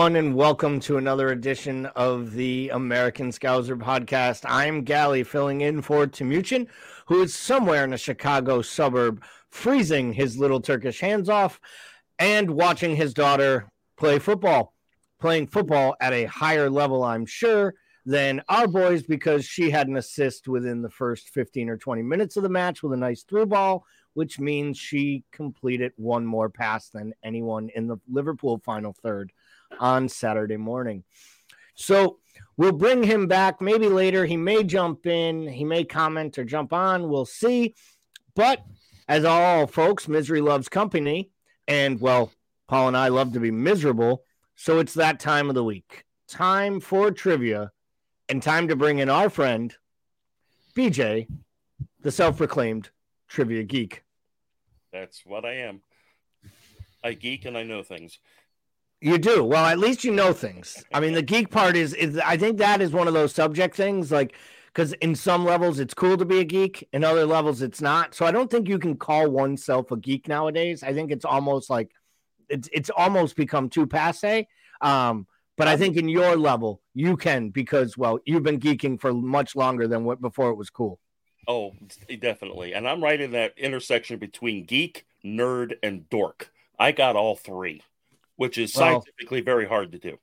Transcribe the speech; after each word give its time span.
Everyone, 0.00 0.16
and 0.16 0.34
welcome 0.34 0.80
to 0.80 0.96
another 0.96 1.28
edition 1.28 1.84
of 1.94 2.32
the 2.32 2.70
American 2.70 3.28
Scouser 3.28 3.76
podcast. 3.76 4.46
I'm 4.48 4.82
Gally, 4.82 5.22
filling 5.24 5.60
in 5.60 5.82
for 5.82 6.06
Timuchin, 6.06 6.68
who 7.04 7.20
is 7.20 7.34
somewhere 7.34 7.84
in 7.84 7.92
a 7.92 7.98
Chicago 7.98 8.62
suburb, 8.62 9.22
freezing 9.50 10.14
his 10.14 10.38
little 10.38 10.58
Turkish 10.58 11.00
hands 11.00 11.28
off 11.28 11.60
and 12.18 12.48
watching 12.48 12.96
his 12.96 13.12
daughter 13.12 13.68
play 13.98 14.18
football, 14.18 14.72
playing 15.20 15.48
football 15.48 15.94
at 16.00 16.14
a 16.14 16.24
higher 16.24 16.70
level, 16.70 17.04
I'm 17.04 17.26
sure, 17.26 17.74
than 18.06 18.40
our 18.48 18.66
boys 18.66 19.02
because 19.02 19.44
she 19.44 19.68
had 19.68 19.86
an 19.86 19.98
assist 19.98 20.48
within 20.48 20.80
the 20.80 20.88
first 20.88 21.28
15 21.28 21.68
or 21.68 21.76
20 21.76 22.00
minutes 22.00 22.38
of 22.38 22.42
the 22.42 22.48
match 22.48 22.82
with 22.82 22.94
a 22.94 22.96
nice 22.96 23.22
through 23.22 23.44
ball 23.44 23.84
which 24.14 24.40
means 24.40 24.76
she 24.76 25.24
completed 25.32 25.92
one 25.96 26.26
more 26.26 26.48
pass 26.48 26.88
than 26.88 27.14
anyone 27.22 27.68
in 27.74 27.86
the 27.86 27.96
Liverpool 28.08 28.60
final 28.64 28.92
third 28.92 29.30
on 29.78 30.08
Saturday 30.08 30.56
morning. 30.56 31.04
So 31.74 32.18
we'll 32.56 32.72
bring 32.72 33.02
him 33.02 33.26
back 33.26 33.60
maybe 33.60 33.88
later. 33.88 34.26
He 34.26 34.36
may 34.36 34.64
jump 34.64 35.06
in, 35.06 35.48
he 35.48 35.64
may 35.64 35.84
comment 35.84 36.38
or 36.38 36.44
jump 36.44 36.72
on. 36.72 37.08
We'll 37.08 37.26
see. 37.26 37.74
But 38.34 38.62
as 39.08 39.24
all 39.24 39.66
folks, 39.66 40.08
misery 40.08 40.40
loves 40.40 40.68
company. 40.68 41.30
And 41.66 42.00
well, 42.00 42.32
Paul 42.68 42.88
and 42.88 42.96
I 42.96 43.08
love 43.08 43.32
to 43.32 43.40
be 43.40 43.50
miserable. 43.50 44.24
So 44.56 44.78
it's 44.78 44.94
that 44.94 45.20
time 45.20 45.48
of 45.48 45.54
the 45.54 45.64
week. 45.64 46.04
Time 46.28 46.80
for 46.80 47.10
trivia 47.10 47.72
and 48.28 48.42
time 48.42 48.68
to 48.68 48.76
bring 48.76 48.98
in 48.98 49.10
our 49.10 49.28
friend, 49.28 49.74
BJ, 50.76 51.26
the 52.02 52.12
self 52.12 52.36
proclaimed 52.36 52.90
trivia 53.26 53.64
geek. 53.64 54.04
That's 54.92 55.24
what 55.24 55.44
I 55.44 55.54
am. 55.54 55.82
I 57.02 57.14
geek 57.14 57.44
and 57.44 57.56
I 57.56 57.62
know 57.62 57.82
things. 57.82 58.18
You 59.00 59.16
do. 59.16 59.42
Well, 59.42 59.64
at 59.64 59.78
least 59.78 60.04
you 60.04 60.12
know 60.12 60.32
things. 60.32 60.84
I 60.92 61.00
mean, 61.00 61.14
the 61.14 61.22
geek 61.22 61.50
part 61.50 61.74
is 61.76 61.94
is 61.94 62.18
I 62.18 62.36
think 62.36 62.58
that 62.58 62.82
is 62.82 62.92
one 62.92 63.08
of 63.08 63.14
those 63.14 63.34
subject 63.34 63.74
things 63.74 64.12
like 64.12 64.34
because 64.66 64.92
in 64.94 65.14
some 65.14 65.44
levels 65.44 65.78
it's 65.78 65.94
cool 65.94 66.16
to 66.18 66.24
be 66.24 66.40
a 66.40 66.44
geek, 66.44 66.86
in 66.92 67.02
other 67.02 67.24
levels 67.24 67.62
it's 67.62 67.80
not. 67.80 68.14
So 68.14 68.26
I 68.26 68.30
don't 68.30 68.50
think 68.50 68.68
you 68.68 68.78
can 68.78 68.96
call 68.96 69.30
oneself 69.30 69.90
a 69.90 69.96
geek 69.96 70.28
nowadays. 70.28 70.82
I 70.82 70.92
think 70.92 71.10
it's 71.10 71.24
almost 71.24 71.70
like 71.70 71.90
it's 72.50 72.68
it's 72.72 72.90
almost 72.90 73.36
become 73.36 73.70
too 73.70 73.86
passe. 73.86 74.46
Um, 74.82 75.26
but 75.56 75.68
I 75.68 75.76
think 75.76 75.96
in 75.96 76.08
your 76.08 76.36
level 76.36 76.82
you 76.94 77.16
can 77.16 77.50
because 77.50 77.96
well, 77.96 78.18
you've 78.26 78.42
been 78.42 78.60
geeking 78.60 79.00
for 79.00 79.14
much 79.14 79.56
longer 79.56 79.88
than 79.88 80.04
what 80.04 80.20
before 80.20 80.50
it 80.50 80.56
was 80.56 80.68
cool. 80.68 80.98
Oh, 81.48 81.72
definitely. 82.20 82.74
And 82.74 82.86
I'm 82.86 83.02
right 83.02 83.20
in 83.20 83.32
that 83.32 83.58
intersection 83.58 84.18
between 84.18 84.66
geek, 84.66 85.06
nerd, 85.24 85.72
and 85.82 86.08
dork. 86.08 86.52
I 86.78 86.92
got 86.92 87.16
all 87.16 87.36
three, 87.36 87.82
which 88.40 88.56
is 88.56 88.74
well, 88.74 89.02
scientifically 89.02 89.42
very 89.42 89.66
hard 89.66 89.92
to 89.92 89.98
do. 89.98 90.16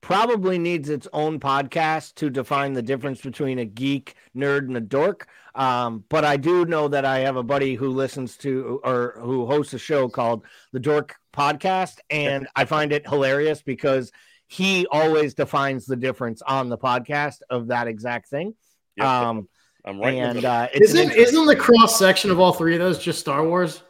Probably 0.00 0.56
needs 0.56 0.88
its 0.88 1.06
own 1.12 1.38
podcast 1.38 2.14
to 2.14 2.30
define 2.30 2.72
the 2.72 2.80
difference 2.80 3.20
between 3.20 3.58
a 3.58 3.66
geek, 3.66 4.14
nerd, 4.34 4.60
and 4.60 4.78
a 4.78 4.80
dork. 4.80 5.28
Um, 5.54 6.02
but 6.08 6.24
I 6.24 6.38
do 6.38 6.64
know 6.64 6.88
that 6.88 7.04
I 7.04 7.18
have 7.18 7.36
a 7.36 7.42
buddy 7.42 7.74
who 7.74 7.90
listens 7.90 8.38
to 8.38 8.80
or 8.82 9.18
who 9.20 9.44
hosts 9.44 9.74
a 9.74 9.78
show 9.78 10.08
called 10.08 10.46
the 10.72 10.80
Dork 10.80 11.16
Podcast, 11.34 11.98
and 12.08 12.48
I 12.56 12.64
find 12.64 12.94
it 12.94 13.06
hilarious 13.06 13.60
because 13.60 14.10
he 14.46 14.86
always 14.90 15.34
defines 15.34 15.84
the 15.84 15.96
difference 15.96 16.40
on 16.40 16.70
the 16.70 16.78
podcast 16.78 17.42
of 17.50 17.66
that 17.66 17.88
exact 17.88 18.30
thing. 18.30 18.54
Yep. 18.96 19.06
Um, 19.06 19.48
I'm 19.84 20.00
right. 20.00 20.14
And 20.14 20.46
uh, 20.46 20.68
isn't 20.72 21.12
isn't 21.12 21.46
the 21.46 21.56
cross 21.56 21.98
section 21.98 22.30
of 22.30 22.40
all 22.40 22.54
three 22.54 22.72
of 22.72 22.80
those 22.80 22.98
just 22.98 23.20
Star 23.20 23.46
Wars? 23.46 23.82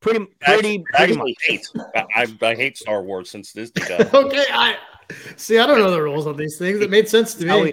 Pretty, 0.00 0.26
pretty, 0.40 0.84
pretty 0.94 1.16
much. 1.16 1.32
Hate, 1.46 1.66
I, 2.14 2.26
I, 2.40 2.54
hate 2.54 2.78
Star 2.78 3.02
Wars 3.02 3.30
since 3.30 3.52
Disney 3.52 3.82
got. 3.88 4.14
okay, 4.14 4.44
I 4.52 4.76
see. 5.36 5.58
I 5.58 5.66
don't 5.66 5.78
know 5.78 5.90
the 5.90 6.00
rules 6.00 6.26
on 6.26 6.36
these 6.36 6.56
things. 6.56 6.80
It 6.80 6.90
made 6.90 7.08
sense 7.08 7.34
to 7.34 7.44
me. 7.44 7.50
How 7.50 7.62
we, 7.62 7.72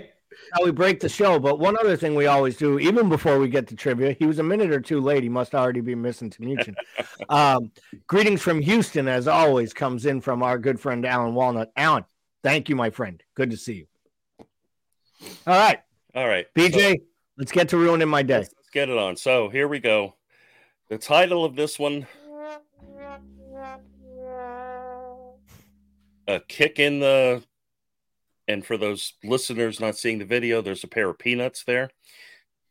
how 0.53 0.63
we 0.63 0.71
break 0.71 0.99
the 0.99 1.09
show, 1.09 1.37
but 1.37 1.59
one 1.59 1.77
other 1.79 1.95
thing 1.95 2.15
we 2.15 2.25
always 2.25 2.57
do, 2.57 2.79
even 2.79 3.09
before 3.09 3.37
we 3.37 3.47
get 3.47 3.67
to 3.67 3.75
trivia, 3.75 4.13
he 4.13 4.25
was 4.25 4.39
a 4.39 4.43
minute 4.43 4.71
or 4.71 4.79
two 4.79 5.01
late. 5.01 5.21
He 5.21 5.29
must 5.29 5.53
already 5.53 5.81
be 5.81 5.93
missing 5.93 6.29
Timuchin. 6.31 6.75
um, 7.29 7.71
greetings 8.07 8.41
from 8.41 8.59
Houston, 8.59 9.07
as 9.07 9.27
always, 9.27 9.73
comes 9.73 10.05
in 10.07 10.19
from 10.21 10.41
our 10.41 10.57
good 10.57 10.79
friend 10.79 11.05
Alan 11.05 11.35
Walnut. 11.35 11.71
Alan, 11.75 12.05
thank 12.41 12.69
you, 12.69 12.75
my 12.75 12.89
friend. 12.89 13.21
Good 13.35 13.51
to 13.51 13.57
see 13.57 13.73
you. 13.73 13.87
All 15.45 15.57
right. 15.57 15.79
All 16.15 16.27
right. 16.27 16.47
BJ, 16.55 16.93
so, 16.93 17.03
let's 17.37 17.51
get 17.51 17.69
to 17.69 17.77
ruining 17.77 18.07
my 18.07 18.23
day. 18.23 18.37
Let's, 18.37 18.53
let's 18.55 18.69
get 18.69 18.89
it 18.89 18.97
on. 18.97 19.15
So 19.15 19.49
here 19.49 19.67
we 19.67 19.79
go. 19.79 20.15
The 20.87 20.97
title 20.97 21.43
of 21.43 21.55
this 21.55 21.79
one 21.79 22.07
A 26.27 26.39
kick 26.47 26.79
in 26.79 26.99
the 26.99 27.43
and 28.47 28.65
for 28.65 28.77
those 28.77 29.13
listeners 29.23 29.79
not 29.79 29.97
seeing 29.97 30.19
the 30.19 30.25
video, 30.25 30.61
there's 30.61 30.83
a 30.83 30.87
pair 30.87 31.09
of 31.09 31.17
peanuts 31.17 31.63
there. 31.63 31.89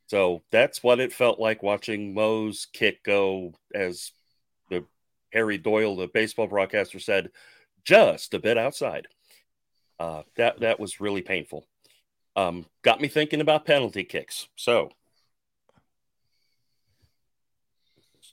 So 0.07 0.43
that's 0.51 0.83
what 0.83 0.99
it 0.99 1.11
felt 1.11 1.39
like 1.39 1.63
watching 1.63 2.13
Mo's 2.13 2.67
kick 2.71 3.03
go 3.03 3.53
as 3.73 4.11
the 4.69 4.85
Harry 5.33 5.57
Doyle, 5.57 5.95
the 5.95 6.07
baseball 6.07 6.47
broadcaster, 6.47 6.99
said, 6.99 7.31
just 7.83 8.33
a 8.33 8.39
bit 8.39 8.57
outside. 8.57 9.07
Uh, 9.99 10.23
that 10.37 10.59
that 10.61 10.79
was 10.79 11.01
really 11.01 11.21
painful. 11.21 11.65
Um, 12.35 12.65
got 12.81 13.01
me 13.01 13.07
thinking 13.07 13.41
about 13.41 13.65
penalty 13.65 14.03
kicks. 14.03 14.47
So, 14.55 14.91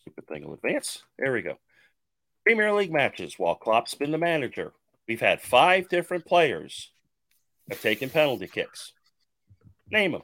stupid 0.03 0.27
thing 0.27 0.45
will 0.45 0.55
advance. 0.55 1.03
There 1.19 1.33
we 1.33 1.43
go. 1.43 1.59
Premier 2.45 2.73
League 2.73 2.93
matches 2.93 3.39
while 3.39 3.55
Klopp's 3.55 3.95
been 3.95 4.11
the 4.11 4.19
manager. 4.19 4.73
We've 5.07 5.21
had 5.21 5.41
five 5.41 5.89
different 5.89 6.27
players 6.27 6.91
have 7.69 7.81
taken 7.81 8.11
penalty 8.11 8.49
kicks. 8.49 8.93
Name 9.91 10.13
them. 10.13 10.23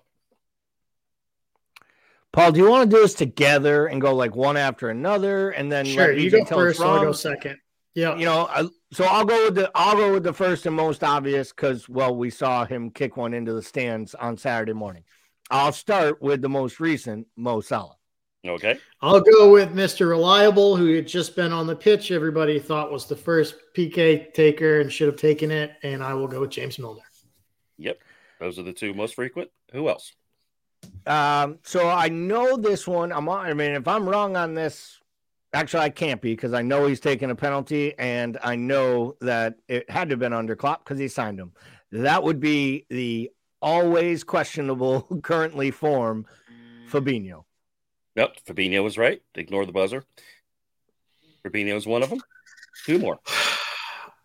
Paul, 2.33 2.53
do 2.53 2.61
you 2.61 2.69
want 2.69 2.91
to 2.91 2.97
do 2.97 3.03
this 3.03 3.15
together 3.15 3.87
and 3.87 4.01
go 4.01 4.15
like 4.15 4.37
one 4.37 4.57
after 4.57 4.91
another, 4.91 5.51
and 5.51 5.73
then 5.73 5.87
sure 5.87 6.13
you 6.13 6.31
go 6.31 6.45
first, 6.45 6.81
I'll 6.81 7.01
go 7.01 7.13
second. 7.13 7.57
Yeah, 7.95 8.17
you 8.17 8.27
know, 8.27 8.47
I, 8.51 8.69
so 8.93 9.05
I'll 9.05 9.25
go 9.25 9.47
with 9.47 9.55
the 9.55 9.71
I'll 9.75 9.97
go 9.97 10.13
with 10.13 10.25
the 10.25 10.33
first 10.33 10.67
and 10.67 10.77
most 10.77 11.03
obvious 11.03 11.51
because 11.51 11.89
well, 11.89 12.15
we 12.15 12.31
saw 12.31 12.65
him 12.65 12.91
kick 12.91 13.17
one 13.17 13.35
into 13.35 13.55
the 13.55 13.63
stands 13.63 14.15
on 14.15 14.37
Saturday 14.37 14.75
morning. 14.75 15.05
I'll 15.51 15.73
start 15.73 16.21
with 16.21 16.43
the 16.43 16.49
most 16.49 16.81
recent, 16.81 17.27
Mo 17.37 17.61
Salah. 17.61 17.98
Okay. 18.47 18.79
I'll 19.03 19.21
go 19.21 19.51
with 19.51 19.75
Mr. 19.75 20.09
Reliable, 20.09 20.77
who 20.77 20.95
had 20.95 21.09
just 21.09 21.35
been 21.35 21.53
on 21.53 21.67
the 21.67 21.75
pitch. 21.75 22.11
Everybody 22.11 22.59
thought 22.59 22.93
was 22.93 23.07
the 23.07 23.17
first 23.17 23.57
PK 23.77 24.33
taker 24.33 24.81
and 24.81 24.93
should 24.93 25.09
have 25.09 25.17
taken 25.17 25.51
it. 25.51 25.73
And 25.83 26.03
I 26.03 26.15
will 26.15 26.29
go 26.29 26.41
with 26.41 26.51
James 26.51 26.79
Milner. 26.79 27.03
Yep. 27.79 27.99
Those 28.39 28.59
are 28.59 28.63
the 28.63 28.73
two 28.73 28.95
most 28.95 29.17
frequent. 29.17 29.51
Who 29.73 29.89
else? 29.89 30.13
Um, 31.07 31.59
so 31.65 31.89
I 31.89 32.09
know 32.09 32.57
this 32.57 32.87
one. 32.87 33.13
I'm 33.13 33.29
I 33.29 33.53
mean, 33.55 33.73
if 33.73 33.89
I'm 33.89 34.09
wrong 34.09 34.37
on 34.37 34.55
this, 34.55 34.99
Actually, 35.55 35.85
I 35.85 35.89
can't 35.89 36.21
be 36.21 36.35
because 36.35 36.53
I 36.53 36.61
know 36.61 36.87
he's 36.87 37.01
taking 37.01 37.31
a 37.31 37.35
penalty, 37.35 37.95
and 37.99 38.37
I 38.43 38.55
know 38.55 39.17
that 39.23 39.55
it 39.67 39.89
had 39.89 40.11
to 40.11 40.13
have 40.13 40.19
been 40.19 40.35
under 40.35 40.55
Klopp 40.55 40.85
because 40.85 40.99
he 40.99 41.09
signed 41.09 41.41
him. 41.41 41.53
That 41.91 42.23
would 42.23 42.39
be 42.39 42.85
the 42.91 43.31
always 43.63 44.25
questionable, 44.25 45.03
currently 45.23 45.71
form, 45.71 46.27
Fabinho. 46.91 47.45
Yep, 48.19 48.39
Fabinho 48.49 48.83
was 48.83 48.99
right. 48.99 49.23
Ignore 49.37 49.65
the 49.65 49.71
buzzer. 49.71 50.03
Fabinho 51.45 51.77
is 51.77 51.87
one 51.87 52.03
of 52.03 52.11
them. 52.11 52.21
Two 52.85 52.99
more. 52.99 53.19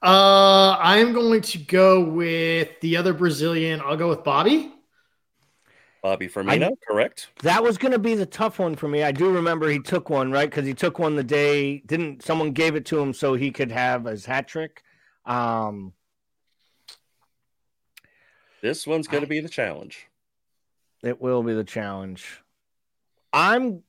Uh, 0.06 0.75
I'm 0.81 1.13
going 1.13 1.40
to 1.40 1.57
go 1.60 2.04
with 2.04 2.68
the 2.81 2.98
other 2.98 3.13
Brazilian. 3.13 3.80
I'll 3.80 3.95
go 3.95 4.10
with 4.10 4.25
Bobby. 4.25 4.69
Bobby 6.01 6.28
Firmino, 6.28 6.72
I, 6.72 6.72
correct? 6.86 7.30
That 7.42 7.63
was 7.63 7.78
going 7.78 7.94
to 7.94 8.00
be 8.00 8.13
the 8.13 8.25
tough 8.25 8.60
one 8.60 8.75
for 8.75 8.90
me. 8.90 9.04
I 9.04 9.13
do 9.13 9.31
remember 9.31 9.69
he 9.69 9.80
took 9.80 10.10
one, 10.10 10.30
right? 10.30 10.50
Because 10.50 10.66
he 10.66 10.74
took 10.74 11.00
one 11.00 11.16
the 11.16 11.24
day 11.24 11.78
didn't 11.86 12.22
someone 12.22 12.51
gave 12.51 12.75
it 12.75 12.86
to 12.88 13.00
him 13.00 13.13
so 13.13 13.36
he 13.36 13.50
could 13.50 13.72
have 13.72 14.04
his 14.04 14.25
hat 14.25 14.50
trick. 14.50 14.84
Um, 15.25 15.94
this 18.62 18.86
one's 18.86 19.07
going 19.07 19.24
to 19.24 19.30
be 19.30 19.39
the 19.39 19.48
challenge. 19.48 20.07
It 21.01 21.22
will 21.22 21.44
be 21.44 21.54
the 21.54 21.63
challenge. 21.63 22.43
I'm, 23.34 23.84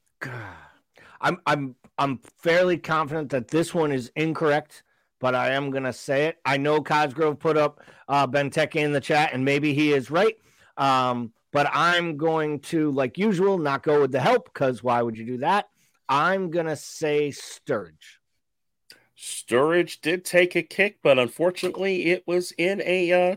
I'm, 1.21 1.41
I'm, 1.47 1.77
I'm 1.99 2.19
fairly 2.39 2.79
confident 2.79 3.31
that 3.31 3.49
this 3.49 3.75
one 3.75 3.93
is 3.93 4.11
incorrect, 4.17 4.83
but 5.21 5.35
I 5.35 5.51
am 5.51 5.71
going 5.71 5.85
to 5.85 5.93
say 5.93 6.27
it. 6.27 6.39
I 6.45 6.57
know 6.57 6.83
Cosgrove 6.83 7.39
put 7.39 7.57
up 7.57 7.81
uh, 8.09 8.27
Benteke 8.27 8.77
in 8.77 8.93
the 8.93 9.01
chat, 9.01 9.31
and 9.33 9.45
maybe 9.45 9.75
he 9.75 9.93
is 9.93 10.11
right. 10.11 10.37
Um, 10.77 11.33
but 11.53 11.69
I'm 11.73 12.17
going 12.17 12.61
to, 12.61 12.91
like 12.91 13.17
usual, 13.17 13.59
not 13.59 13.85
go 13.85 14.01
with 14.01 14.11
the 14.11 14.21
help 14.21 14.53
because 14.53 14.83
why 14.83 15.03
would 15.03 15.17
you 15.17 15.25
do 15.25 15.39
that? 15.39 15.69
I'm 16.09 16.51
going 16.51 16.67
to 16.67 16.77
say 16.77 17.29
Sturridge. 17.29 18.19
Sturridge 19.17 20.01
did 20.01 20.25
take 20.25 20.57
a 20.57 20.63
kick, 20.63 20.99
but 21.03 21.19
unfortunately, 21.19 22.07
it 22.07 22.25
was 22.27 22.53
in 22.53 22.83
a, 22.85 23.13
uh, 23.13 23.37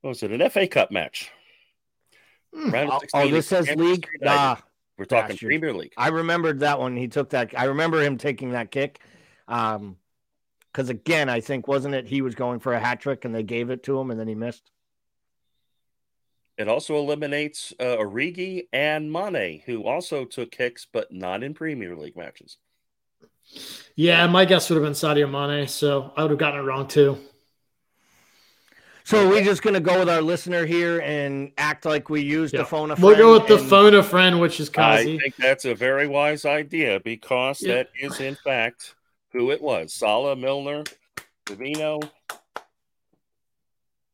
what 0.00 0.10
was 0.10 0.22
it, 0.22 0.32
an 0.32 0.48
FA 0.50 0.66
Cup 0.66 0.90
match. 0.90 1.30
Hmm. 2.54 2.74
Oh, 2.74 3.00
oh, 3.14 3.28
this 3.28 3.48
says 3.48 3.68
league. 3.76 4.08
Ah, 4.24 4.62
We're 4.98 5.04
talking 5.06 5.36
Premier 5.36 5.72
League. 5.72 5.92
I 5.96 6.08
remembered 6.08 6.60
that 6.60 6.78
one. 6.78 6.96
He 6.96 7.08
took 7.08 7.30
that. 7.30 7.58
I 7.58 7.64
remember 7.64 8.02
him 8.02 8.18
taking 8.18 8.52
that 8.52 8.70
kick. 8.70 9.00
Um, 9.48 9.96
Because 10.72 10.88
again, 10.88 11.28
I 11.28 11.40
think 11.40 11.68
wasn't 11.68 11.94
it 11.94 12.06
he 12.06 12.22
was 12.22 12.34
going 12.34 12.60
for 12.60 12.72
a 12.72 12.80
hat 12.80 13.00
trick 13.00 13.24
and 13.24 13.34
they 13.34 13.42
gave 13.42 13.70
it 13.70 13.82
to 13.84 13.98
him 13.98 14.10
and 14.10 14.18
then 14.18 14.28
he 14.28 14.34
missed. 14.34 14.70
It 16.58 16.68
also 16.68 16.96
eliminates 16.96 17.72
uh, 17.80 17.96
Origi 17.96 18.68
and 18.72 19.10
Mane, 19.10 19.62
who 19.66 19.84
also 19.84 20.24
took 20.24 20.50
kicks, 20.50 20.86
but 20.90 21.10
not 21.10 21.42
in 21.42 21.54
Premier 21.54 21.96
League 21.96 22.16
matches. 22.16 22.58
Yeah, 23.96 24.26
my 24.28 24.44
guess 24.44 24.70
would 24.70 24.76
have 24.76 24.84
been 24.84 24.92
Sadio 24.92 25.28
Mane, 25.30 25.66
so 25.66 26.12
I 26.16 26.22
would 26.22 26.30
have 26.30 26.38
gotten 26.38 26.60
it 26.60 26.64
wrong 26.64 26.86
too. 26.86 27.18
So 29.04 29.28
we're 29.28 29.36
we 29.36 29.42
just 29.42 29.62
going 29.62 29.74
to 29.74 29.80
go 29.80 29.98
with 29.98 30.08
our 30.08 30.22
listener 30.22 30.64
here 30.64 31.00
and 31.00 31.52
act 31.58 31.84
like 31.84 32.08
we 32.08 32.22
used 32.22 32.54
Yeah. 32.54 32.60
the 32.60 32.66
phone 32.66 32.90
a 32.90 32.96
friend? 32.96 33.04
We'll 33.04 33.16
go 33.16 33.32
with 33.32 33.48
the 33.48 33.58
phone 33.58 33.94
a 33.94 34.02
friend, 34.02 34.40
which 34.40 34.60
is 34.60 34.68
Kazi. 34.68 35.16
I 35.16 35.18
think 35.18 35.36
that's 35.36 35.64
a 35.64 35.74
very 35.74 36.06
wise 36.06 36.44
idea 36.44 37.00
because 37.00 37.60
Yeah. 37.60 37.74
that 37.74 37.88
is, 38.00 38.20
in 38.20 38.36
fact, 38.36 38.94
who 39.32 39.50
it 39.50 39.60
was 39.60 39.92
Salah, 39.92 40.36
Milner, 40.36 40.84
Fabinho, 41.46 42.08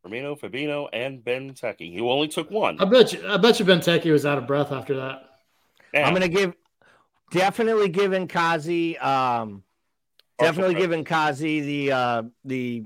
Firmino, 0.04 0.38
Fabinho, 0.38 0.88
and 0.92 1.22
Ben 1.22 1.52
Benteke. 1.52 1.94
Who 1.96 2.10
only 2.10 2.28
took 2.28 2.50
one. 2.50 2.80
I 2.80 2.84
bet 2.86 3.12
you. 3.12 3.28
I 3.28 3.36
bet 3.36 3.58
you 3.58 3.64
Ben 3.66 3.80
Benteke 3.80 4.10
was 4.10 4.24
out 4.24 4.38
of 4.38 4.46
breath 4.46 4.72
after 4.72 4.96
that. 4.96 5.24
Yeah. 5.92 6.06
I'm 6.06 6.14
going 6.14 6.22
to 6.22 6.34
give 6.34 6.54
definitely 7.30 7.88
giving 7.90 8.26
Kazi 8.28 8.96
um 8.98 9.62
definitely 10.38 10.76
Also- 10.76 10.86
giving 10.86 11.04
Kazi 11.04 11.60
the 11.60 11.92
uh 11.92 12.22
the 12.44 12.84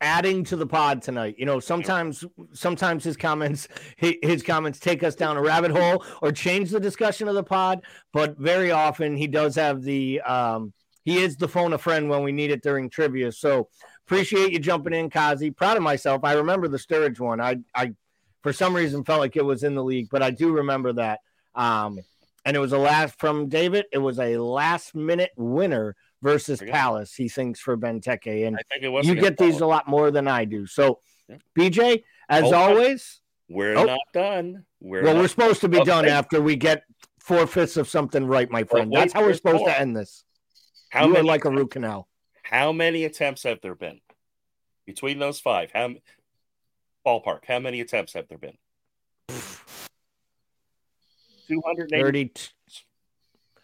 adding 0.00 0.44
to 0.44 0.56
the 0.56 0.66
pod 0.66 1.02
tonight. 1.02 1.36
You 1.38 1.46
know, 1.46 1.60
sometimes 1.60 2.24
sometimes 2.52 3.04
his 3.04 3.16
comments 3.16 3.68
his 3.96 4.42
comments 4.42 4.78
take 4.78 5.02
us 5.02 5.14
down 5.14 5.36
a 5.36 5.42
rabbit 5.42 5.70
hole 5.70 6.04
or 6.22 6.32
change 6.32 6.70
the 6.70 6.80
discussion 6.80 7.28
of 7.28 7.34
the 7.34 7.44
pod, 7.44 7.82
but 8.12 8.38
very 8.38 8.70
often 8.70 9.16
he 9.16 9.26
does 9.26 9.54
have 9.56 9.82
the 9.82 10.20
um 10.22 10.72
he 11.04 11.18
is 11.18 11.36
the 11.36 11.48
phone 11.48 11.72
a 11.72 11.78
friend 11.78 12.08
when 12.10 12.22
we 12.22 12.32
need 12.32 12.50
it 12.50 12.62
during 12.62 12.90
trivia. 12.90 13.32
So 13.32 13.68
appreciate 14.06 14.52
you 14.52 14.58
jumping 14.58 14.92
in, 14.92 15.08
Kazi. 15.08 15.50
Proud 15.50 15.76
of 15.76 15.82
myself. 15.82 16.24
I 16.24 16.34
remember 16.34 16.68
the 16.68 16.78
Sturridge 16.78 17.20
one. 17.20 17.40
I 17.40 17.58
I 17.74 17.94
for 18.42 18.52
some 18.52 18.74
reason 18.74 19.04
felt 19.04 19.20
like 19.20 19.36
it 19.36 19.44
was 19.44 19.64
in 19.64 19.74
the 19.74 19.84
league, 19.84 20.08
but 20.10 20.22
I 20.22 20.30
do 20.30 20.52
remember 20.52 20.92
that. 20.94 21.20
Um 21.54 21.98
and 22.44 22.56
it 22.56 22.60
was 22.60 22.72
a 22.72 22.78
last 22.78 23.18
from 23.18 23.48
David. 23.48 23.86
It 23.92 23.98
was 23.98 24.20
a 24.20 24.36
last 24.36 24.94
minute 24.94 25.32
winner 25.36 25.96
versus. 26.22 26.60
Palace. 26.60 27.14
He 27.14 27.28
thinks 27.28 27.60
for 27.60 27.76
Benteke, 27.76 28.46
and 28.46 28.56
I 28.56 28.60
think 28.70 28.82
it 28.84 28.88
was 28.88 29.06
you 29.06 29.14
get 29.14 29.36
these 29.36 29.60
a 29.60 29.66
lot 29.66 29.88
more 29.88 30.10
than 30.10 30.28
I 30.28 30.44
do. 30.44 30.66
So, 30.66 31.00
Yeah. 31.28 31.36
BJ, 31.54 32.04
as 32.28 32.44
on. 32.44 32.54
always, 32.54 33.20
We're 33.48 33.76
Oh. 33.76 33.84
not 33.84 34.00
done. 34.12 34.66
We're 34.80 35.04
well, 35.04 35.14
not- 35.14 35.20
we're 35.22 35.28
supposed 35.28 35.60
to 35.60 35.68
be 35.68 35.78
done 35.84 36.08
after 36.08 36.42
we 36.42 36.56
get 36.56 36.82
four 37.20 37.46
fifths 37.46 37.76
of 37.76 37.88
something 37.88 38.26
right, 38.26 38.50
my 38.50 38.64
friend. 38.64 38.90
wait, 38.90 38.98
That's 38.98 39.12
how 39.12 39.22
we're 39.22 39.34
supposed 39.34 39.58
more. 39.58 39.68
to 39.68 39.78
end 39.80 39.96
this. 39.96 40.24
how 40.90 41.04
you 41.04 41.10
are 41.10 41.14
many 41.14 41.28
like 41.28 41.44
a 41.44 41.50
root 41.50 41.70
canal. 41.70 42.08
how 42.42 42.72
many 42.72 43.04
attempts 43.04 43.44
have 43.44 43.60
there 43.60 43.76
been 43.76 44.00
between 44.84 45.20
those 45.20 45.38
five? 45.38 45.70
How 45.72 45.94
ballpark? 47.06 47.44
How 47.44 47.60
many 47.60 47.80
attempts 47.80 48.14
have 48.14 48.26
there 48.28 48.38
been? 48.38 48.58
Two 51.48 51.62
hundred 51.64 51.92
eighty. 51.92 52.32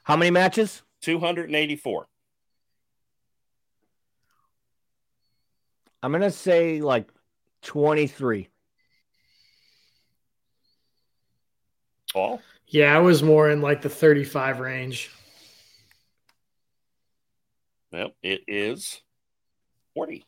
How 0.05 0.17
many 0.17 0.31
matches? 0.31 0.83
284. 1.01 2.07
I'm 6.03 6.11
going 6.11 6.23
to 6.23 6.31
say 6.31 6.81
like 6.81 7.09
23. 7.63 8.49
Paul? 12.13 12.41
Yeah, 12.67 12.97
I 12.97 13.01
was 13.01 13.23
more 13.23 13.51
in 13.51 13.61
like 13.61 13.83
the 13.83 13.89
35 13.89 14.61
range. 14.61 15.11
Yep, 17.93 18.15
it 18.23 18.41
is 18.49 19.03
40. 19.95 20.25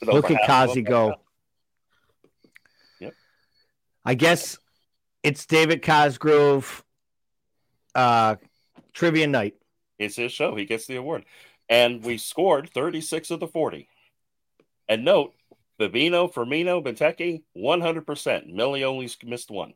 With 0.00 0.08
Look 0.08 0.30
at 0.30 0.38
half 0.38 0.46
Kazi 0.46 0.82
go. 0.82 1.14
Yep. 3.00 3.14
I 4.04 4.14
guess 4.14 4.58
it's 5.22 5.46
David 5.46 5.82
Cosgrove 5.82 6.84
uh, 7.94 8.36
trivia 8.92 9.26
night. 9.26 9.54
It's 9.98 10.16
his 10.16 10.32
show. 10.32 10.54
He 10.56 10.64
gets 10.64 10.86
the 10.86 10.96
award. 10.96 11.24
And 11.68 12.04
we 12.04 12.18
scored 12.18 12.70
36 12.70 13.30
of 13.30 13.40
the 13.40 13.48
40. 13.48 13.88
And 14.88 15.04
note, 15.04 15.34
Fabinho, 15.80 16.32
Firmino, 16.32 16.82
Benteke, 16.82 17.42
100%. 17.56 18.52
Millie 18.52 18.84
only 18.84 19.10
missed 19.24 19.50
one. 19.50 19.74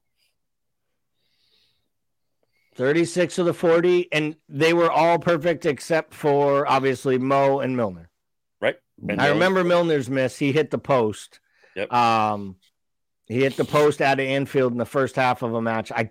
36 2.76 3.38
of 3.38 3.46
the 3.46 3.54
40, 3.54 4.08
and 4.12 4.36
they 4.48 4.72
were 4.72 4.90
all 4.90 5.18
perfect 5.18 5.66
except 5.66 6.14
for 6.14 6.66
obviously 6.66 7.18
Mo 7.18 7.60
and 7.60 7.76
Milner. 7.76 8.08
Right? 8.60 8.76
And 9.06 9.20
I 9.20 9.28
remember 9.28 9.64
Milner's 9.64 10.08
miss. 10.08 10.38
He 10.38 10.52
hit 10.52 10.70
the 10.70 10.78
post. 10.78 11.40
Yep. 11.74 11.92
Um, 11.92 12.56
he 13.26 13.40
hit 13.40 13.56
the 13.56 13.64
post 13.64 14.00
out 14.00 14.20
of 14.20 14.26
Anfield 14.26 14.72
in 14.72 14.78
the 14.78 14.86
first 14.86 15.16
half 15.16 15.42
of 15.42 15.54
a 15.54 15.60
match. 15.60 15.92
I, 15.92 16.10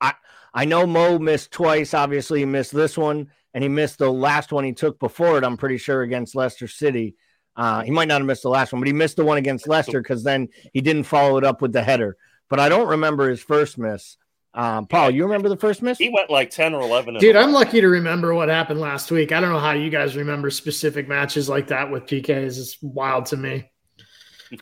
I, 0.00 0.14
I 0.52 0.64
know 0.64 0.86
Mo 0.86 1.18
missed 1.18 1.50
twice. 1.50 1.94
Obviously, 1.94 2.40
he 2.40 2.44
missed 2.44 2.72
this 2.72 2.98
one, 2.98 3.30
and 3.54 3.62
he 3.62 3.68
missed 3.68 3.98
the 3.98 4.12
last 4.12 4.52
one 4.52 4.64
he 4.64 4.72
took 4.72 4.98
before 4.98 5.38
it. 5.38 5.44
I'm 5.44 5.56
pretty 5.56 5.78
sure 5.78 6.02
against 6.02 6.34
Leicester 6.34 6.68
City. 6.68 7.16
Uh, 7.56 7.82
he 7.82 7.90
might 7.90 8.08
not 8.08 8.20
have 8.20 8.26
missed 8.26 8.42
the 8.42 8.48
last 8.48 8.72
one, 8.72 8.80
but 8.80 8.86
he 8.86 8.92
missed 8.92 9.16
the 9.16 9.24
one 9.24 9.38
against 9.38 9.68
Leicester 9.68 10.00
because 10.00 10.24
then 10.24 10.48
he 10.72 10.80
didn't 10.80 11.04
follow 11.04 11.36
it 11.36 11.44
up 11.44 11.60
with 11.60 11.72
the 11.72 11.82
header. 11.82 12.16
But 12.48 12.60
I 12.60 12.68
don't 12.68 12.88
remember 12.88 13.28
his 13.28 13.42
first 13.42 13.78
miss. 13.78 14.16
Um, 14.54 14.86
Paul, 14.86 15.10
you 15.10 15.24
remember 15.24 15.48
the 15.48 15.56
first 15.56 15.80
miss? 15.80 15.98
He 15.98 16.10
went 16.10 16.28
like 16.28 16.50
10 16.50 16.74
or 16.74 16.82
11. 16.82 17.16
Dude. 17.18 17.36
I'm 17.36 17.52
lucky 17.52 17.80
to 17.80 17.88
remember 17.88 18.34
what 18.34 18.48
happened 18.48 18.80
last 18.80 19.10
week. 19.10 19.32
I 19.32 19.40
don't 19.40 19.50
know 19.50 19.58
how 19.58 19.72
you 19.72 19.88
guys 19.88 20.16
remember 20.16 20.50
specific 20.50 21.08
matches 21.08 21.48
like 21.48 21.68
that 21.68 21.90
with 21.90 22.04
PKs. 22.04 22.58
It's 22.58 22.78
wild 22.82 23.26
to 23.26 23.36
me. 23.36 23.68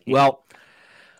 Well, 0.07 0.47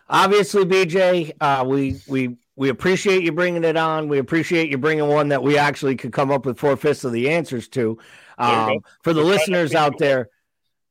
obviously, 0.07 0.63
BJ, 0.63 1.33
uh, 1.41 1.65
we 1.67 1.99
we 2.07 2.37
we 2.55 2.69
appreciate 2.69 3.21
you 3.21 3.33
bringing 3.33 3.65
it 3.65 3.75
on. 3.75 4.07
We 4.07 4.17
appreciate 4.17 4.69
you 4.69 4.77
bringing 4.77 5.07
one 5.09 5.27
that 5.27 5.43
we 5.43 5.57
actually 5.57 5.97
could 5.97 6.13
come 6.13 6.31
up 6.31 6.45
with 6.45 6.57
four 6.57 6.77
fifths 6.77 7.03
of 7.03 7.11
the 7.11 7.31
answers 7.31 7.67
to. 7.69 7.97
Um, 8.37 8.79
for 9.03 9.11
the 9.11 9.23
listeners 9.23 9.75
out 9.75 9.97
there, 9.97 10.29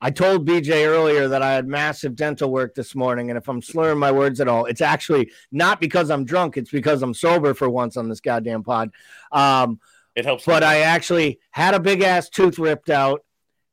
I 0.02 0.11
told 0.11 0.49
BJ 0.49 0.87
earlier 0.87 1.28
that 1.28 1.42
I 1.42 1.52
had 1.52 1.66
massive 1.69 2.16
dental 2.16 2.50
work 2.50 2.75
this 2.75 2.95
morning, 2.95 3.30
and 3.30 3.37
if 3.37 3.49
I'm 3.49 3.61
slurring 3.61 3.99
my 3.99 4.11
words 4.11 4.40
at 4.40 4.49
all, 4.49 4.64
it's 4.64 4.80
actually 4.80 5.30
not 5.52 5.78
because 5.80 6.11
I'm 6.11 6.25
drunk. 6.25 6.57
It's 6.57 6.71
because 6.71 7.02
I'm 7.02 7.12
sober 7.12 7.52
for 7.52 7.69
once 7.69 7.97
on 7.99 8.09
this 8.09 8.21
goddamn 8.21 8.62
pod. 8.62 8.90
Um, 9.30 9.78
It 10.14 10.25
helps. 10.25 10.47
but 10.47 10.62
I 10.62 10.80
actually 10.80 11.38
had 11.50 11.75
a 11.75 11.80
big 11.80 12.00
ass 12.02 12.30
tooth 12.30 12.59
ripped 12.59 12.88
out, 12.88 13.25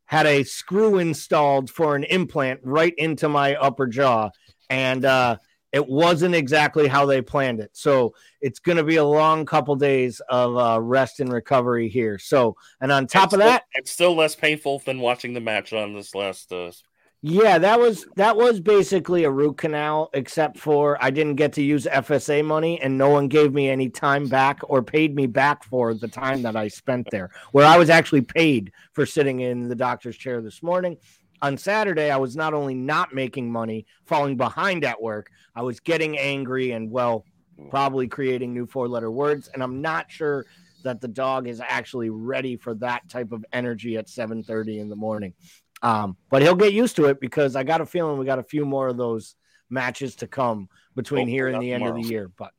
had 0.06 0.26
a 0.26 0.44
screw 0.44 0.98
installed 1.00 1.70
for 1.70 1.96
an 1.96 2.04
implant 2.04 2.60
right 2.64 2.94
into 2.98 3.30
my 3.30 3.56
upper 3.56 3.88
jaw, 3.88 4.30
and 4.70 5.06
uh, 5.06 5.38
it 5.72 5.88
wasn't 5.88 6.34
exactly 6.34 6.88
how 6.88 7.06
they 7.06 7.22
planned 7.22 7.60
it. 7.60 7.72
So 7.74 8.14
it's 8.42 8.60
going 8.60 8.78
to 8.78 8.84
be 8.84 8.96
a 8.96 9.04
long 9.04 9.46
couple 9.46 9.76
days 9.76 10.22
of 10.30 10.58
uh, 10.58 10.82
rest 10.82 11.20
and 11.20 11.32
recovery 11.32 11.90
here. 11.90 12.18
So, 12.20 12.56
and 12.82 12.92
on 12.92 13.08
top 13.08 13.26
It's 13.26 13.34
of 13.34 13.40
still- 13.40 13.50
that, 13.50 13.64
it's 13.74 13.92
still 13.92 14.16
less 14.16 14.36
painful 14.36 14.80
than 14.86 15.00
watching 15.00 15.34
the 15.34 15.42
match 15.42 15.74
on 15.74 15.94
this 15.94 16.16
last. 16.16 16.52
Uh, 16.52 16.72
yeah, 17.24 17.58
that 17.58 17.80
was 17.80 18.06
that 18.16 18.38
was 18.38 18.60
basically 18.60 19.24
a 19.24 19.32
root 19.32 19.58
canal, 19.58 20.12
except 20.14 20.58
for 20.60 21.04
I 21.04 21.10
didn't 21.10 21.36
get 21.36 21.52
to 21.54 21.64
use 21.64 21.86
FSA 21.88 22.46
money, 22.46 22.80
and 22.80 22.96
no 22.96 23.10
one 23.10 23.28
gave 23.28 23.54
me 23.56 23.70
any 23.70 23.90
time 23.90 24.28
back 24.28 24.60
or 24.64 24.84
paid 24.84 25.16
me 25.16 25.26
back 25.26 25.64
for 25.64 25.96
the 25.96 26.08
time 26.08 26.44
that 26.44 26.56
I 26.56 26.68
spent 26.68 27.08
there. 27.12 27.32
Where 27.54 27.66
I 27.66 27.76
was 27.78 27.90
actually 27.90 28.22
paid 28.22 28.72
for 28.94 29.06
sitting 29.08 29.40
in 29.40 29.68
the 29.68 29.76
doctor's 29.76 30.16
chair 30.16 30.42
this 30.42 30.62
morning. 30.62 30.98
On 31.42 31.58
Saturday, 31.58 32.10
I 32.12 32.18
was 32.18 32.36
not 32.36 32.54
only 32.54 32.74
not 32.76 33.14
making 33.14 33.52
money, 33.52 33.86
falling 34.06 34.38
behind 34.38 34.84
at 34.86 35.02
work, 35.02 35.30
I 35.58 35.64
was 35.64 35.80
getting 35.80 36.20
angry 36.20 36.72
and 36.72 36.92
well, 36.92 37.26
probably 37.72 38.08
creating 38.08 38.54
new 38.54 38.68
four-letter 38.68 39.10
words, 39.10 39.50
and 39.52 39.64
I'm 39.64 39.82
not 39.82 40.12
sure 40.12 40.46
that 40.84 41.02
the 41.02 41.08
dog 41.08 41.48
is 41.48 41.60
actually 41.60 42.12
ready 42.12 42.58
for 42.58 42.76
that 42.76 43.10
type 43.10 43.32
of 43.32 43.44
energy 43.52 43.98
at 43.98 44.08
7:30 44.08 44.78
in 44.78 44.88
the 44.88 44.96
morning. 44.96 45.34
Um, 45.82 46.16
but 46.30 46.44
he'll 46.44 46.54
get 46.54 46.74
used 46.74 46.96
to 46.98 47.06
it 47.06 47.20
because 47.20 47.56
I 47.56 47.64
got 47.64 47.82
a 47.82 47.88
feeling 47.88 48.20
we 48.20 48.26
got 48.26 48.38
a 48.38 48.44
few 48.44 48.66
more 48.66 48.88
of 48.88 48.98
those 48.98 49.36
matches 49.68 50.16
to 50.18 50.28
come 50.28 50.70
between 50.96 51.22
Hopefully 51.22 51.32
here 51.32 51.48
and 51.48 51.60
the 51.60 51.74
end 51.74 51.88
of 51.88 51.96
the 51.96 52.04
year. 52.04 52.30
But 52.38 52.52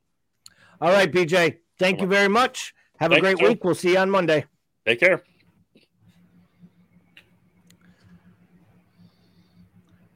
all 0.81 0.91
right, 0.91 1.09
BJ, 1.09 1.59
thank 1.77 2.01
you 2.01 2.07
very 2.07 2.27
much. 2.27 2.73
Have 2.99 3.13
a 3.13 3.21
great 3.21 3.41
week. 3.41 3.63
We'll 3.63 3.75
see 3.75 3.93
you 3.93 3.97
on 3.97 4.09
Monday. 4.09 4.43
take 4.85 4.99
care. 4.99 5.23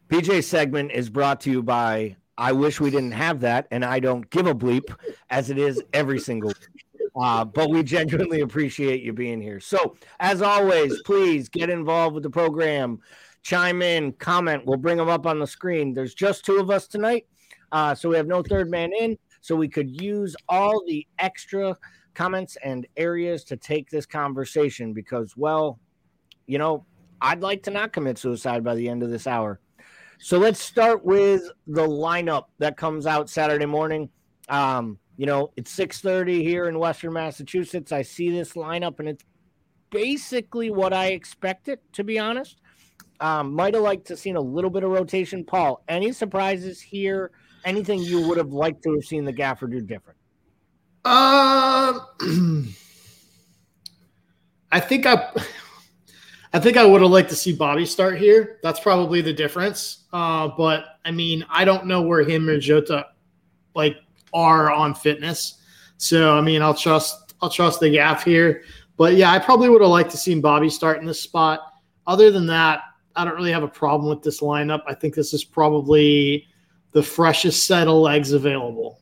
BJ's 0.10 0.48
segment 0.48 0.92
is 0.92 1.10
brought 1.10 1.40
to 1.42 1.50
you 1.50 1.63
by 1.63 2.18
I 2.38 2.52
wish 2.52 2.80
we 2.80 2.90
didn't 2.90 3.12
have 3.12 3.42
that, 3.42 3.68
and 3.72 3.86
I 3.86 4.00
don't 4.00 4.30
give 4.30 4.48
a 4.48 4.56
bleep, 4.56 4.96
as 5.30 5.50
it 5.50 5.58
is 5.58 5.82
every 5.94 6.20
single 6.20 6.50
week. 6.50 7.12
Uh, 7.16 7.46
but 7.46 7.70
we 7.70 7.84
genuinely 7.84 8.42
appreciate 8.42 9.04
you 9.04 9.13
being 9.13 9.40
here. 9.40 9.60
So, 9.60 9.96
as 10.20 10.42
always, 10.42 11.02
please 11.04 11.48
get 11.48 11.70
involved 11.70 12.16
with 12.16 12.24
the 12.24 12.30
program, 12.30 13.00
chime 13.44 13.84
in, 13.84 14.13
comment. 14.13 14.66
We'll 14.66 14.78
bring 14.78 14.98
them 14.98 15.10
up 15.10 15.28
on 15.28 15.38
the 15.38 15.46
screen. 15.46 15.94
There's 15.94 16.16
just 16.16 16.44
two 16.44 16.60
of 16.60 16.72
us 16.72 16.88
tonight, 16.88 17.28
uh, 17.72 17.94
so 17.94 18.10
we 18.10 18.16
have 18.16 18.28
no 18.28 18.42
third 18.42 18.72
man 18.72 18.92
in. 19.00 19.18
So 19.42 19.56
we 19.56 19.68
could 19.68 20.02
use 20.02 20.36
all 20.48 20.84
the 20.88 21.06
extra 21.20 21.78
comments 22.13 22.58
and 22.63 22.88
areas 22.98 23.44
to 23.46 23.58
take 23.58 23.90
this 23.90 24.06
conversation 24.06 24.94
because, 24.94 25.36
well, 25.36 25.80
you 26.48 26.58
know, 26.58 26.86
I'd 27.22 27.42
like 27.42 27.63
to 27.63 27.72
not 27.72 27.94
commit 27.94 28.18
suicide 28.18 28.63
by 28.63 28.75
the 28.75 28.90
end 28.90 29.04
of 29.04 29.10
this 29.10 29.28
hour. 29.28 29.60
So 30.24 30.38
let's 30.38 30.62
start 30.62 31.03
with 31.03 31.51
the 31.68 31.86
lineup 31.86 32.46
that 32.58 32.77
comes 32.77 33.06
out 33.06 33.30
Saturday 33.30 33.65
morning. 33.65 34.08
Um, 34.48 34.98
you 35.18 35.25
know, 35.25 35.51
it's 35.58 35.70
6:30 35.70 36.42
here 36.42 36.70
in 36.70 36.80
Western 36.80 37.12
Massachusetts. 37.12 37.92
I 37.92 38.03
see 38.03 38.30
this 38.30 38.53
lineup 38.53 39.00
and 39.00 39.10
it's 39.10 39.25
basically 39.89 40.72
what 40.72 40.94
I 40.94 41.08
expected, 41.08 41.80
to 41.92 42.06
be 42.06 42.20
honest. 42.20 42.62
Um, 43.20 43.53
might 43.53 43.74
have 43.74 43.84
liked 43.84 44.08
to 44.08 44.15
seen 44.15 44.38
a 44.38 44.42
little 44.42 44.70
bit 44.70 44.86
of 44.86 44.92
rotation. 44.92 45.44
Paul, 45.44 45.84
any 45.89 46.13
surprises 46.13 46.80
here? 46.80 47.32
Anything 47.65 48.00
you 48.00 48.25
would 48.25 48.38
have 48.38 48.53
liked 48.53 48.82
to 48.84 48.94
have 48.94 49.03
seen 49.03 49.25
the 49.25 49.34
gaffer 49.34 49.68
do 49.68 49.82
different? 49.82 50.18
Uh, 51.03 52.00
I 54.72 54.80
think 54.80 55.06
I, 55.06 55.34
I 56.53 56.60
think 56.60 56.77
I 56.77 56.86
would 56.86 57.01
have 57.01 57.10
liked 57.10 57.29
to 57.29 57.36
see 57.36 57.53
Bobby 57.53 57.86
start 57.86 58.19
here. 58.19 58.60
That's 58.62 58.79
probably 58.79 59.22
the 59.22 59.33
difference. 59.33 60.03
Uh, 60.13 60.50
but 60.50 61.00
I 61.03 61.12
mean, 61.12 61.43
I 61.50 61.65
don't 61.65 61.88
know 61.88 62.01
where 62.03 62.24
him 62.24 62.48
or 62.48 62.60
Jota 62.60 63.07
like 63.75 63.98
are 64.33 64.72
on 64.72 64.93
fitness. 64.93 65.60
So 65.98 66.38
I 66.38 66.41
mean, 66.41 66.62
I'll 66.62 66.75
trust 66.75 67.33
I'll 67.41 67.50
trust 67.50 67.79
the 67.79 67.89
gaff 67.89 68.24
here. 68.24 68.63
But 68.98 69.15
yeah, 69.15 69.31
I 69.31 69.39
probably 69.39 69.69
would 69.69 69.81
have 69.81 69.89
liked 69.89 70.12
to 70.12 70.17
seen 70.17 70.41
Bobby 70.41 70.69
start 70.69 71.00
in 71.00 71.05
this 71.05 71.19
spot. 71.19 71.62
Other 72.05 72.29
than 72.29 72.45
that, 72.48 72.81
I 73.15 73.25
don't 73.25 73.36
really 73.36 73.51
have 73.51 73.63
a 73.63 73.67
problem 73.67 74.10
with 74.10 74.22
this 74.22 74.41
lineup. 74.41 74.81
I 74.88 74.93
think 74.93 75.15
this 75.15 75.33
is 75.33 75.43
probably 75.43 76.48
the 76.91 77.01
freshest 77.01 77.65
set 77.65 77.88
of 77.88 77.95
legs 77.95 78.33
available. 78.33 79.00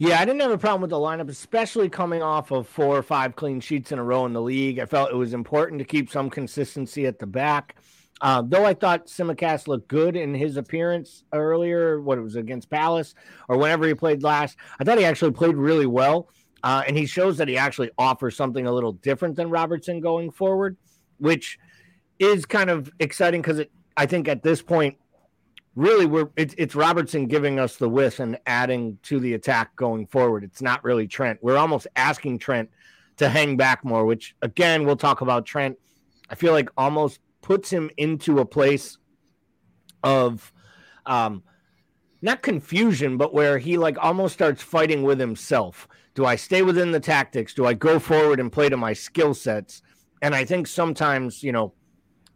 Yeah, 0.00 0.20
I 0.20 0.24
didn't 0.24 0.40
have 0.42 0.52
a 0.52 0.58
problem 0.58 0.80
with 0.82 0.90
the 0.90 0.96
lineup, 0.96 1.28
especially 1.28 1.88
coming 1.88 2.22
off 2.22 2.52
of 2.52 2.68
four 2.68 2.96
or 2.96 3.02
five 3.02 3.34
clean 3.34 3.58
sheets 3.58 3.90
in 3.90 3.98
a 3.98 4.04
row 4.04 4.26
in 4.26 4.32
the 4.32 4.40
league. 4.40 4.78
I 4.78 4.86
felt 4.86 5.10
it 5.10 5.16
was 5.16 5.34
important 5.34 5.80
to 5.80 5.84
keep 5.84 6.08
some 6.08 6.30
consistency 6.30 7.04
at 7.06 7.18
the 7.18 7.26
back. 7.26 7.74
Uh, 8.20 8.42
though 8.46 8.64
I 8.64 8.74
thought 8.74 9.06
Tsimikas 9.06 9.66
looked 9.66 9.88
good 9.88 10.14
in 10.14 10.34
his 10.34 10.56
appearance 10.56 11.24
earlier, 11.32 12.00
what 12.00 12.16
it 12.16 12.20
was 12.20 12.36
against 12.36 12.70
Palace 12.70 13.16
or 13.48 13.58
whenever 13.58 13.88
he 13.88 13.94
played 13.94 14.22
last, 14.22 14.56
I 14.78 14.84
thought 14.84 14.98
he 14.98 15.04
actually 15.04 15.32
played 15.32 15.56
really 15.56 15.86
well. 15.86 16.28
Uh, 16.62 16.82
and 16.86 16.96
he 16.96 17.06
shows 17.06 17.36
that 17.38 17.48
he 17.48 17.56
actually 17.56 17.90
offers 17.98 18.36
something 18.36 18.66
a 18.66 18.72
little 18.72 18.92
different 18.92 19.34
than 19.34 19.50
Robertson 19.50 20.00
going 20.00 20.30
forward, 20.30 20.76
which 21.18 21.58
is 22.20 22.46
kind 22.46 22.70
of 22.70 22.90
exciting 23.00 23.42
because 23.42 23.62
I 23.96 24.06
think 24.06 24.28
at 24.28 24.44
this 24.44 24.62
point, 24.62 24.96
really, 25.78 26.06
we're 26.06 26.28
it's, 26.36 26.54
it's 26.58 26.74
Robertson 26.74 27.26
giving 27.26 27.60
us 27.60 27.76
the 27.76 27.88
whiff 27.88 28.18
and 28.18 28.38
adding 28.46 28.98
to 29.04 29.20
the 29.20 29.34
attack 29.34 29.76
going 29.76 30.06
forward. 30.06 30.42
It's 30.42 30.60
not 30.60 30.82
really 30.82 31.06
Trent. 31.06 31.38
We're 31.40 31.56
almost 31.56 31.86
asking 31.94 32.40
Trent 32.40 32.68
to 33.18 33.28
hang 33.28 33.56
back 33.56 33.84
more, 33.84 34.04
which 34.04 34.34
again, 34.42 34.84
we'll 34.84 34.96
talk 34.96 35.20
about 35.20 35.46
Trent. 35.46 35.78
I 36.28 36.34
feel 36.34 36.52
like 36.52 36.68
almost 36.76 37.20
puts 37.42 37.70
him 37.70 37.90
into 37.96 38.40
a 38.40 38.44
place 38.44 38.98
of 40.02 40.52
um, 41.06 41.44
not 42.22 42.42
confusion, 42.42 43.16
but 43.16 43.32
where 43.32 43.58
he 43.58 43.78
like 43.78 43.96
almost 44.00 44.34
starts 44.34 44.62
fighting 44.62 45.04
with 45.04 45.20
himself. 45.20 45.86
Do 46.14 46.26
I 46.26 46.34
stay 46.34 46.62
within 46.62 46.90
the 46.90 47.00
tactics? 47.00 47.54
Do 47.54 47.66
I 47.66 47.74
go 47.74 48.00
forward 48.00 48.40
and 48.40 48.50
play 48.50 48.68
to 48.68 48.76
my 48.76 48.92
skill 48.92 49.32
sets? 49.32 49.82
And 50.20 50.34
I 50.34 50.44
think 50.44 50.66
sometimes, 50.66 51.44
you 51.44 51.52
know, 51.52 51.74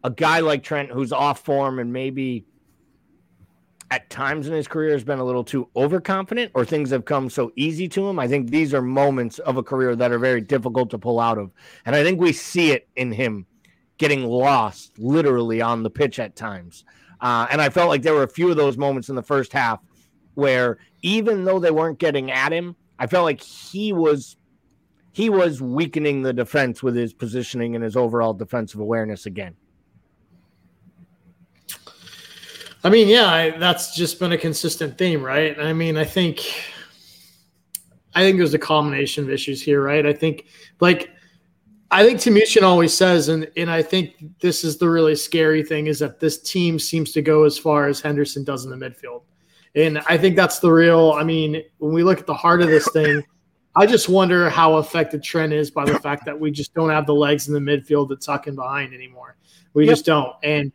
a 0.04 0.10
guy 0.10 0.38
like 0.38 0.62
Trent 0.62 0.92
who's 0.92 1.12
off 1.12 1.44
form 1.44 1.80
and 1.80 1.92
maybe 1.92 2.46
at 3.92 4.08
times 4.08 4.48
in 4.48 4.54
his 4.54 4.66
career 4.66 4.92
has 4.92 5.04
been 5.04 5.18
a 5.18 5.24
little 5.24 5.44
too 5.44 5.68
overconfident 5.76 6.50
or 6.54 6.64
things 6.64 6.88
have 6.88 7.04
come 7.04 7.28
so 7.28 7.52
easy 7.56 7.86
to 7.86 8.08
him. 8.08 8.18
I 8.18 8.26
think 8.26 8.48
these 8.48 8.72
are 8.72 8.80
moments 8.80 9.38
of 9.40 9.58
a 9.58 9.62
career 9.62 9.94
that 9.94 10.10
are 10.10 10.18
very 10.18 10.40
difficult 10.40 10.88
to 10.90 10.98
pull 10.98 11.20
out 11.20 11.36
of. 11.36 11.52
And 11.84 11.94
I 11.94 12.02
think 12.02 12.18
we 12.18 12.32
see 12.32 12.70
it 12.70 12.88
in 12.96 13.12
him 13.12 13.44
getting 13.98 14.24
lost 14.24 14.98
literally 14.98 15.60
on 15.60 15.82
the 15.82 15.90
pitch 15.90 16.18
at 16.18 16.36
times. 16.36 16.86
Uh, 17.20 17.46
and 17.50 17.60
I 17.60 17.68
felt 17.68 17.90
like 17.90 18.00
there 18.00 18.14
were 18.14 18.22
a 18.22 18.28
few 18.30 18.50
of 18.50 18.56
those 18.56 18.78
moments 18.78 19.10
in 19.10 19.14
the 19.14 19.22
first 19.22 19.52
half 19.52 19.80
where 20.36 20.78
even 21.02 21.44
though 21.44 21.58
they 21.58 21.70
weren't 21.70 21.98
getting 21.98 22.30
at 22.30 22.50
him, 22.50 22.74
I 22.98 23.06
felt 23.06 23.24
like 23.24 23.42
he 23.42 23.92
was 23.92 24.38
he 25.12 25.28
was 25.28 25.60
weakening 25.60 26.22
the 26.22 26.32
defense 26.32 26.82
with 26.82 26.96
his 26.96 27.12
positioning 27.12 27.74
and 27.74 27.84
his 27.84 27.94
overall 27.94 28.32
defensive 28.32 28.80
awareness 28.80 29.26
again. 29.26 29.54
I 32.84 32.90
mean, 32.90 33.08
yeah, 33.08 33.26
I, 33.26 33.50
that's 33.50 33.94
just 33.94 34.18
been 34.18 34.32
a 34.32 34.38
consistent 34.38 34.98
theme, 34.98 35.22
right? 35.22 35.58
I 35.58 35.72
mean, 35.72 35.96
I 35.96 36.04
think, 36.04 36.40
I 38.14 38.22
think 38.22 38.38
there's 38.38 38.54
a 38.54 38.58
combination 38.58 39.24
of 39.24 39.30
issues 39.30 39.62
here, 39.62 39.82
right? 39.82 40.04
I 40.04 40.12
think, 40.12 40.46
like, 40.80 41.10
I 41.92 42.04
think 42.04 42.20
Timuchin 42.20 42.62
always 42.62 42.94
says, 42.94 43.28
and 43.28 43.50
and 43.56 43.70
I 43.70 43.82
think 43.82 44.14
this 44.40 44.64
is 44.64 44.78
the 44.78 44.88
really 44.88 45.14
scary 45.14 45.62
thing 45.62 45.88
is 45.88 45.98
that 45.98 46.20
this 46.20 46.40
team 46.40 46.78
seems 46.78 47.12
to 47.12 47.20
go 47.20 47.44
as 47.44 47.58
far 47.58 47.86
as 47.86 48.00
Henderson 48.00 48.44
does 48.44 48.64
in 48.64 48.70
the 48.70 48.76
midfield, 48.76 49.24
and 49.74 49.98
I 50.08 50.16
think 50.16 50.34
that's 50.34 50.58
the 50.58 50.72
real. 50.72 51.12
I 51.12 51.22
mean, 51.22 51.62
when 51.78 51.92
we 51.92 52.02
look 52.02 52.18
at 52.18 52.26
the 52.26 52.34
heart 52.34 52.62
of 52.62 52.68
this 52.68 52.88
thing, 52.92 53.22
I 53.76 53.84
just 53.84 54.08
wonder 54.08 54.48
how 54.48 54.76
affected 54.76 55.22
Trent 55.22 55.52
is 55.52 55.70
by 55.70 55.84
the 55.84 55.98
fact 55.98 56.24
that 56.24 56.40
we 56.40 56.50
just 56.50 56.72
don't 56.72 56.88
have 56.88 57.04
the 57.04 57.14
legs 57.14 57.48
in 57.48 57.52
the 57.52 57.60
midfield 57.60 58.08
to 58.08 58.16
tuck 58.16 58.46
in 58.46 58.54
behind 58.54 58.94
anymore. 58.94 59.36
We 59.74 59.84
yep. 59.84 59.92
just 59.92 60.06
don't, 60.06 60.34
and 60.42 60.72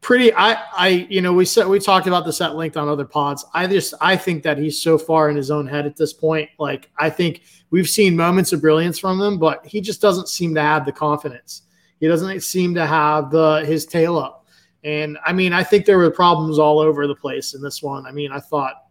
pretty 0.00 0.32
I 0.34 0.52
I 0.72 0.88
you 1.10 1.20
know 1.20 1.32
we 1.32 1.44
said 1.44 1.66
we 1.66 1.78
talked 1.78 2.06
about 2.06 2.24
this 2.24 2.40
at 2.40 2.56
length 2.56 2.76
on 2.76 2.88
other 2.88 3.04
pods. 3.04 3.44
I 3.54 3.66
just 3.66 3.94
I 4.00 4.16
think 4.16 4.42
that 4.42 4.58
he's 4.58 4.80
so 4.80 4.98
far 4.98 5.30
in 5.30 5.36
his 5.36 5.50
own 5.50 5.66
head 5.66 5.86
at 5.86 5.96
this 5.96 6.12
point. 6.12 6.48
Like 6.58 6.90
I 6.98 7.10
think 7.10 7.42
we've 7.70 7.88
seen 7.88 8.16
moments 8.16 8.52
of 8.52 8.60
brilliance 8.60 8.98
from 8.98 9.20
him, 9.20 9.38
but 9.38 9.64
he 9.66 9.80
just 9.80 10.00
doesn't 10.00 10.28
seem 10.28 10.54
to 10.54 10.62
have 10.62 10.84
the 10.84 10.92
confidence. 10.92 11.62
He 11.98 12.08
doesn't 12.08 12.42
seem 12.42 12.74
to 12.74 12.86
have 12.86 13.30
the 13.30 13.64
his 13.66 13.86
tail 13.86 14.18
up. 14.18 14.46
And 14.82 15.18
I 15.26 15.32
mean, 15.32 15.52
I 15.52 15.62
think 15.62 15.84
there 15.84 15.98
were 15.98 16.10
problems 16.10 16.58
all 16.58 16.78
over 16.78 17.06
the 17.06 17.14
place 17.14 17.54
in 17.54 17.60
this 17.60 17.82
one. 17.82 18.06
I 18.06 18.12
mean, 18.12 18.32
I 18.32 18.40
thought 18.40 18.84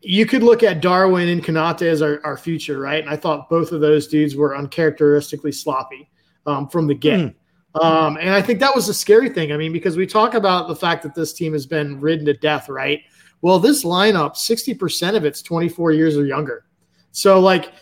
you 0.00 0.26
could 0.26 0.42
look 0.42 0.62
at 0.62 0.80
Darwin 0.80 1.28
and 1.28 1.44
Konate 1.44 1.82
as 1.82 2.02
our, 2.02 2.20
our 2.24 2.36
future, 2.36 2.80
right? 2.80 3.00
And 3.00 3.10
I 3.10 3.16
thought 3.16 3.48
both 3.48 3.72
of 3.72 3.80
those 3.80 4.08
dudes 4.08 4.36
were 4.36 4.56
uncharacteristically 4.56 5.52
sloppy 5.52 6.10
um, 6.46 6.68
from 6.68 6.86
the 6.86 6.94
get. 6.94 7.20
Mm. 7.20 7.34
Um, 7.74 8.16
and 8.16 8.30
I 8.30 8.40
think 8.40 8.60
that 8.60 8.74
was 8.74 8.88
a 8.88 8.94
scary 8.94 9.28
thing. 9.28 9.52
I 9.52 9.56
mean, 9.56 9.72
because 9.72 9.96
we 9.96 10.06
talk 10.06 10.34
about 10.34 10.68
the 10.68 10.76
fact 10.76 11.02
that 11.02 11.14
this 11.14 11.32
team 11.32 11.52
has 11.52 11.66
been 11.66 12.00
ridden 12.00 12.24
to 12.26 12.34
death, 12.34 12.68
right? 12.68 13.02
Well, 13.40 13.58
this 13.58 13.84
lineup, 13.84 14.34
60% 14.34 15.16
of 15.16 15.24
it's 15.24 15.42
24 15.42 15.92
years 15.92 16.16
or 16.16 16.26
younger. 16.26 16.64
So, 17.12 17.38
like, 17.40 17.72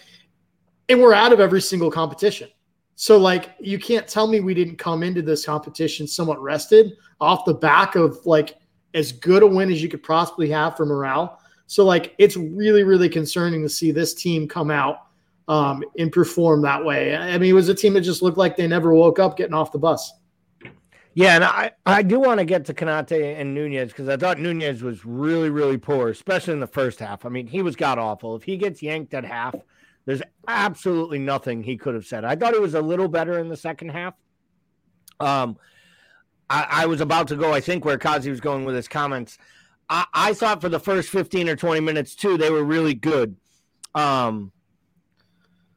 and 0.88 1.00
we're 1.00 1.14
out 1.14 1.32
of 1.32 1.40
every 1.40 1.60
single 1.60 1.90
competition. 1.90 2.48
So, 2.96 3.18
like, 3.18 3.54
you 3.60 3.78
can't 3.78 4.08
tell 4.08 4.26
me 4.26 4.40
we 4.40 4.54
didn't 4.54 4.76
come 4.76 5.02
into 5.02 5.22
this 5.22 5.44
competition 5.44 6.06
somewhat 6.06 6.40
rested 6.40 6.92
off 7.20 7.44
the 7.44 7.54
back 7.54 7.94
of 7.94 8.24
like 8.24 8.56
as 8.94 9.12
good 9.12 9.42
a 9.42 9.46
win 9.46 9.70
as 9.70 9.82
you 9.82 9.88
could 9.88 10.02
possibly 10.02 10.48
have 10.50 10.76
for 10.76 10.86
morale. 10.86 11.40
So, 11.66 11.84
like, 11.84 12.14
it's 12.18 12.36
really, 12.36 12.84
really 12.84 13.08
concerning 13.08 13.62
to 13.62 13.68
see 13.68 13.90
this 13.90 14.14
team 14.14 14.48
come 14.48 14.70
out 14.70 15.05
um, 15.48 15.84
and 15.98 16.10
perform 16.12 16.62
that 16.62 16.84
way. 16.84 17.14
I 17.14 17.38
mean, 17.38 17.50
it 17.50 17.54
was 17.54 17.68
a 17.68 17.74
team 17.74 17.94
that 17.94 18.00
just 18.00 18.22
looked 18.22 18.38
like 18.38 18.56
they 18.56 18.66
never 18.66 18.92
woke 18.94 19.18
up 19.18 19.36
getting 19.36 19.54
off 19.54 19.72
the 19.72 19.78
bus. 19.78 20.12
Yeah, 21.14 21.36
and 21.36 21.44
I, 21.44 21.70
I 21.86 22.02
do 22.02 22.20
want 22.20 22.40
to 22.40 22.44
get 22.44 22.66
to 22.66 22.74
Konate 22.74 23.40
and 23.40 23.54
Nunez 23.54 23.88
because 23.88 24.06
I 24.06 24.18
thought 24.18 24.38
Nunez 24.38 24.82
was 24.82 25.06
really, 25.06 25.48
really 25.48 25.78
poor, 25.78 26.10
especially 26.10 26.52
in 26.52 26.60
the 26.60 26.66
first 26.66 26.98
half. 26.98 27.24
I 27.24 27.30
mean, 27.30 27.46
he 27.46 27.62
was 27.62 27.74
god 27.74 27.98
awful. 27.98 28.36
If 28.36 28.42
he 28.42 28.58
gets 28.58 28.82
yanked 28.82 29.14
at 29.14 29.24
half, 29.24 29.54
there's 30.04 30.20
absolutely 30.46 31.18
nothing 31.18 31.62
he 31.62 31.78
could 31.78 31.94
have 31.94 32.04
said. 32.04 32.24
I 32.26 32.36
thought 32.36 32.52
he 32.52 32.60
was 32.60 32.74
a 32.74 32.82
little 32.82 33.08
better 33.08 33.38
in 33.38 33.48
the 33.48 33.56
second 33.56 33.90
half. 33.90 34.12
Um, 35.18 35.56
I, 36.50 36.66
I 36.70 36.86
was 36.86 37.00
about 37.00 37.28
to 37.28 37.36
go, 37.36 37.50
I 37.50 37.60
think, 37.60 37.86
where 37.86 37.96
Kazi 37.96 38.28
was 38.28 38.42
going 38.42 38.66
with 38.66 38.76
his 38.76 38.86
comments. 38.86 39.38
I, 39.88 40.04
I 40.12 40.34
thought 40.34 40.60
for 40.60 40.68
the 40.68 40.78
first 40.80 41.08
15 41.08 41.48
or 41.48 41.56
20 41.56 41.80
minutes, 41.80 42.14
too, 42.14 42.36
they 42.36 42.50
were 42.50 42.62
really 42.62 42.94
good. 42.94 43.36
Um, 43.94 44.52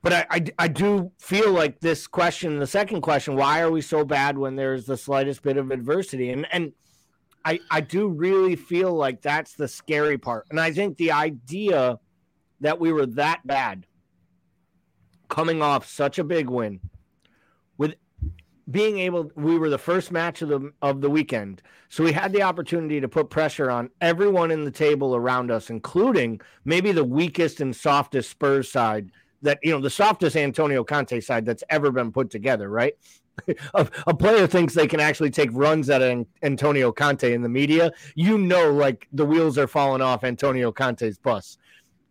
but 0.01 0.13
I, 0.13 0.25
I, 0.29 0.45
I, 0.59 0.67
do 0.69 1.11
feel 1.19 1.51
like 1.51 1.79
this 1.81 2.07
question, 2.07 2.59
the 2.59 2.67
second 2.67 3.01
question, 3.01 3.35
why 3.35 3.59
are 3.59 3.71
we 3.71 3.81
so 3.81 4.05
bad 4.05 4.37
when 4.37 4.55
there's 4.55 4.85
the 4.85 4.95
slightest 4.95 5.41
bit 5.41 5.57
of 5.57 5.71
adversity? 5.71 6.31
And 6.31 6.47
and 6.51 6.71
I 7.43 7.59
I 7.69 7.81
do 7.81 8.07
really 8.07 8.55
feel 8.55 8.93
like 8.93 9.21
that's 9.21 9.53
the 9.53 9.67
scary 9.67 10.17
part. 10.17 10.47
And 10.49 10.59
I 10.59 10.71
think 10.71 10.97
the 10.97 11.11
idea 11.11 11.99
that 12.61 12.79
we 12.79 12.93
were 12.93 13.05
that 13.07 13.45
bad 13.45 13.85
coming 15.27 15.61
off 15.61 15.85
such 15.85 16.17
a 16.17 16.23
big 16.23 16.49
win 16.49 16.79
with 17.77 17.95
being 18.71 18.99
able 18.99 19.31
we 19.35 19.57
were 19.57 19.69
the 19.69 19.77
first 19.77 20.11
match 20.11 20.41
of 20.41 20.49
the 20.49 20.71
of 20.81 21.01
the 21.01 21.09
weekend. 21.09 21.61
So 21.89 22.05
we 22.05 22.13
had 22.13 22.31
the 22.31 22.43
opportunity 22.43 23.01
to 23.01 23.09
put 23.09 23.29
pressure 23.29 23.69
on 23.69 23.89
everyone 23.99 24.51
in 24.51 24.63
the 24.63 24.71
table 24.71 25.15
around 25.15 25.51
us, 25.51 25.69
including 25.69 26.39
maybe 26.63 26.93
the 26.93 27.03
weakest 27.03 27.59
and 27.59 27.75
softest 27.75 28.29
Spurs 28.29 28.71
side 28.71 29.11
that 29.41 29.59
you 29.63 29.71
know 29.71 29.81
the 29.81 29.89
softest 29.89 30.35
Antonio 30.35 30.83
Conte 30.83 31.19
side 31.19 31.45
that's 31.45 31.63
ever 31.69 31.91
been 31.91 32.11
put 32.11 32.29
together, 32.29 32.69
right? 32.69 32.93
a, 33.73 33.87
a, 34.07 34.13
player 34.13 34.47
thinks 34.47 34.73
they 34.73 34.87
can 34.87 34.99
actually 34.99 35.29
take 35.29 35.49
runs 35.53 35.89
at 35.89 36.01
an 36.01 36.25
Antonio 36.43 36.91
Conte 36.91 37.33
in 37.33 37.41
the 37.41 37.49
media, 37.49 37.91
you 38.15 38.37
know, 38.37 38.71
like 38.71 39.07
the 39.13 39.25
wheels 39.25 39.57
are 39.57 39.67
falling 39.67 40.01
off 40.01 40.23
Antonio 40.23 40.71
Conte's 40.71 41.17
bus. 41.17 41.57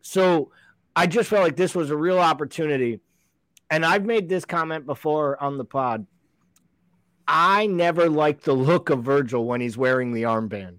So 0.00 0.50
I 0.97 1.06
just 1.06 1.28
felt 1.28 1.42
like 1.42 1.56
this 1.56 1.75
was 1.75 1.90
a 1.90 1.97
real 1.97 2.18
opportunity. 2.18 3.00
And 3.70 3.85
I've 3.85 4.04
made 4.04 4.28
this 4.28 4.44
comment 4.44 4.87
before 4.87 5.40
on 5.42 5.58
the 5.58 5.64
pod. 5.64 6.06
I 7.26 7.66
never 7.66 8.08
liked 8.08 8.44
the 8.44 8.54
look 8.54 8.88
of 8.88 9.02
Virgil 9.02 9.44
when 9.44 9.61
he's 9.61 9.76
wearing 9.76 10.12
the 10.12 10.23
armband. 10.23 10.78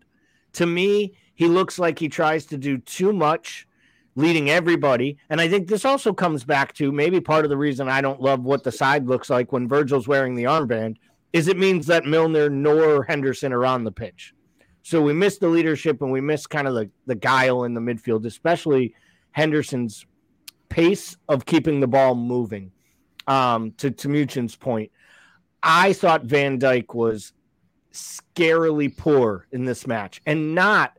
To 0.54 0.66
me, 0.66 1.14
he 1.36 1.48
looks 1.48 1.78
like 1.78 2.00
he 2.00 2.10
tries 2.10 2.48
to 2.48 2.58
do 2.58 2.80
too 2.80 3.14
much, 3.14 3.68
leading 4.16 4.50
everybody. 4.50 5.18
And 5.30 5.40
I 5.40 5.48
think 5.48 5.68
this 5.68 5.86
also 5.86 6.14
comes 6.14 6.44
back 6.44 6.74
to 6.74 6.92
maybe 6.92 7.22
part 7.22 7.46
of 7.46 7.50
the 7.50 7.58
reason 7.58 7.88
I 7.88 8.02
don't 8.02 8.22
love 8.22 8.44
what 8.44 8.64
the 8.64 8.72
side 8.72 9.08
looks 9.08 9.30
like 9.30 9.52
when 9.52 9.68
Virgil's 9.68 10.08
wearing 10.08 10.36
the 10.36 10.44
armband 10.44 10.98
is 11.32 11.48
it 11.48 11.58
means 11.58 11.86
that 11.88 12.06
Milner 12.06 12.50
nor 12.50 13.04
Henderson 13.04 13.54
are 13.54 13.66
on 13.66 13.84
the 13.84 13.92
pitch. 13.92 14.34
So 14.82 15.02
we 15.02 15.14
miss 15.14 15.38
the 15.38 15.48
leadership 15.48 16.02
and 16.02 16.12
we 16.12 16.22
miss 16.22 16.48
kind 16.48 16.68
of 16.68 16.74
the, 16.74 16.90
the 17.06 17.16
guile 17.16 17.64
in 17.64 17.74
the 17.74 17.82
midfield, 17.82 18.26
especially 18.26 18.96
Henderson's 19.32 20.06
pace 20.70 21.18
of 21.28 21.46
keeping 21.46 21.80
the 21.80 21.88
ball 21.88 22.16
moving. 22.16 22.72
Um, 23.28 23.74
to, 23.74 23.92
Timuchin's 23.92 24.56
point, 24.56 24.92
I 25.62 25.94
thought 25.94 26.24
Van 26.24 26.60
Dijk 26.60 26.96
was 26.96 27.34
scarily 27.94 28.96
poor 28.96 29.46
in 29.52 29.66
this 29.66 29.86
match 29.86 30.22
and 30.26 30.56
not 30.56 30.98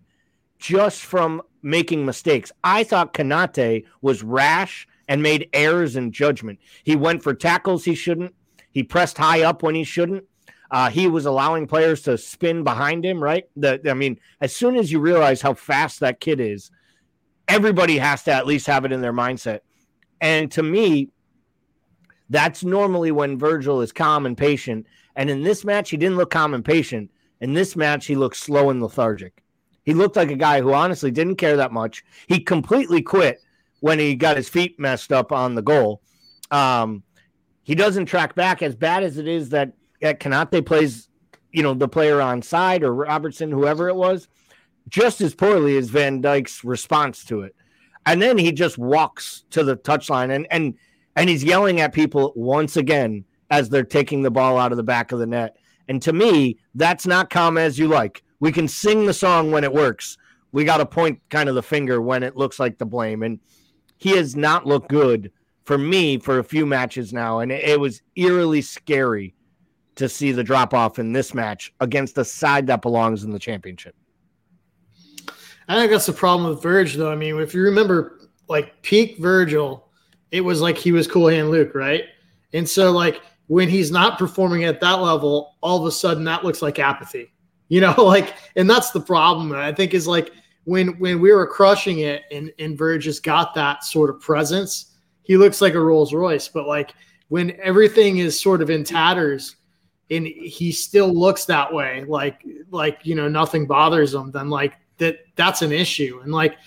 just 0.58 1.02
from 1.02 1.42
making 1.62 2.06
mistakes. 2.06 2.52
I 2.64 2.84
thought 2.84 3.14
Konate 3.14 3.84
was 4.00 4.22
rash 4.22 4.86
and 5.08 5.22
made 5.22 5.48
errors 5.52 5.96
in 5.96 6.12
judgment. 6.12 6.58
He 6.84 6.96
went 6.96 7.22
for 7.22 7.34
tackles 7.34 7.84
he 7.84 7.94
shouldn't. 7.94 8.34
He 8.70 8.82
pressed 8.82 9.18
high 9.18 9.42
up 9.42 9.62
when 9.62 9.74
he 9.74 9.84
shouldn't. 9.84 10.24
Uh, 10.70 10.88
he 10.88 11.08
was 11.08 11.26
allowing 11.26 11.66
players 11.66 12.02
to 12.02 12.16
spin 12.16 12.62
behind 12.62 13.04
him, 13.04 13.22
right? 13.22 13.44
The, 13.56 13.80
I 13.90 13.94
mean, 13.94 14.20
as 14.40 14.54
soon 14.54 14.76
as 14.76 14.92
you 14.92 15.00
realize 15.00 15.42
how 15.42 15.54
fast 15.54 16.00
that 16.00 16.20
kid 16.20 16.38
is, 16.38 16.70
everybody 17.48 17.98
has 17.98 18.22
to 18.24 18.32
at 18.32 18.46
least 18.46 18.68
have 18.68 18.84
it 18.84 18.92
in 18.92 19.00
their 19.00 19.12
mindset. 19.12 19.60
And 20.20 20.50
to 20.52 20.62
me, 20.62 21.08
that's 22.28 22.62
normally 22.62 23.10
when 23.10 23.38
Virgil 23.38 23.80
is 23.80 23.90
calm 23.90 24.26
and 24.26 24.38
patient. 24.38 24.86
And 25.16 25.28
in 25.28 25.42
this 25.42 25.64
match, 25.64 25.90
he 25.90 25.96
didn't 25.96 26.16
look 26.16 26.30
calm 26.30 26.54
and 26.54 26.64
patient. 26.64 27.10
In 27.40 27.54
this 27.54 27.74
match, 27.74 28.06
he 28.06 28.14
looked 28.14 28.36
slow 28.36 28.70
and 28.70 28.80
lethargic. 28.80 29.42
He 29.90 29.94
looked 29.94 30.14
like 30.14 30.30
a 30.30 30.36
guy 30.36 30.60
who 30.60 30.72
honestly 30.72 31.10
didn't 31.10 31.34
care 31.34 31.56
that 31.56 31.72
much. 31.72 32.04
He 32.28 32.38
completely 32.38 33.02
quit 33.02 33.42
when 33.80 33.98
he 33.98 34.14
got 34.14 34.36
his 34.36 34.48
feet 34.48 34.78
messed 34.78 35.10
up 35.10 35.32
on 35.32 35.56
the 35.56 35.62
goal. 35.62 36.00
Um, 36.52 37.02
he 37.64 37.74
doesn't 37.74 38.06
track 38.06 38.36
back 38.36 38.62
as 38.62 38.76
bad 38.76 39.02
as 39.02 39.18
it 39.18 39.26
is 39.26 39.48
that 39.48 39.72
at 40.00 40.20
Konate 40.20 40.64
plays, 40.64 41.08
you 41.50 41.64
know, 41.64 41.74
the 41.74 41.88
player 41.88 42.20
on 42.20 42.40
side 42.40 42.84
or 42.84 42.94
Robertson, 42.94 43.50
whoever 43.50 43.88
it 43.88 43.96
was, 43.96 44.28
just 44.88 45.20
as 45.20 45.34
poorly 45.34 45.76
as 45.76 45.88
Van 45.88 46.22
Dijk's 46.22 46.62
response 46.62 47.24
to 47.24 47.40
it. 47.40 47.56
And 48.06 48.22
then 48.22 48.38
he 48.38 48.52
just 48.52 48.78
walks 48.78 49.42
to 49.50 49.64
the 49.64 49.76
touchline 49.76 50.32
and 50.32 50.46
and 50.52 50.74
and 51.16 51.28
he's 51.28 51.42
yelling 51.42 51.80
at 51.80 51.92
people 51.92 52.32
once 52.36 52.76
again 52.76 53.24
as 53.50 53.68
they're 53.68 53.82
taking 53.82 54.22
the 54.22 54.30
ball 54.30 54.56
out 54.56 54.70
of 54.70 54.76
the 54.76 54.84
back 54.84 55.10
of 55.10 55.18
the 55.18 55.26
net. 55.26 55.56
And 55.88 56.00
to 56.02 56.12
me, 56.12 56.60
that's 56.76 57.08
not 57.08 57.28
calm 57.28 57.58
as 57.58 57.76
you 57.76 57.88
like. 57.88 58.22
We 58.40 58.52
can 58.52 58.68
sing 58.68 59.06
the 59.06 59.14
song 59.14 59.50
when 59.50 59.64
it 59.64 59.72
works. 59.72 60.16
We 60.52 60.64
got 60.64 60.78
to 60.78 60.86
point 60.86 61.20
kind 61.28 61.48
of 61.48 61.54
the 61.54 61.62
finger 61.62 62.00
when 62.00 62.22
it 62.22 62.36
looks 62.36 62.58
like 62.58 62.78
the 62.78 62.86
blame. 62.86 63.22
And 63.22 63.38
he 63.98 64.16
has 64.16 64.34
not 64.34 64.66
looked 64.66 64.88
good 64.88 65.30
for 65.64 65.78
me 65.78 66.18
for 66.18 66.38
a 66.38 66.44
few 66.44 66.66
matches 66.66 67.12
now. 67.12 67.38
And 67.40 67.52
it, 67.52 67.62
it 67.64 67.80
was 67.80 68.02
eerily 68.16 68.62
scary 68.62 69.34
to 69.96 70.08
see 70.08 70.32
the 70.32 70.42
drop 70.42 70.72
off 70.72 70.98
in 70.98 71.12
this 71.12 71.34
match 71.34 71.72
against 71.80 72.16
a 72.18 72.24
side 72.24 72.66
that 72.66 72.82
belongs 72.82 73.22
in 73.22 73.30
the 73.30 73.38
championship. 73.38 73.94
I 75.68 75.76
think 75.76 75.92
that's 75.92 76.06
the 76.06 76.12
problem 76.12 76.50
with 76.50 76.62
Verge, 76.62 76.94
though. 76.94 77.12
I 77.12 77.14
mean, 77.14 77.38
if 77.38 77.54
you 77.54 77.62
remember, 77.62 78.30
like 78.48 78.82
peak 78.82 79.18
Virgil, 79.18 79.88
it 80.32 80.40
was 80.40 80.60
like 80.60 80.76
he 80.76 80.90
was 80.90 81.06
Cool 81.06 81.28
Hand 81.28 81.50
Luke, 81.50 81.74
right? 81.74 82.04
And 82.52 82.68
so, 82.68 82.90
like, 82.90 83.20
when 83.46 83.68
he's 83.68 83.90
not 83.90 84.18
performing 84.18 84.64
at 84.64 84.80
that 84.80 85.00
level, 85.00 85.56
all 85.60 85.78
of 85.78 85.86
a 85.86 85.92
sudden 85.92 86.24
that 86.24 86.44
looks 86.44 86.62
like 86.62 86.78
apathy, 86.78 87.32
you 87.70 87.80
know, 87.80 87.94
like, 87.98 88.34
and 88.56 88.68
that's 88.68 88.90
the 88.90 89.00
problem. 89.00 89.52
I 89.52 89.72
think 89.72 89.94
is 89.94 90.06
like 90.06 90.32
when 90.64 90.98
when 90.98 91.20
we 91.20 91.32
were 91.32 91.46
crushing 91.46 92.00
it 92.00 92.24
and 92.30 92.52
and 92.58 92.76
Verge 92.76 93.22
got 93.22 93.54
that 93.54 93.82
sort 93.84 94.10
of 94.10 94.20
presence, 94.20 94.94
he 95.22 95.38
looks 95.38 95.62
like 95.62 95.72
a 95.72 95.80
Rolls 95.80 96.12
Royce. 96.12 96.48
But 96.48 96.66
like 96.66 96.92
when 97.28 97.58
everything 97.62 98.18
is 98.18 98.38
sort 98.38 98.60
of 98.60 98.68
in 98.68 98.84
tatters, 98.84 99.56
and 100.10 100.26
he 100.26 100.70
still 100.72 101.14
looks 101.14 101.46
that 101.46 101.72
way, 101.72 102.04
like 102.06 102.44
like 102.70 102.98
you 103.04 103.14
know 103.14 103.28
nothing 103.28 103.66
bothers 103.66 104.12
him, 104.12 104.30
then 104.30 104.50
like 104.50 104.74
that 104.98 105.20
that's 105.36 105.62
an 105.62 105.72
issue. 105.72 106.20
And 106.22 106.32
like 106.32 106.58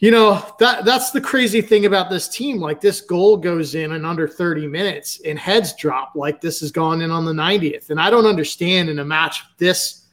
you 0.00 0.10
know 0.10 0.42
that 0.58 0.86
that's 0.86 1.10
the 1.10 1.20
crazy 1.20 1.60
thing 1.60 1.84
about 1.84 2.08
this 2.08 2.26
team. 2.26 2.58
Like 2.58 2.80
this 2.80 3.02
goal 3.02 3.36
goes 3.36 3.74
in 3.74 3.92
in 3.92 4.04
under 4.06 4.26
30 4.26 4.66
minutes, 4.66 5.20
and 5.26 5.38
heads 5.38 5.74
drop 5.74 6.12
like 6.16 6.40
this 6.40 6.60
has 6.60 6.72
gone 6.72 7.02
in 7.02 7.10
on 7.10 7.26
the 7.26 7.32
90th. 7.32 7.90
And 7.90 8.00
I 8.00 8.08
don't 8.08 8.26
understand 8.26 8.88
in 8.88 8.98
a 8.98 9.04
match 9.04 9.42
this 9.58 10.06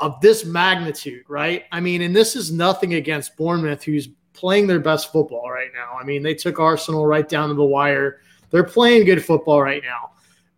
of 0.00 0.20
this 0.22 0.44
magnitude, 0.46 1.24
right? 1.28 1.64
I 1.70 1.80
mean, 1.80 2.02
and 2.02 2.16
this 2.16 2.34
is 2.34 2.50
nothing 2.50 2.94
against 2.94 3.36
Bournemouth, 3.36 3.82
who's 3.82 4.08
playing 4.32 4.66
their 4.66 4.80
best 4.80 5.12
football 5.12 5.50
right 5.50 5.70
now. 5.74 5.98
I 6.00 6.04
mean, 6.04 6.22
they 6.22 6.34
took 6.34 6.58
Arsenal 6.58 7.06
right 7.06 7.28
down 7.28 7.48
to 7.48 7.54
the 7.54 7.64
wire. 7.64 8.20
They're 8.50 8.64
playing 8.64 9.04
good 9.04 9.22
football 9.22 9.60
right 9.60 9.82
now. 9.82 10.12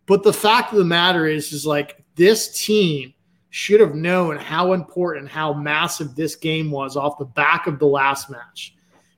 But 0.05 0.23
the 0.23 0.31
fact 0.31 0.71
of 0.71 0.77
the 0.77 0.85
matter 0.85 1.25
is, 1.25 1.51
is 1.51 1.65
like 1.65 2.03
this 2.15 2.63
team 2.65 3.13
should 3.51 3.81
have 3.81 3.95
known 3.95 4.37
how 4.37 4.71
important, 4.71 5.29
how 5.29 5.53
massive 5.53 6.15
this 6.15 6.35
game 6.35 6.71
was 6.71 6.95
off 6.95 7.19
the 7.19 7.25
back 7.25 7.67
of 7.67 7.79
the 7.79 7.85
last 7.85 8.29
match. 8.29 8.75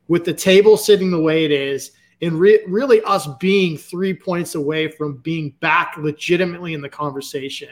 With 0.07 0.25
the 0.25 0.33
table 0.33 0.75
sitting 0.75 1.11
the 1.11 1.21
way 1.21 1.45
it 1.45 1.51
is, 1.51 1.91
and 2.21 2.39
re- 2.39 2.63
really 2.67 3.01
us 3.03 3.27
being 3.39 3.77
three 3.77 4.13
points 4.13 4.55
away 4.55 4.89
from 4.89 5.17
being 5.17 5.51
back 5.59 5.95
legitimately 5.97 6.73
in 6.73 6.81
the 6.81 6.89
conversation. 6.89 7.69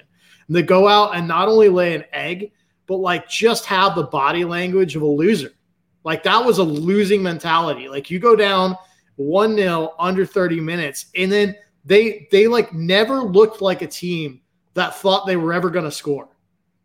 And 0.47 0.55
to 0.55 0.61
go 0.61 0.87
out 0.87 1.15
and 1.15 1.27
not 1.27 1.47
only 1.47 1.69
lay 1.69 1.95
an 1.95 2.05
egg, 2.13 2.51
but 2.85 2.97
like 2.97 3.27
just 3.27 3.65
have 3.65 3.95
the 3.95 4.03
body 4.03 4.45
language 4.45 4.95
of 4.95 5.01
a 5.01 5.07
loser. 5.07 5.53
Like 6.03 6.23
that 6.23 6.45
was 6.45 6.59
a 6.59 6.63
losing 6.63 7.23
mentality. 7.23 7.89
Like 7.89 8.11
you 8.11 8.19
go 8.19 8.35
down 8.35 8.75
1 9.15 9.55
0 9.55 9.93
under 9.97 10.25
30 10.25 10.59
minutes, 10.59 11.07
and 11.15 11.31
then 11.31 11.55
they 11.85 12.27
they 12.31 12.47
like 12.47 12.73
never 12.73 13.21
looked 13.21 13.61
like 13.61 13.81
a 13.81 13.87
team 13.87 14.41
that 14.73 14.95
thought 14.95 15.25
they 15.25 15.37
were 15.37 15.53
ever 15.53 15.69
going 15.69 15.85
to 15.85 15.91
score. 15.91 16.27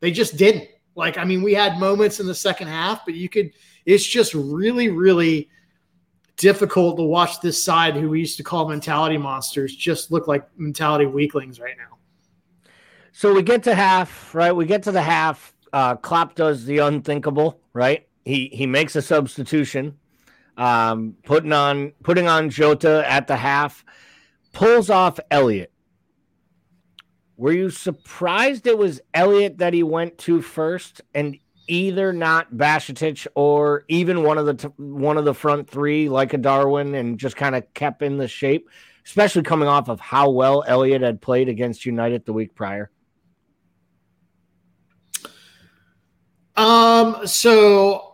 They 0.07 0.13
just 0.13 0.37
didn't. 0.37 0.69
Like 0.95 1.19
I 1.19 1.25
mean, 1.25 1.43
we 1.43 1.53
had 1.53 1.81
moments 1.81 2.21
in 2.21 2.29
the 2.29 2.35
second 2.35 2.69
half, 2.69 3.05
but 3.05 3.15
you 3.15 3.29
could. 3.29 3.51
It's 3.85 4.07
just 4.07 4.35
really, 4.35 4.89
really 4.89 5.49
difficult 6.37 6.97
to 6.99 7.03
watch 7.03 7.41
this 7.41 7.61
side, 7.61 7.97
who 7.97 8.11
we 8.11 8.21
used 8.21 8.37
to 8.37 8.45
call 8.45 8.69
mentality 8.69 9.19
monsters, 9.19 9.75
just 9.75 10.13
look 10.13 10.29
like 10.29 10.47
mentality 10.57 11.07
weaklings 11.07 11.59
right 11.59 11.75
now. 11.77 11.99
So 13.11 13.35
we 13.35 13.43
get 13.43 13.65
to 13.65 13.75
half, 13.75 14.33
right? 14.33 14.53
We 14.53 14.65
get 14.65 14.85
to 14.85 14.93
the 14.93 15.03
half. 15.03 15.53
Uh, 15.73 15.97
Klopp 15.97 16.37
does 16.37 16.67
the 16.67 16.79
unthinkable, 16.79 17.61
right? 17.73 18.07
He 18.25 18.49
he 18.53 18.65
makes 18.65 18.95
a 18.95 19.03
substitution, 19.03 19.99
um, 20.57 21.17
putting 21.25 21.53
on 21.53 21.95
putting 22.05 22.29
on 22.29 22.49
Jota 22.49 23.03
at 23.11 23.27
the 23.27 23.35
half 23.35 23.85
pulls 24.53 24.89
off 24.89 25.19
Elliott. 25.33 25.73
Were 27.37 27.53
you 27.53 27.71
surprised 27.71 28.67
it 28.67 28.79
was 28.79 29.01
Elliott 29.13 29.59
that 29.59 29.75
he 29.75 29.83
went 29.83 30.19
to 30.19 30.41
first, 30.41 31.03
and 31.15 31.39
either 31.69 32.13
not 32.13 32.55
Bajcetic 32.55 33.27
or 33.35 33.85
even 33.89 34.23
one 34.23 34.39
of 34.39 34.47
the 34.47 34.55
t- 34.55 34.69
one 34.77 35.19
of 35.19 35.25
the 35.25 35.35
front 35.35 35.69
three, 35.69 36.09
like 36.09 36.33
a 36.33 36.39
Darwin, 36.39 36.95
and 36.95 37.19
just 37.19 37.37
kind 37.37 37.55
of 37.55 37.73
kept 37.75 38.03
in 38.03 38.17
the 38.17 38.29
shape, 38.29 38.71
especially 39.05 39.43
coming 39.43 39.69
off 39.69 39.89
of 39.89 40.01
how 40.01 40.31
well 40.31 40.65
Elliott 40.67 41.03
had 41.03 41.21
played 41.21 41.49
against 41.49 41.85
United 41.85 42.25
the 42.25 42.33
week 42.33 42.55
prior? 42.55 42.91
Um. 46.57 47.27
So 47.27 48.07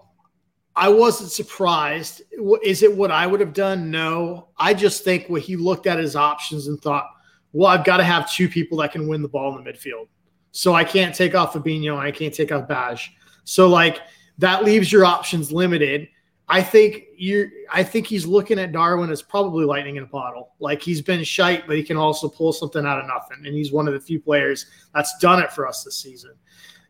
I 0.74 0.88
wasn't 0.88 1.30
surprised. 1.30 2.22
Is 2.64 2.82
it 2.82 2.96
what 2.96 3.10
I 3.10 3.26
would 3.26 3.40
have 3.40 3.52
done? 3.52 3.90
No. 3.90 4.48
I 4.56 4.74
just 4.74 5.04
think 5.04 5.28
what 5.28 5.42
he 5.42 5.56
looked 5.56 5.86
at 5.86 5.98
his 5.98 6.16
options 6.16 6.66
and 6.66 6.80
thought, 6.80 7.06
well, 7.52 7.68
I've 7.68 7.84
got 7.84 7.98
to 7.98 8.04
have 8.04 8.30
two 8.30 8.48
people 8.48 8.78
that 8.78 8.92
can 8.92 9.08
win 9.08 9.22
the 9.22 9.28
ball 9.28 9.56
in 9.56 9.62
the 9.62 9.70
midfield. 9.70 10.08
So 10.52 10.74
I 10.74 10.84
can't 10.84 11.14
take 11.14 11.34
off 11.34 11.54
Fabinho 11.54 11.92
and 11.92 12.02
I 12.02 12.10
can't 12.10 12.34
take 12.34 12.52
off 12.52 12.68
Baj. 12.68 13.08
So 13.44 13.68
like 13.68 14.00
that 14.38 14.64
leaves 14.64 14.92
your 14.92 15.04
options 15.04 15.52
limited. 15.52 16.08
I 16.48 16.62
think 16.62 17.04
you 17.16 17.50
I 17.72 17.82
think 17.82 18.06
he's 18.06 18.26
looking 18.26 18.58
at 18.58 18.72
Darwin 18.72 19.10
as 19.10 19.22
probably 19.22 19.64
lightning 19.64 19.96
in 19.96 20.02
a 20.02 20.06
bottle. 20.06 20.52
Like 20.60 20.82
he's 20.82 21.00
been 21.00 21.24
shite, 21.24 21.66
but 21.66 21.76
he 21.76 21.82
can 21.82 21.96
also 21.96 22.28
pull 22.28 22.52
something 22.52 22.84
out 22.84 22.98
of 22.98 23.06
nothing. 23.06 23.46
And 23.46 23.54
he's 23.54 23.72
one 23.72 23.88
of 23.88 23.94
the 23.94 24.00
few 24.00 24.20
players 24.20 24.66
that's 24.94 25.16
done 25.18 25.42
it 25.42 25.52
for 25.52 25.66
us 25.66 25.84
this 25.84 25.96
season. 25.96 26.32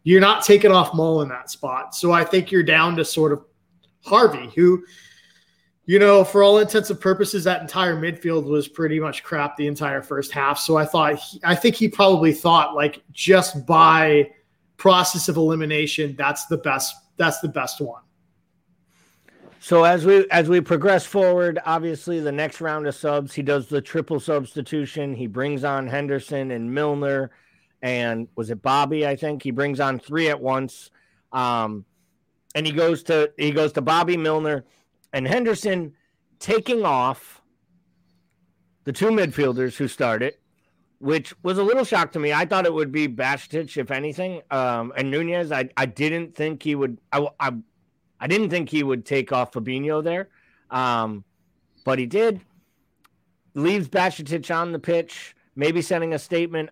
You're 0.04 0.20
not 0.20 0.44
taking 0.44 0.72
off 0.72 0.94
Mull 0.94 1.22
in 1.22 1.28
that 1.28 1.50
spot. 1.50 1.94
So 1.94 2.10
I 2.10 2.24
think 2.24 2.50
you're 2.50 2.64
down 2.64 2.96
to 2.96 3.04
sort 3.04 3.32
of 3.32 3.44
Harvey, 4.04 4.50
who, 4.56 4.84
you 5.84 5.98
know, 5.98 6.22
for 6.24 6.42
all 6.42 6.58
intents 6.58 6.90
and 6.90 7.00
purposes, 7.00 7.44
that 7.44 7.60
entire 7.60 7.96
midfield 7.96 8.44
was 8.44 8.68
pretty 8.68 9.00
much 9.00 9.24
crap 9.24 9.56
the 9.56 9.66
entire 9.66 10.00
first 10.00 10.30
half. 10.30 10.58
So 10.58 10.76
I 10.76 10.84
thought, 10.84 11.16
he, 11.16 11.40
I 11.42 11.54
think 11.54 11.74
he 11.74 11.88
probably 11.88 12.32
thought 12.32 12.74
like 12.74 13.02
just 13.10 13.66
by 13.66 14.30
process 14.76 15.28
of 15.28 15.36
elimination, 15.36 16.14
that's 16.16 16.46
the 16.46 16.58
best. 16.58 16.94
That's 17.16 17.40
the 17.40 17.48
best 17.48 17.80
one. 17.80 18.02
So 19.60 19.84
as 19.84 20.04
we 20.04 20.28
as 20.30 20.48
we 20.48 20.60
progress 20.60 21.06
forward, 21.06 21.60
obviously 21.64 22.18
the 22.18 22.32
next 22.32 22.60
round 22.60 22.86
of 22.88 22.96
subs, 22.96 23.32
he 23.32 23.42
does 23.42 23.68
the 23.68 23.80
triple 23.80 24.18
substitution. 24.18 25.14
He 25.14 25.28
brings 25.28 25.62
on 25.62 25.86
Henderson 25.86 26.50
and 26.50 26.72
Milner, 26.72 27.30
and 27.80 28.26
was 28.34 28.50
it 28.50 28.60
Bobby? 28.60 29.06
I 29.06 29.14
think 29.14 29.42
he 29.42 29.52
brings 29.52 29.78
on 29.78 30.00
three 30.00 30.28
at 30.30 30.40
once, 30.40 30.90
um, 31.32 31.84
and 32.56 32.66
he 32.66 32.72
goes 32.72 33.04
to 33.04 33.30
he 33.36 33.52
goes 33.52 33.72
to 33.74 33.82
Bobby 33.82 34.16
Milner 34.16 34.64
and 35.12 35.26
Henderson, 35.26 35.94
taking 36.38 36.84
off 36.84 37.42
the 38.84 38.92
two 38.92 39.10
midfielders 39.10 39.76
who 39.76 39.88
started, 39.88 40.34
which 40.98 41.34
was 41.42 41.58
a 41.58 41.62
little 41.62 41.84
shock 41.84 42.12
to 42.12 42.18
me. 42.18 42.32
I 42.32 42.44
thought 42.44 42.66
it 42.66 42.72
would 42.72 42.92
be 42.92 43.08
Bajcetic, 43.08 43.76
if 43.76 43.90
anything, 43.90 44.42
um, 44.50 44.92
and 44.96 45.10
Nunez. 45.10 45.52
I 45.52 45.68
I 45.76 45.86
didn't 45.86 46.34
think 46.34 46.62
he 46.62 46.74
would. 46.74 46.98
I, 47.12 47.26
I 47.38 47.52
I 48.20 48.26
didn't 48.26 48.50
think 48.50 48.68
he 48.68 48.82
would 48.82 49.04
take 49.04 49.32
off 49.32 49.52
Fabinho 49.52 50.02
there, 50.02 50.28
um, 50.70 51.24
but 51.84 51.98
he 51.98 52.06
did. 52.06 52.40
Leaves 53.54 53.88
Bajcetic 53.88 54.54
on 54.54 54.72
the 54.72 54.78
pitch, 54.78 55.36
maybe 55.56 55.82
sending 55.82 56.14
a 56.14 56.18
statement, 56.18 56.70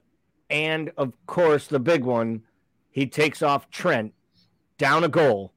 and 0.49 0.91
of 0.97 1.13
course 1.27 1.67
the 1.67 1.81
big 1.81 2.05
one, 2.05 2.43
he 2.91 3.07
takes 3.07 3.43
off 3.43 3.71
Trent 3.71 4.15
down 4.79 5.05
a 5.05 5.09
goal 5.09 5.53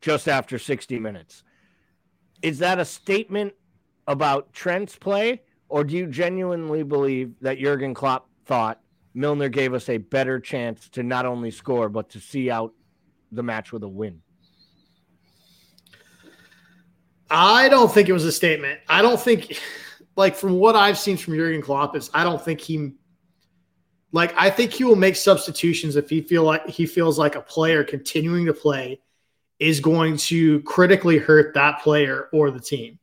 just 0.00 0.28
after 0.28 0.58
60 0.58 0.98
minutes. 0.98 1.44
Is 2.42 2.58
that 2.58 2.78
a 2.78 2.84
statement 2.84 3.54
about 4.06 4.52
Trent's 4.52 4.96
play, 4.96 5.42
or 5.68 5.84
do 5.84 5.96
you 5.96 6.06
genuinely 6.06 6.82
believe 6.82 7.34
that 7.40 7.58
Jurgen 7.58 7.94
Klopp 7.94 8.28
thought 8.44 8.80
Milner 9.14 9.48
gave 9.48 9.74
us 9.74 9.88
a 9.88 9.98
better 9.98 10.40
chance 10.40 10.88
to 10.90 11.02
not 11.02 11.24
only 11.24 11.50
score 11.50 11.88
but 11.88 12.10
to 12.10 12.20
see 12.20 12.50
out 12.50 12.74
the 13.30 13.42
match 13.42 13.72
with 13.72 13.82
a 13.84 13.88
win? 13.88 14.22
I 17.30 17.68
don't 17.68 17.90
think 17.90 18.08
it 18.08 18.12
was 18.12 18.24
a 18.24 18.32
statement. 18.32 18.80
I 18.88 19.00
don't 19.00 19.18
think, 19.20 19.58
like, 20.16 20.34
from 20.34 20.58
what 20.58 20.76
I've 20.76 20.98
seen 20.98 21.16
from 21.16 21.34
Jurgen 21.34 21.62
Klopp, 21.62 21.96
is 21.96 22.10
I 22.12 22.24
don't 22.24 22.42
think 22.42 22.60
he, 22.60 22.92
like, 24.10 24.34
I 24.36 24.50
think 24.50 24.72
he 24.72 24.84
will 24.84 24.96
make 24.96 25.16
substitutions 25.16 25.96
if 25.96 26.10
he 26.10 26.20
feel 26.20 26.42
like 26.42 26.68
he 26.68 26.84
feels 26.84 27.18
like 27.18 27.34
a 27.34 27.40
player 27.40 27.84
continuing 27.84 28.44
to 28.46 28.52
play 28.52 29.00
is 29.62 29.80
going 29.80 30.16
to 30.16 30.60
critically 30.62 31.18
hurt 31.18 31.54
that 31.54 31.80
player 31.82 32.28
or 32.32 32.50
the 32.50 32.60
team. 32.60 32.98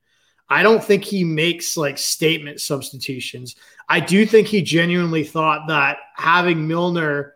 I 0.49 0.61
don't 0.61 0.83
think 0.83 1.03
he 1.03 1.23
makes 1.23 1.77
like 1.77 1.97
statement 1.97 2.59
substitutions. 2.59 3.55
I 3.87 3.99
do 3.99 4.25
think 4.25 4.47
he 4.47 4.61
genuinely 4.61 5.23
thought 5.23 5.67
that 5.67 5.97
having 6.15 6.67
Milner, 6.67 7.33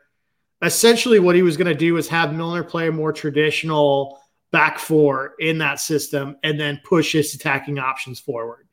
essentially 0.61 1.19
what 1.19 1.35
he 1.35 1.41
was 1.41 1.55
going 1.55 1.67
to 1.67 1.75
do 1.75 1.93
was 1.93 2.07
have 2.09 2.33
Milner 2.33 2.63
play 2.63 2.87
a 2.87 2.91
more 2.91 3.13
traditional 3.13 4.19
back 4.51 4.77
four 4.77 5.35
in 5.39 5.59
that 5.59 5.79
system 5.79 6.37
and 6.43 6.59
then 6.59 6.81
push 6.83 7.13
his 7.13 7.33
attacking 7.33 7.79
options 7.79 8.19
forward. 8.19 8.67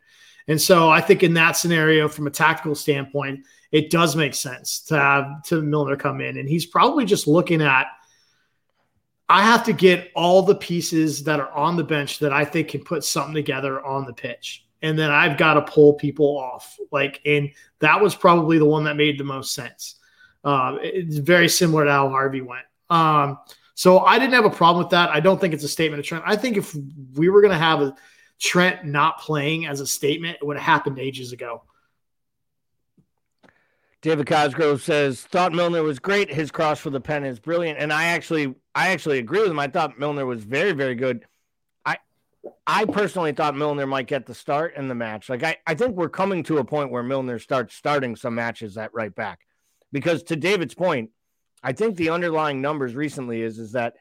And 0.48 0.60
so 0.60 0.90
I 0.90 1.00
think 1.00 1.22
in 1.22 1.34
that 1.34 1.52
scenario, 1.52 2.08
from 2.08 2.26
a 2.26 2.30
tactical 2.30 2.74
standpoint, 2.74 3.46
it 3.70 3.90
does 3.90 4.16
make 4.16 4.34
sense 4.34 4.80
to 4.84 4.98
have 4.98 5.42
to 5.44 5.62
Milner 5.62 5.96
come 5.96 6.20
in. 6.20 6.38
And 6.38 6.48
he's 6.48 6.66
probably 6.66 7.04
just 7.04 7.28
looking 7.28 7.62
at 7.62 7.86
I 9.30 9.42
have 9.42 9.62
to 9.66 9.72
get 9.72 10.10
all 10.16 10.42
the 10.42 10.56
pieces 10.56 11.22
that 11.22 11.38
are 11.38 11.52
on 11.52 11.76
the 11.76 11.84
bench 11.84 12.18
that 12.18 12.32
I 12.32 12.44
think 12.44 12.68
can 12.70 12.82
put 12.82 13.04
something 13.04 13.32
together 13.32 13.80
on 13.80 14.04
the 14.04 14.12
pitch. 14.12 14.66
And 14.82 14.98
then 14.98 15.12
I've 15.12 15.38
got 15.38 15.54
to 15.54 15.62
pull 15.62 15.94
people 15.94 16.36
off. 16.36 16.76
Like, 16.90 17.20
and 17.24 17.50
that 17.78 18.00
was 18.00 18.16
probably 18.16 18.58
the 18.58 18.64
one 18.64 18.82
that 18.84 18.96
made 18.96 19.18
the 19.18 19.24
most 19.24 19.54
sense. 19.54 20.00
Um, 20.42 20.80
it's 20.82 21.18
very 21.18 21.48
similar 21.48 21.84
to 21.84 21.92
how 21.92 22.08
Harvey 22.08 22.40
went. 22.40 22.64
Um, 22.88 23.38
so 23.76 24.00
I 24.00 24.18
didn't 24.18 24.34
have 24.34 24.46
a 24.46 24.50
problem 24.50 24.84
with 24.84 24.90
that. 24.90 25.10
I 25.10 25.20
don't 25.20 25.40
think 25.40 25.54
it's 25.54 25.62
a 25.62 25.68
statement 25.68 26.00
of 26.00 26.06
Trent. 26.06 26.24
I 26.26 26.34
think 26.34 26.56
if 26.56 26.74
we 27.14 27.28
were 27.28 27.40
going 27.40 27.52
to 27.52 27.58
have 27.58 27.82
a 27.82 27.94
Trent 28.40 28.84
not 28.84 29.20
playing 29.20 29.66
as 29.66 29.80
a 29.80 29.86
statement, 29.86 30.38
it 30.42 30.44
would 30.44 30.56
have 30.56 30.66
happened 30.66 30.98
ages 30.98 31.32
ago. 31.32 31.62
David 34.02 34.26
Cosgrove 34.26 34.82
says 34.82 35.20
thought 35.20 35.52
Milner 35.52 35.82
was 35.82 35.98
great. 35.98 36.32
His 36.32 36.50
cross 36.50 36.78
for 36.78 36.90
the 36.90 37.00
pen 37.00 37.24
is 37.24 37.38
brilliant, 37.38 37.78
and 37.78 37.92
I 37.92 38.04
actually 38.04 38.54
I 38.74 38.88
actually 38.88 39.18
agree 39.18 39.40
with 39.40 39.50
him. 39.50 39.58
I 39.58 39.68
thought 39.68 39.98
Milner 39.98 40.24
was 40.24 40.42
very 40.42 40.72
very 40.72 40.94
good. 40.94 41.26
I 41.84 41.98
I 42.66 42.86
personally 42.86 43.32
thought 43.32 43.54
Milner 43.56 43.86
might 43.86 44.06
get 44.06 44.24
the 44.26 44.34
start 44.34 44.74
in 44.76 44.88
the 44.88 44.94
match. 44.94 45.28
Like 45.28 45.42
I 45.42 45.58
I 45.66 45.74
think 45.74 45.96
we're 45.96 46.08
coming 46.08 46.42
to 46.44 46.58
a 46.58 46.64
point 46.64 46.90
where 46.90 47.02
Milner 47.02 47.38
starts 47.38 47.74
starting 47.74 48.16
some 48.16 48.34
matches 48.34 48.78
at 48.78 48.94
right 48.94 49.14
back, 49.14 49.40
because 49.92 50.22
to 50.24 50.36
David's 50.36 50.74
point, 50.74 51.10
I 51.62 51.72
think 51.72 51.96
the 51.96 52.08
underlying 52.08 52.62
numbers 52.62 52.94
recently 52.94 53.42
is 53.42 53.58
is 53.58 53.72
that 53.72 53.96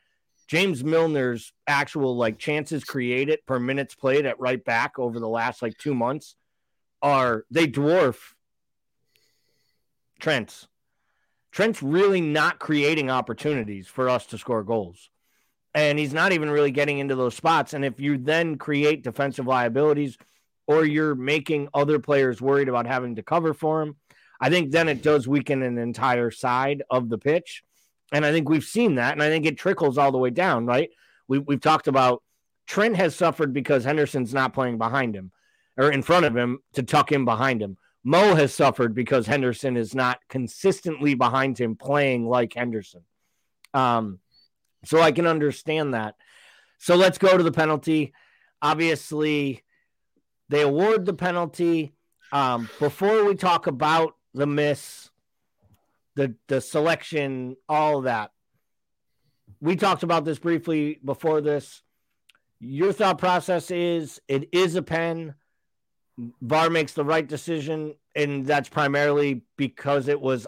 James 0.47 0.81
Milner's 0.81 1.51
actual 1.67 2.15
like 2.15 2.39
chances 2.39 2.85
created 2.85 3.39
per 3.45 3.59
minutes 3.59 3.95
played 3.95 4.25
at 4.25 4.39
right 4.39 4.63
back 4.63 4.97
over 4.97 5.19
the 5.19 5.27
last 5.27 5.61
like 5.61 5.77
two 5.77 5.93
months 5.93 6.35
are 7.01 7.45
they 7.51 7.67
dwarf 7.67 8.15
Trent's. 10.19 10.67
Trent's 11.51 11.81
really 11.81 12.21
not 12.21 12.59
creating 12.59 13.09
opportunities 13.09 13.87
for 13.87 14.09
us 14.09 14.25
to 14.27 14.37
score 14.37 14.63
goals. 14.63 15.09
And 15.73 15.99
he's 15.99 16.13
not 16.13 16.31
even 16.31 16.49
really 16.49 16.71
getting 16.71 16.99
into 16.99 17.15
those 17.15 17.35
spots. 17.35 17.73
And 17.73 17.85
if 17.85 17.99
you 17.99 18.17
then 18.17 18.57
create 18.57 19.03
defensive 19.03 19.47
liabilities 19.47 20.17
or 20.67 20.85
you're 20.85 21.15
making 21.15 21.69
other 21.73 21.99
players 21.99 22.41
worried 22.41 22.69
about 22.69 22.87
having 22.87 23.15
to 23.15 23.23
cover 23.23 23.53
for 23.53 23.81
him, 23.81 23.95
I 24.39 24.49
think 24.49 24.71
then 24.71 24.87
it 24.87 25.03
does 25.03 25.27
weaken 25.27 25.63
an 25.63 25.77
entire 25.77 26.31
side 26.31 26.83
of 26.89 27.09
the 27.09 27.17
pitch. 27.17 27.63
And 28.11 28.25
I 28.25 28.31
think 28.31 28.49
we've 28.49 28.63
seen 28.63 28.95
that. 28.95 29.13
And 29.13 29.21
I 29.21 29.29
think 29.29 29.45
it 29.45 29.57
trickles 29.57 29.97
all 29.97 30.11
the 30.11 30.17
way 30.17 30.29
down, 30.29 30.65
right? 30.65 30.89
We, 31.27 31.39
we've 31.39 31.61
talked 31.61 31.87
about 31.87 32.23
Trent 32.65 32.95
has 32.97 33.15
suffered 33.15 33.53
because 33.53 33.83
Henderson's 33.83 34.33
not 34.33 34.53
playing 34.53 34.77
behind 34.77 35.15
him 35.15 35.31
or 35.77 35.91
in 35.91 36.03
front 36.03 36.25
of 36.25 36.35
him 36.35 36.59
to 36.73 36.83
tuck 36.83 37.11
him 37.11 37.25
behind 37.25 37.61
him. 37.61 37.77
Mo 38.03 38.35
has 38.35 38.53
suffered 38.53 38.95
because 38.95 39.27
Henderson 39.27 39.75
is 39.75 39.93
not 39.93 40.19
consistently 40.29 41.13
behind 41.13 41.57
him 41.57 41.75
playing 41.75 42.27
like 42.27 42.53
Henderson. 42.53 43.01
Um, 43.73 44.19
so 44.85 45.01
I 45.01 45.11
can 45.11 45.27
understand 45.27 45.93
that. 45.93 46.15
So 46.77 46.95
let's 46.95 47.17
go 47.17 47.37
to 47.37 47.43
the 47.43 47.51
penalty. 47.51 48.13
Obviously, 48.61 49.63
they 50.47 50.61
award 50.61 51.05
the 51.05 51.13
penalty. 51.13 51.93
Um, 52.31 52.69
before 52.79 53.25
we 53.25 53.35
talk 53.35 53.67
about 53.67 54.15
the 54.33 54.47
miss, 54.47 55.09
the 56.15 56.35
the 56.47 56.61
selection, 56.61 57.57
all 57.67 58.01
that. 58.01 58.31
We 59.61 59.75
talked 59.75 60.03
about 60.03 60.25
this 60.25 60.39
briefly 60.39 60.99
before 61.03 61.41
this. 61.41 61.81
Your 62.59 62.93
thought 62.93 63.17
process 63.17 63.71
is 63.71 64.21
it 64.27 64.49
is 64.53 64.75
a 64.75 64.81
pen. 64.81 65.35
VAR 66.41 66.69
makes 66.69 66.93
the 66.93 67.03
right 67.03 67.27
decision, 67.27 67.95
and 68.15 68.45
that's 68.45 68.69
primarily 68.69 69.43
because 69.57 70.07
it 70.07 70.19
was 70.19 70.47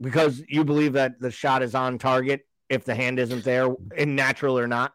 because 0.00 0.42
you 0.48 0.64
believe 0.64 0.92
that 0.94 1.20
the 1.20 1.30
shot 1.30 1.62
is 1.62 1.74
on 1.74 1.98
target 1.98 2.46
if 2.68 2.84
the 2.84 2.94
hand 2.94 3.18
isn't 3.18 3.44
there, 3.44 3.74
in 3.96 4.14
natural 4.14 4.58
or 4.58 4.66
not. 4.66 4.92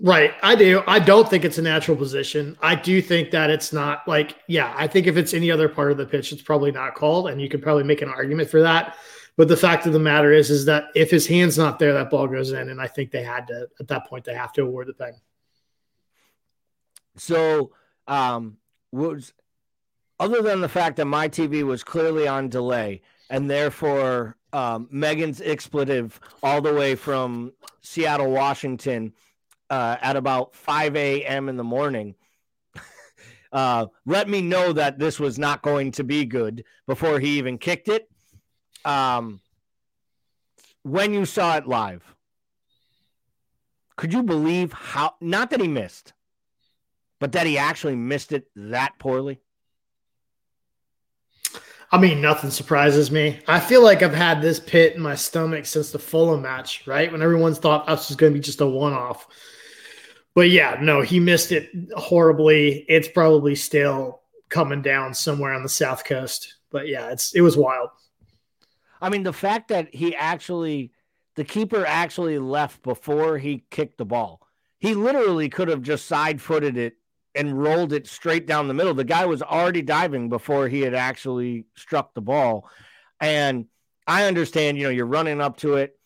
Right. 0.00 0.34
I 0.42 0.54
do. 0.54 0.82
I 0.86 0.98
don't 0.98 1.28
think 1.28 1.44
it's 1.44 1.58
a 1.58 1.62
natural 1.62 1.96
position. 1.96 2.56
I 2.62 2.74
do 2.74 3.02
think 3.02 3.30
that 3.32 3.50
it's 3.50 3.72
not 3.72 4.06
like, 4.08 4.36
yeah, 4.46 4.72
I 4.76 4.86
think 4.86 5.06
if 5.06 5.16
it's 5.16 5.34
any 5.34 5.50
other 5.50 5.68
part 5.68 5.90
of 5.90 5.98
the 5.98 6.06
pitch, 6.06 6.32
it's 6.32 6.42
probably 6.42 6.72
not 6.72 6.94
called. 6.94 7.28
And 7.28 7.40
you 7.40 7.48
could 7.48 7.62
probably 7.62 7.84
make 7.84 8.02
an 8.02 8.08
argument 8.08 8.48
for 8.48 8.62
that. 8.62 8.96
But 9.36 9.48
the 9.48 9.56
fact 9.56 9.86
of 9.86 9.92
the 9.92 9.98
matter 9.98 10.32
is, 10.32 10.50
is 10.50 10.64
that 10.66 10.84
if 10.94 11.10
his 11.10 11.26
hand's 11.26 11.58
not 11.58 11.78
there, 11.78 11.92
that 11.94 12.10
ball 12.10 12.26
goes 12.26 12.52
in. 12.52 12.68
And 12.68 12.80
I 12.80 12.86
think 12.86 13.10
they 13.10 13.22
had 13.22 13.46
to, 13.48 13.68
at 13.80 13.88
that 13.88 14.06
point, 14.06 14.24
they 14.24 14.34
have 14.34 14.52
to 14.54 14.62
award 14.62 14.88
the 14.88 14.92
thing. 14.94 15.14
So, 17.16 17.72
um, 18.08 18.56
was 18.92 19.32
other 20.20 20.42
than 20.42 20.60
the 20.60 20.68
fact 20.68 20.96
that 20.96 21.06
my 21.06 21.28
TV 21.28 21.64
was 21.64 21.82
clearly 21.82 22.28
on 22.28 22.48
delay 22.48 23.00
and 23.30 23.50
therefore 23.50 24.36
um, 24.52 24.86
Megan's 24.90 25.40
expletive 25.40 26.20
all 26.42 26.60
the 26.60 26.72
way 26.72 26.94
from 26.94 27.52
Seattle, 27.80 28.30
Washington 28.30 29.14
uh, 29.70 29.96
at 30.00 30.16
about 30.16 30.54
5 30.54 30.96
a.m. 30.96 31.48
in 31.48 31.56
the 31.56 31.64
morning. 31.64 32.14
uh, 33.52 33.86
let 34.04 34.28
me 34.28 34.42
know 34.42 34.72
that 34.74 34.98
this 34.98 35.18
was 35.18 35.38
not 35.38 35.62
going 35.62 35.92
to 35.92 36.04
be 36.04 36.26
good 36.26 36.64
before 36.86 37.18
he 37.18 37.38
even 37.38 37.56
kicked 37.56 37.88
it. 37.88 38.08
Um, 38.84 39.40
when 40.82 41.14
you 41.14 41.24
saw 41.24 41.56
it 41.56 41.66
live, 41.66 42.02
could 43.96 44.12
you 44.12 44.22
believe 44.22 44.72
how, 44.72 45.14
not 45.20 45.50
that 45.50 45.60
he 45.60 45.68
missed, 45.68 46.12
but 47.22 47.30
that 47.30 47.46
he 47.46 47.56
actually 47.56 47.94
missed 47.94 48.32
it 48.32 48.48
that 48.56 48.98
poorly? 48.98 49.38
I 51.92 51.96
mean, 51.96 52.20
nothing 52.20 52.50
surprises 52.50 53.12
me. 53.12 53.38
I 53.46 53.60
feel 53.60 53.80
like 53.80 54.02
I've 54.02 54.12
had 54.12 54.42
this 54.42 54.58
pit 54.58 54.96
in 54.96 55.02
my 55.02 55.14
stomach 55.14 55.66
since 55.66 55.92
the 55.92 56.00
Fulham 56.00 56.42
match, 56.42 56.84
right? 56.84 57.12
When 57.12 57.22
everyone's 57.22 57.60
thought 57.60 57.86
this 57.86 58.08
was 58.08 58.16
going 58.16 58.32
to 58.32 58.36
be 58.40 58.42
just 58.42 58.60
a 58.60 58.66
one 58.66 58.92
off. 58.92 59.28
But 60.34 60.50
yeah, 60.50 60.78
no, 60.82 61.00
he 61.00 61.20
missed 61.20 61.52
it 61.52 61.70
horribly. 61.96 62.84
It's 62.88 63.06
probably 63.06 63.54
still 63.54 64.22
coming 64.48 64.82
down 64.82 65.14
somewhere 65.14 65.52
on 65.52 65.62
the 65.62 65.68
South 65.68 66.04
Coast. 66.04 66.56
But 66.72 66.88
yeah, 66.88 67.10
it's 67.10 67.36
it 67.36 67.42
was 67.42 67.56
wild. 67.56 67.90
I 69.00 69.10
mean, 69.10 69.22
the 69.22 69.32
fact 69.32 69.68
that 69.68 69.94
he 69.94 70.16
actually, 70.16 70.90
the 71.36 71.44
keeper 71.44 71.86
actually 71.86 72.40
left 72.40 72.82
before 72.82 73.38
he 73.38 73.62
kicked 73.70 73.98
the 73.98 74.04
ball. 74.04 74.40
he 74.80 74.96
literally 74.96 75.48
could 75.48 75.68
have 75.68 75.82
just 75.82 76.06
side 76.06 76.42
footed 76.42 76.76
it 76.76 76.96
and 77.34 77.62
rolled 77.62 77.92
it 77.92 78.06
straight 78.06 78.46
down 78.46 78.68
the 78.68 78.74
middle. 78.74 78.94
The 78.94 79.04
guy 79.04 79.26
was 79.26 79.42
already 79.42 79.82
diving 79.82 80.28
before 80.28 80.68
he 80.68 80.80
had 80.80 80.94
actually 80.94 81.64
struck 81.74 82.14
the 82.14 82.20
ball. 82.20 82.68
And 83.20 83.66
I 84.06 84.24
understand, 84.24 84.76
you 84.76 84.84
know, 84.84 84.90
you're 84.90 85.06
running 85.06 85.40
up 85.40 85.58
to 85.58 85.74
it. 85.74 85.96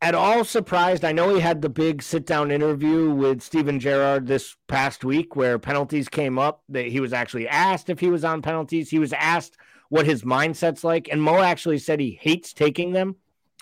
At 0.00 0.16
all 0.16 0.42
surprised, 0.44 1.04
I 1.04 1.12
know 1.12 1.32
he 1.32 1.40
had 1.40 1.62
the 1.62 1.68
big 1.68 2.02
sit 2.02 2.26
down 2.26 2.50
interview 2.50 3.10
with 3.10 3.40
Steven 3.40 3.78
Gerrard 3.78 4.26
this 4.26 4.56
past 4.66 5.04
week 5.04 5.36
where 5.36 5.60
penalties 5.60 6.08
came 6.08 6.40
up. 6.40 6.64
That 6.70 6.86
he 6.86 6.98
was 6.98 7.12
actually 7.12 7.46
asked 7.46 7.88
if 7.88 8.00
he 8.00 8.10
was 8.10 8.24
on 8.24 8.42
penalties. 8.42 8.90
He 8.90 8.98
was 8.98 9.12
asked 9.12 9.56
what 9.90 10.06
his 10.06 10.24
mindset's 10.24 10.82
like, 10.82 11.08
and 11.12 11.22
Mo 11.22 11.40
actually 11.40 11.78
said 11.78 12.00
he 12.00 12.18
hates 12.20 12.52
taking 12.52 12.92
them. 12.92 13.14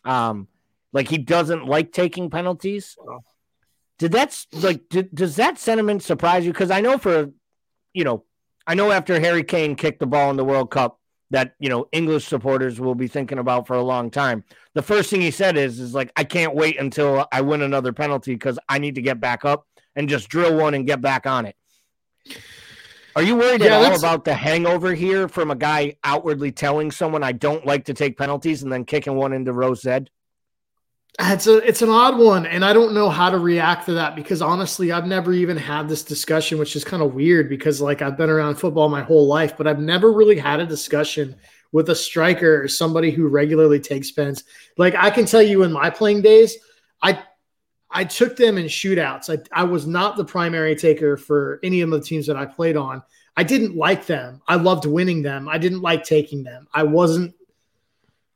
Um, 0.05 0.49
like 0.93 1.09
he 1.09 1.19
doesn't 1.19 1.67
like 1.67 1.93
taking 1.93 2.31
penalties. 2.31 2.97
Did 4.01 4.13
that 4.13 4.47
like 4.55 4.89
did, 4.89 5.15
does 5.15 5.37
that 5.37 5.59
sentiment 5.59 6.03
surprise 6.03 6.47
you? 6.47 6.53
Because 6.53 6.71
I 6.71 6.81
know 6.81 6.97
for 6.97 7.31
you 7.93 8.03
know, 8.03 8.25
I 8.67 8.75
know 8.75 8.91
after 8.91 9.21
Harry 9.21 9.45
Kane 9.45 9.77
kicked 9.77 10.01
the 10.01 10.07
ball 10.07 10.31
in 10.31 10.39
the 10.39 10.45
World 10.45 10.71
Cup 10.71 10.99
that 11.31 11.55
you 11.61 11.69
know 11.69 11.87
English 11.93 12.27
supporters 12.27 12.81
will 12.81 12.95
be 12.95 13.09
thinking 13.09 13.39
about 13.39 13.67
for 13.67 13.77
a 13.77 13.83
long 13.83 14.11
time. 14.11 14.43
The 14.73 14.81
first 14.81 15.11
thing 15.11 15.21
he 15.21 15.31
said 15.31 15.59
is 15.59 15.79
is 15.79 15.93
like 15.93 16.11
I 16.17 16.25
can't 16.25 16.55
wait 16.55 16.81
until 16.81 17.27
I 17.31 17.43
win 17.43 17.61
another 17.61 17.93
penalty 17.93 18.33
because 18.33 18.59
I 18.71 18.79
need 18.79 18.95
to 18.95 19.03
get 19.03 19.21
back 19.21 19.45
up 19.45 19.67
and 19.95 20.09
just 20.09 20.31
drill 20.31 20.57
one 20.57 20.73
and 20.73 20.87
get 20.87 21.03
back 21.03 21.27
on 21.27 21.45
it. 21.45 21.57
Are 23.17 23.23
you 23.23 23.37
worried 23.37 23.61
yeah, 23.61 23.81
at 23.81 23.93
all 23.93 23.99
about 23.99 24.25
the 24.25 24.33
hangover 24.33 24.95
here 24.95 25.29
from 25.29 25.51
a 25.51 25.57
guy 25.57 25.97
outwardly 26.05 26.53
telling 26.53 26.91
someone 26.91 27.23
I 27.23 27.33
don't 27.33 27.67
like 27.67 27.85
to 27.85 27.93
take 27.93 28.17
penalties 28.17 28.63
and 28.63 28.73
then 28.73 28.87
kicking 28.87 29.17
one 29.17 29.35
into 29.35 29.53
Rose 29.53 29.83
Zed? 29.83 30.09
It's 31.19 31.47
a 31.47 31.57
it's 31.59 31.83
an 31.83 31.91
odd 31.91 32.19
one, 32.19 32.47
and 32.47 32.65
I 32.65 32.73
don't 32.73 32.95
know 32.95 33.11
how 33.11 33.31
to 33.31 33.39
react 33.39 33.87
to 33.87 33.95
that 33.95 34.15
because 34.15 34.41
honestly, 34.41 34.93
I've 34.93 35.07
never 35.07 35.33
even 35.33 35.57
had 35.57 35.89
this 35.89 36.03
discussion, 36.05 36.59
which 36.59 36.77
is 36.77 36.85
kind 36.85 37.03
of 37.03 37.15
weird 37.15 37.49
because 37.49 37.81
like 37.81 38.01
I've 38.01 38.17
been 38.17 38.31
around 38.31 38.57
football 38.57 38.89
my 38.89 39.03
whole 39.03 39.27
life, 39.27 39.57
but 39.57 39.67
I've 39.67 39.81
never 39.81 40.13
really 40.13 40.39
had 40.39 40.61
a 40.61 40.67
discussion 40.67 41.37
with 41.73 41.91
a 41.91 41.95
striker 41.95 42.63
or 42.63 42.69
somebody 42.69 43.11
who 43.11 43.29
regularly 43.29 43.81
takes 43.81 44.11
pens. 44.11 44.45
Like 44.79 44.95
I 44.95 45.11
can 45.11 45.27
tell 45.27 45.43
you 45.43 45.63
in 45.63 45.73
my 45.73 45.91
playing 45.91 46.23
days, 46.23 46.57
I 47.03 47.23
I 47.91 48.05
took 48.05 48.37
them 48.37 48.57
in 48.57 48.67
shootouts. 48.67 49.37
I, 49.37 49.43
I 49.61 49.65
was 49.65 49.87
not 49.87 50.17
the 50.17 50.25
primary 50.25 50.77
taker 50.77 51.17
for 51.17 51.59
any 51.63 51.81
of 51.81 51.91
the 51.91 52.01
teams 52.01 52.27
that 52.29 52.37
I 52.37 52.47
played 52.47 52.77
on. 52.77 53.03
I 53.37 53.43
didn't 53.43 53.77
like 53.77 54.07
them. 54.07 54.43
I 54.47 54.57
loved 54.57 54.87
winning 54.87 55.23
them. 55.23 55.49
I 55.49 55.59
didn't 55.59 55.81
like 55.81 56.05
taking 56.05 56.45
them. 56.45 56.69
I 56.73 56.85
wasn't 56.85 57.35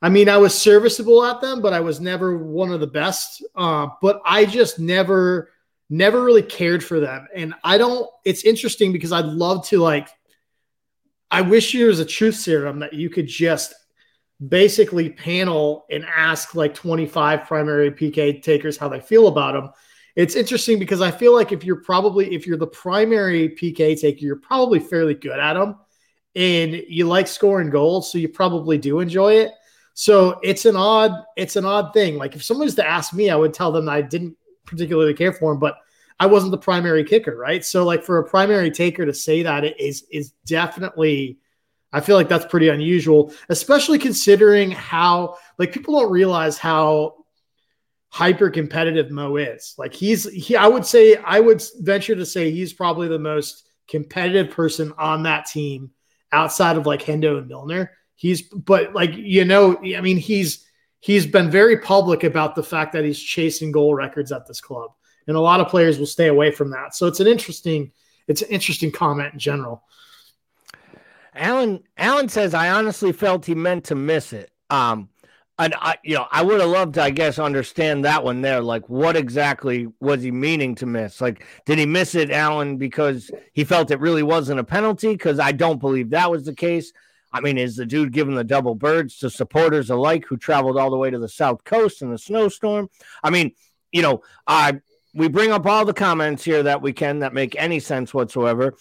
I 0.01 0.09
mean, 0.09 0.29
I 0.29 0.37
was 0.37 0.53
serviceable 0.53 1.23
at 1.23 1.41
them, 1.41 1.61
but 1.61 1.73
I 1.73 1.79
was 1.79 1.99
never 1.99 2.37
one 2.37 2.71
of 2.71 2.79
the 2.79 2.87
best. 2.87 3.43
Uh, 3.55 3.87
but 4.01 4.21
I 4.25 4.45
just 4.45 4.77
never, 4.79 5.49
never 5.89 6.23
really 6.23 6.43
cared 6.43 6.83
for 6.83 6.99
them. 6.99 7.27
And 7.33 7.53
I 7.63 7.77
don't, 7.77 8.09
it's 8.23 8.43
interesting 8.43 8.91
because 8.91 9.11
I'd 9.11 9.25
love 9.25 9.67
to, 9.69 9.79
like, 9.79 10.09
I 11.31 11.41
wish 11.41 11.73
there 11.73 11.87
was 11.87 11.99
a 11.99 12.05
truth 12.05 12.35
serum 12.35 12.79
that 12.79 12.93
you 12.93 13.09
could 13.09 13.27
just 13.27 13.73
basically 14.45 15.09
panel 15.09 15.85
and 15.89 16.05
ask 16.05 16.55
like 16.55 16.73
25 16.73 17.45
primary 17.45 17.89
PK 17.91 18.43
takers 18.43 18.77
how 18.77 18.89
they 18.89 18.99
feel 18.99 19.27
about 19.27 19.53
them. 19.53 19.71
It's 20.15 20.35
interesting 20.35 20.77
because 20.77 21.01
I 21.01 21.11
feel 21.11 21.33
like 21.33 21.51
if 21.51 21.63
you're 21.63 21.81
probably, 21.81 22.33
if 22.33 22.45
you're 22.45 22.57
the 22.57 22.67
primary 22.67 23.49
PK 23.49 23.99
taker, 23.99 24.19
you're 24.19 24.35
probably 24.35 24.79
fairly 24.79 25.13
good 25.13 25.39
at 25.39 25.53
them 25.53 25.77
and 26.35 26.73
you 26.87 27.07
like 27.07 27.27
scoring 27.27 27.69
goals. 27.69 28.11
So 28.11 28.17
you 28.17 28.29
probably 28.29 28.77
do 28.77 28.99
enjoy 28.99 29.33
it 29.35 29.51
so 29.95 30.39
it's 30.43 30.65
an 30.65 30.75
odd, 30.75 31.23
it's 31.37 31.55
an 31.55 31.65
odd 31.65 31.93
thing. 31.93 32.17
Like 32.17 32.35
if 32.35 32.43
someone 32.43 32.65
was 32.65 32.75
to 32.75 32.87
ask 32.87 33.13
me, 33.13 33.29
I 33.29 33.35
would 33.35 33.53
tell 33.53 33.71
them 33.71 33.87
I 33.87 34.01
didn't 34.01 34.37
particularly 34.65 35.13
care 35.13 35.31
for 35.31 35.53
him, 35.53 35.59
but 35.59 35.77
I 36.19 36.25
wasn't 36.25 36.51
the 36.51 36.57
primary 36.57 37.05
kicker, 37.05 37.35
right? 37.35 37.63
So 37.63 37.85
like 37.85 38.03
for 38.03 38.19
a 38.19 38.29
primary 38.29 38.69
taker 38.71 39.05
to 39.05 39.13
say 39.13 39.43
that 39.43 39.63
it 39.63 39.79
is 39.79 40.05
is 40.11 40.31
definitely 40.45 41.39
I 41.93 42.01
feel 42.01 42.17
like 42.17 42.27
that's 42.27 42.45
pretty 42.45 42.67
unusual, 42.67 43.31
especially 43.47 43.97
considering 43.97 44.69
how 44.71 45.37
like 45.57 45.71
people 45.71 45.97
don't 45.97 46.11
realize 46.11 46.57
how 46.57 47.25
hyper 48.09 48.49
competitive 48.49 49.11
Mo 49.11 49.37
is. 49.37 49.75
Like 49.77 49.93
he's 49.93 50.29
he 50.29 50.57
I 50.57 50.67
would 50.67 50.85
say 50.85 51.15
I 51.15 51.39
would 51.39 51.63
venture 51.79 52.15
to 52.15 52.25
say 52.25 52.51
he's 52.51 52.73
probably 52.73 53.07
the 53.07 53.17
most 53.17 53.69
competitive 53.87 54.51
person 54.53 54.91
on 54.97 55.23
that 55.23 55.45
team 55.45 55.91
outside 56.33 56.75
of 56.75 56.85
like 56.85 57.01
Hendo 57.01 57.37
and 57.37 57.47
Milner. 57.47 57.91
He's 58.15 58.41
but 58.41 58.93
like 58.93 59.15
you 59.15 59.45
know, 59.45 59.77
I 59.77 60.01
mean, 60.01 60.17
he's 60.17 60.65
he's 60.99 61.25
been 61.25 61.51
very 61.51 61.79
public 61.79 62.23
about 62.23 62.55
the 62.55 62.63
fact 62.63 62.93
that 62.93 63.05
he's 63.05 63.19
chasing 63.19 63.71
goal 63.71 63.93
records 63.93 64.31
at 64.31 64.47
this 64.47 64.61
club, 64.61 64.91
and 65.27 65.35
a 65.35 65.41
lot 65.41 65.59
of 65.59 65.67
players 65.67 65.99
will 65.99 66.05
stay 66.05 66.27
away 66.27 66.51
from 66.51 66.71
that. 66.71 66.95
So 66.95 67.07
it's 67.07 67.19
an 67.19 67.27
interesting 67.27 67.91
it's 68.27 68.41
an 68.41 68.49
interesting 68.49 68.91
comment 68.91 69.33
in 69.33 69.39
general. 69.39 69.83
Alan 71.33 71.83
Alan 71.97 72.29
says, 72.29 72.53
I 72.53 72.71
honestly 72.71 73.11
felt 73.11 73.45
he 73.45 73.55
meant 73.55 73.85
to 73.85 73.95
miss 73.95 74.33
it. 74.33 74.51
Um, 74.69 75.09
and 75.57 75.73
I, 75.77 75.97
you 76.03 76.15
know, 76.15 76.27
I 76.31 76.43
would 76.43 76.59
have 76.59 76.69
loved 76.69 76.95
to, 76.95 77.03
I 77.03 77.11
guess, 77.11 77.39
understand 77.39 78.03
that 78.03 78.23
one 78.23 78.41
there. 78.41 78.61
Like, 78.61 78.89
what 78.89 79.15
exactly 79.15 79.87
was 80.01 80.21
he 80.21 80.31
meaning 80.31 80.75
to 80.75 80.85
miss? 80.85 81.21
Like, 81.21 81.45
did 81.65 81.77
he 81.77 81.85
miss 81.85 82.13
it, 82.13 82.29
Alan, 82.29 82.77
because 82.77 83.31
he 83.53 83.63
felt 83.63 83.91
it 83.91 84.01
really 84.01 84.23
wasn't 84.23 84.59
a 84.59 84.65
penalty? 84.65 85.13
Because 85.13 85.39
I 85.39 85.53
don't 85.53 85.79
believe 85.79 86.09
that 86.09 86.29
was 86.29 86.43
the 86.43 86.53
case. 86.53 86.91
I 87.35 87.41
mean, 87.41 87.57
is 87.57 87.75
the 87.75 87.85
dude 87.85 88.13
giving 88.13 88.35
the 88.35 88.45
double 88.45 88.75
birds 88.75 89.17
to 89.17 89.29
supporters 89.29 89.89
alike 89.89 90.23
who 90.25 90.37
traveled 90.37 90.77
all 90.77 90.89
the 90.89 90.95
way 90.95 91.09
to 91.09 91.19
the 91.19 91.27
South 91.27 91.65
Coast 91.65 92.01
in 92.01 92.09
the 92.09 92.17
snowstorm? 92.17 92.89
I 93.21 93.29
mean, 93.29 93.51
you 93.91 94.01
know, 94.01 94.23
uh, 94.47 94.71
we 95.13 95.27
bring 95.27 95.51
up 95.51 95.65
all 95.65 95.83
the 95.83 95.93
comments 95.93 96.45
here 96.45 96.63
that 96.63 96.81
we 96.81 96.93
can 96.93 97.19
that 97.19 97.33
make 97.33 97.53
any 97.57 97.81
sense 97.81 98.13
whatsoever. 98.13 98.77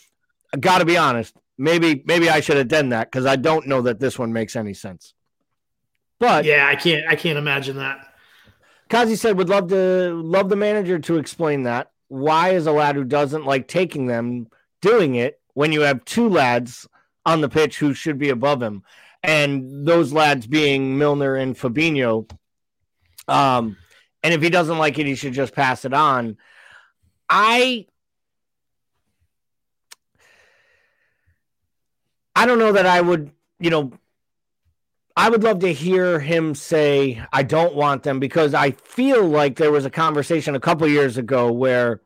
I 0.53 0.59
got 0.59 0.79
to 0.79 0.85
be 0.85 0.97
honest. 0.97 1.35
Maybe, 1.59 2.05
maybe 2.07 2.31
I 2.31 2.39
should 2.39 2.57
have 2.57 2.69
done 2.69 2.91
that 2.91 3.11
because 3.11 3.27
I 3.27 3.35
don't 3.35 3.67
know 3.67 3.83
that 3.83 3.99
this 3.99 4.21
one 4.21 4.33
makes 4.33 4.55
any 4.55 4.73
sense. 4.73 5.15
But 6.21 6.45
yeah, 6.45 6.69
I 6.69 6.77
can't, 6.77 7.09
I 7.09 7.17
can't 7.17 7.39
imagine 7.39 7.79
that. 7.79 8.07
Kazi 8.89 9.17
said, 9.17 9.37
would 9.37 9.49
love 9.49 9.69
to 9.71 10.15
love 10.15 10.49
the 10.49 10.55
manager 10.55 11.01
to 11.01 11.19
explain 11.19 11.65
that. 11.65 11.91
Why 12.07 12.51
is 12.51 12.69
a 12.69 12.73
lad 12.73 12.95
who 12.95 13.03
doesn't 13.03 13.47
like 13.47 13.67
taking 13.67 14.07
them 14.07 14.47
doing 14.81 15.17
it 15.17 15.41
when 15.55 15.73
you 15.73 15.81
have 15.81 16.05
two 16.05 16.29
lads 16.29 16.87
on 17.27 17.41
the 17.41 17.49
pitch 17.49 17.79
who 17.79 17.95
should 17.95 18.19
be 18.19 18.31
above 18.31 18.63
him. 18.63 18.83
And 19.23 19.87
those 19.87 20.13
lads 20.13 20.47
being 20.47 20.99
Milner 20.99 21.37
and 21.37 21.57
Fabinho. 21.57 22.31
Um, 23.27 23.77
and 24.23 24.35
if 24.35 24.43
he 24.43 24.51
doesn't 24.51 24.79
like 24.79 24.99
it, 24.99 25.07
he 25.07 25.15
should 25.15 25.33
just 25.33 25.55
pass 25.55 25.85
it 25.85 25.95
on. 25.95 26.37
I 27.29 27.87
I 32.37 32.47
don't 32.47 32.59
know 32.59 32.73
that 32.73 32.87
I 32.87 33.01
would, 33.01 33.31
you 33.61 33.71
know, 33.71 33.93
I 35.17 35.31
would 35.31 35.45
love 35.45 35.61
to 35.61 35.73
hear 35.73 36.19
him 36.19 36.55
say, 36.55 37.23
I 37.33 37.45
don't 37.45 37.77
want 37.77 38.03
them 38.03 38.19
because 38.19 38.53
I 38.53 38.73
feel 38.73 39.25
like 39.25 39.57
there 39.57 39.71
was 39.71 39.85
a 39.85 39.91
conversation 39.91 40.57
a 40.57 40.61
couple 40.61 40.89
years 40.89 41.17
ago 41.17 41.53
where 41.53 42.03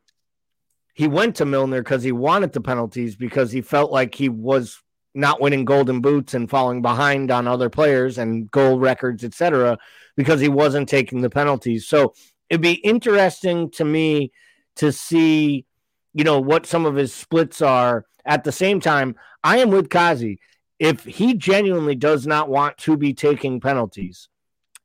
he 0.92 1.08
went 1.08 1.36
to 1.36 1.46
Milner 1.46 1.82
because 1.82 2.02
he 2.02 2.12
wanted 2.12 2.52
the 2.52 2.60
penalties 2.60 3.16
because 3.16 3.50
he 3.50 3.62
felt 3.62 3.90
like 3.90 4.14
he 4.14 4.28
was 4.28 4.82
not 5.18 5.40
winning 5.40 5.64
golden 5.64 6.00
boots 6.00 6.32
and 6.32 6.48
falling 6.48 6.80
behind 6.80 7.30
on 7.30 7.48
other 7.48 7.68
players 7.68 8.18
and 8.18 8.50
goal 8.50 8.78
records, 8.78 9.24
etc., 9.24 9.76
because 10.16 10.40
he 10.40 10.48
wasn't 10.48 10.88
taking 10.88 11.20
the 11.20 11.30
penalties. 11.30 11.86
So 11.86 12.14
it'd 12.48 12.62
be 12.62 12.74
interesting 12.74 13.70
to 13.72 13.84
me 13.84 14.32
to 14.76 14.92
see, 14.92 15.66
you 16.14 16.24
know, 16.24 16.40
what 16.40 16.66
some 16.66 16.86
of 16.86 16.94
his 16.94 17.12
splits 17.12 17.60
are. 17.60 18.06
At 18.24 18.44
the 18.44 18.52
same 18.52 18.80
time, 18.80 19.16
I 19.42 19.58
am 19.58 19.70
with 19.70 19.90
Kazi. 19.90 20.38
If 20.78 21.04
he 21.04 21.34
genuinely 21.34 21.96
does 21.96 22.26
not 22.26 22.48
want 22.48 22.78
to 22.78 22.96
be 22.96 23.12
taking 23.12 23.60
penalties, 23.60 24.28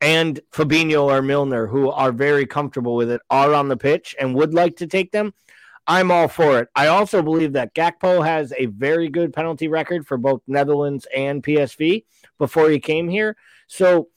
and 0.02 0.40
Fabinho 0.52 1.04
or 1.04 1.22
Milner, 1.22 1.68
who 1.68 1.90
are 1.90 2.12
very 2.12 2.46
comfortable 2.46 2.96
with 2.96 3.10
it, 3.12 3.22
are 3.30 3.54
on 3.54 3.68
the 3.68 3.78
pitch 3.78 4.16
and 4.20 4.36
would 4.36 4.54
like 4.54 4.78
to 4.78 4.88
take 4.88 5.12
them, 5.12 5.34
I'm 5.88 6.12
all 6.12 6.28
for 6.28 6.60
it. 6.60 6.70
I 6.76 6.88
also 6.88 7.22
believe 7.22 7.54
that 7.54 7.76
Gakpo 7.76 8.26
has 8.26 8.54
a 8.58 8.68
very 8.68 9.10
good 9.10 9.34
penalty 9.34 9.68
record 9.68 10.08
for 10.08 10.18
both 10.18 10.42
Netherlands 10.48 11.06
and 11.16 11.44
PSV 11.44 12.06
before 12.38 12.70
he 12.70 12.80
came 12.80 13.10
here. 13.10 13.36
So, 13.68 14.08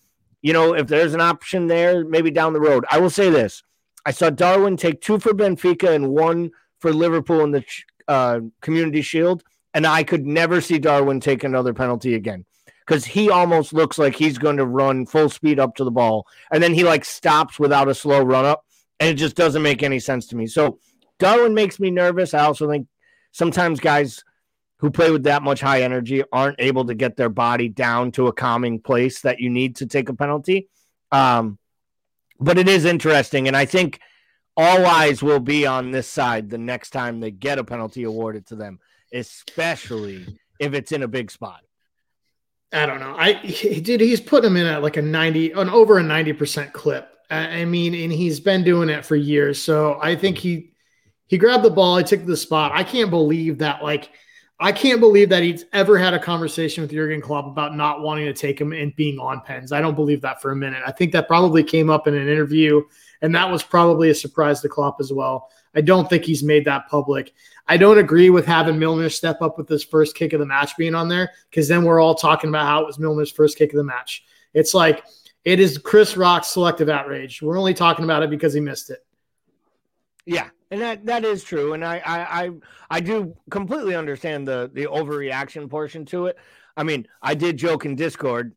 you 0.42 0.52
know, 0.52 0.74
if 0.74 0.86
there's 0.86 1.14
an 1.14 1.20
option 1.20 1.66
there, 1.66 2.04
maybe 2.04 2.30
down 2.30 2.52
the 2.52 2.60
road. 2.60 2.84
I 2.90 2.98
will 2.98 3.10
say 3.10 3.30
this 3.30 3.62
I 4.04 4.12
saw 4.12 4.30
Darwin 4.30 4.76
take 4.76 5.00
two 5.00 5.18
for 5.18 5.32
Benfica 5.32 5.92
and 5.94 6.10
one 6.10 6.52
for 6.78 6.92
Liverpool 6.92 7.42
in 7.42 7.50
the 7.50 7.64
uh, 8.06 8.40
Community 8.60 9.02
Shield, 9.02 9.42
and 9.74 9.86
I 9.86 10.04
could 10.04 10.24
never 10.24 10.60
see 10.60 10.78
Darwin 10.78 11.18
take 11.18 11.42
another 11.42 11.74
penalty 11.74 12.14
again 12.14 12.44
because 12.86 13.04
he 13.04 13.28
almost 13.30 13.72
looks 13.72 13.98
like 13.98 14.14
he's 14.14 14.38
going 14.38 14.58
to 14.58 14.64
run 14.64 15.06
full 15.06 15.28
speed 15.28 15.58
up 15.58 15.74
to 15.76 15.84
the 15.84 15.90
ball, 15.90 16.28
and 16.52 16.62
then 16.62 16.72
he 16.72 16.84
like 16.84 17.04
stops 17.04 17.58
without 17.58 17.88
a 17.88 17.94
slow 17.94 18.22
run 18.22 18.44
up, 18.44 18.64
and 19.00 19.10
it 19.10 19.14
just 19.14 19.34
doesn't 19.34 19.62
make 19.62 19.82
any 19.82 19.98
sense 19.98 20.28
to 20.28 20.36
me. 20.36 20.46
So 20.46 20.78
Darwin 21.18 21.54
makes 21.54 21.80
me 21.80 21.90
nervous. 21.90 22.34
I 22.34 22.44
also 22.44 22.68
think 22.68 22.86
sometimes 23.32 23.80
guys 23.80 24.24
who 24.78 24.90
play 24.90 25.10
with 25.10 25.24
that 25.24 25.42
much 25.42 25.60
high 25.60 25.82
energy 25.82 26.22
aren't 26.32 26.60
able 26.60 26.84
to 26.86 26.94
get 26.94 27.16
their 27.16 27.30
body 27.30 27.68
down 27.68 28.12
to 28.12 28.26
a 28.26 28.32
calming 28.32 28.80
place 28.80 29.22
that 29.22 29.40
you 29.40 29.48
need 29.48 29.76
to 29.76 29.86
take 29.86 30.08
a 30.08 30.14
penalty. 30.14 30.68
Um, 31.10 31.58
but 32.38 32.58
it 32.58 32.68
is 32.68 32.84
interesting. 32.84 33.48
And 33.48 33.56
I 33.56 33.64
think 33.64 34.00
all 34.56 34.84
eyes 34.84 35.22
will 35.22 35.40
be 35.40 35.66
on 35.66 35.90
this 35.90 36.08
side 36.08 36.50
the 36.50 36.58
next 36.58 36.90
time 36.90 37.20
they 37.20 37.30
get 37.30 37.58
a 37.58 37.64
penalty 37.64 38.02
awarded 38.02 38.46
to 38.48 38.56
them, 38.56 38.80
especially 39.12 40.38
if 40.58 40.74
it's 40.74 40.92
in 40.92 41.02
a 41.02 41.08
big 41.08 41.30
spot. 41.30 41.60
I 42.72 42.84
don't 42.84 43.00
know. 43.00 43.14
I 43.16 43.34
did. 43.34 44.00
He's 44.00 44.20
put 44.20 44.44
him 44.44 44.56
in 44.56 44.66
at 44.66 44.82
like 44.82 44.96
a 44.96 45.02
ninety, 45.02 45.52
an 45.52 45.70
over 45.70 45.98
a 45.98 46.02
ninety 46.02 46.32
percent 46.32 46.72
clip. 46.72 47.08
I 47.30 47.64
mean, 47.64 47.94
and 47.94 48.12
he's 48.12 48.40
been 48.40 48.64
doing 48.64 48.88
it 48.88 49.04
for 49.04 49.16
years. 49.16 49.62
So 49.62 49.98
I 50.00 50.16
think 50.16 50.38
he 50.38 50.72
he 51.26 51.38
grabbed 51.38 51.64
the 51.64 51.70
ball, 51.70 51.98
he 51.98 52.04
took 52.04 52.24
the 52.24 52.36
spot. 52.36 52.72
I 52.72 52.84
can't 52.84 53.10
believe 53.10 53.58
that. 53.58 53.82
Like, 53.82 54.10
I 54.58 54.72
can't 54.72 55.00
believe 55.00 55.28
that 55.30 55.42
he's 55.42 55.66
ever 55.72 55.98
had 55.98 56.14
a 56.14 56.18
conversation 56.18 56.82
with 56.82 56.90
Jurgen 56.90 57.20
Klopp 57.20 57.46
about 57.46 57.76
not 57.76 58.00
wanting 58.00 58.24
to 58.26 58.32
take 58.32 58.58
him 58.58 58.72
and 58.72 58.94
being 58.96 59.18
on 59.18 59.42
pens. 59.42 59.70
I 59.70 59.82
don't 59.82 59.94
believe 59.94 60.22
that 60.22 60.40
for 60.40 60.50
a 60.50 60.56
minute. 60.56 60.82
I 60.86 60.92
think 60.92 61.12
that 61.12 61.28
probably 61.28 61.62
came 61.62 61.90
up 61.90 62.06
in 62.06 62.14
an 62.14 62.28
interview, 62.28 62.82
and 63.20 63.34
that 63.34 63.50
was 63.50 63.62
probably 63.62 64.08
a 64.08 64.14
surprise 64.14 64.60
to 64.62 64.68
Klopp 64.68 64.98
as 64.98 65.12
well. 65.12 65.50
I 65.74 65.82
don't 65.82 66.08
think 66.08 66.24
he's 66.24 66.42
made 66.42 66.64
that 66.64 66.88
public. 66.88 67.34
I 67.68 67.76
don't 67.76 67.98
agree 67.98 68.30
with 68.30 68.46
having 68.46 68.78
Milner 68.78 69.10
step 69.10 69.42
up 69.42 69.58
with 69.58 69.68
his 69.68 69.84
first 69.84 70.16
kick 70.16 70.32
of 70.32 70.40
the 70.40 70.46
match 70.46 70.74
being 70.78 70.94
on 70.94 71.08
there 71.08 71.32
because 71.50 71.68
then 71.68 71.84
we're 71.84 72.00
all 72.00 72.14
talking 72.14 72.48
about 72.48 72.66
how 72.66 72.80
it 72.80 72.86
was 72.86 72.98
Milner's 72.98 73.30
first 73.30 73.58
kick 73.58 73.72
of 73.72 73.76
the 73.76 73.84
match. 73.84 74.24
It's 74.54 74.72
like 74.72 75.04
it 75.44 75.60
is 75.60 75.76
Chris 75.76 76.16
Rock's 76.16 76.48
selective 76.48 76.88
outrage. 76.88 77.42
We're 77.42 77.58
only 77.58 77.74
talking 77.74 78.04
about 78.06 78.22
it 78.22 78.30
because 78.30 78.54
he 78.54 78.60
missed 78.60 78.88
it. 78.88 79.04
Yeah, 80.24 80.48
and 80.70 80.80
that 80.80 81.06
that 81.06 81.24
is 81.24 81.44
true, 81.44 81.72
and 81.72 81.84
I 81.84 81.98
I 82.04 82.44
I, 82.44 82.50
I 82.90 83.00
do 83.00 83.36
completely 83.50 83.94
understand 83.94 84.46
the 84.46 84.70
the 84.72 84.86
overreaction 84.86 85.68
portion 85.70 86.04
to 86.06 86.26
it. 86.26 86.38
I 86.76 86.82
mean, 86.82 87.06
I 87.22 87.34
did 87.34 87.56
joke 87.56 87.84
in 87.84 87.96
Discord 87.96 88.54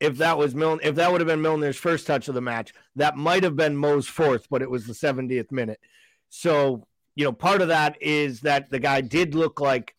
if 0.00 0.18
that 0.18 0.36
was 0.36 0.54
Milner, 0.54 0.82
if 0.82 0.96
that 0.96 1.10
would 1.10 1.20
have 1.20 1.28
been 1.28 1.40
Milner's 1.40 1.76
first 1.76 2.06
touch 2.06 2.28
of 2.28 2.34
the 2.34 2.40
match, 2.40 2.74
that 2.96 3.16
might 3.16 3.42
have 3.42 3.56
been 3.56 3.76
Mo's 3.76 4.08
fourth, 4.08 4.48
but 4.50 4.60
it 4.60 4.70
was 4.70 4.86
the 4.86 4.92
70th 4.92 5.52
minute. 5.52 5.80
So 6.28 6.86
you 7.14 7.24
know, 7.24 7.32
part 7.32 7.62
of 7.62 7.68
that 7.68 8.00
is 8.02 8.40
that 8.40 8.70
the 8.70 8.78
guy 8.78 9.00
did 9.00 9.34
look 9.34 9.60
like 9.60 9.94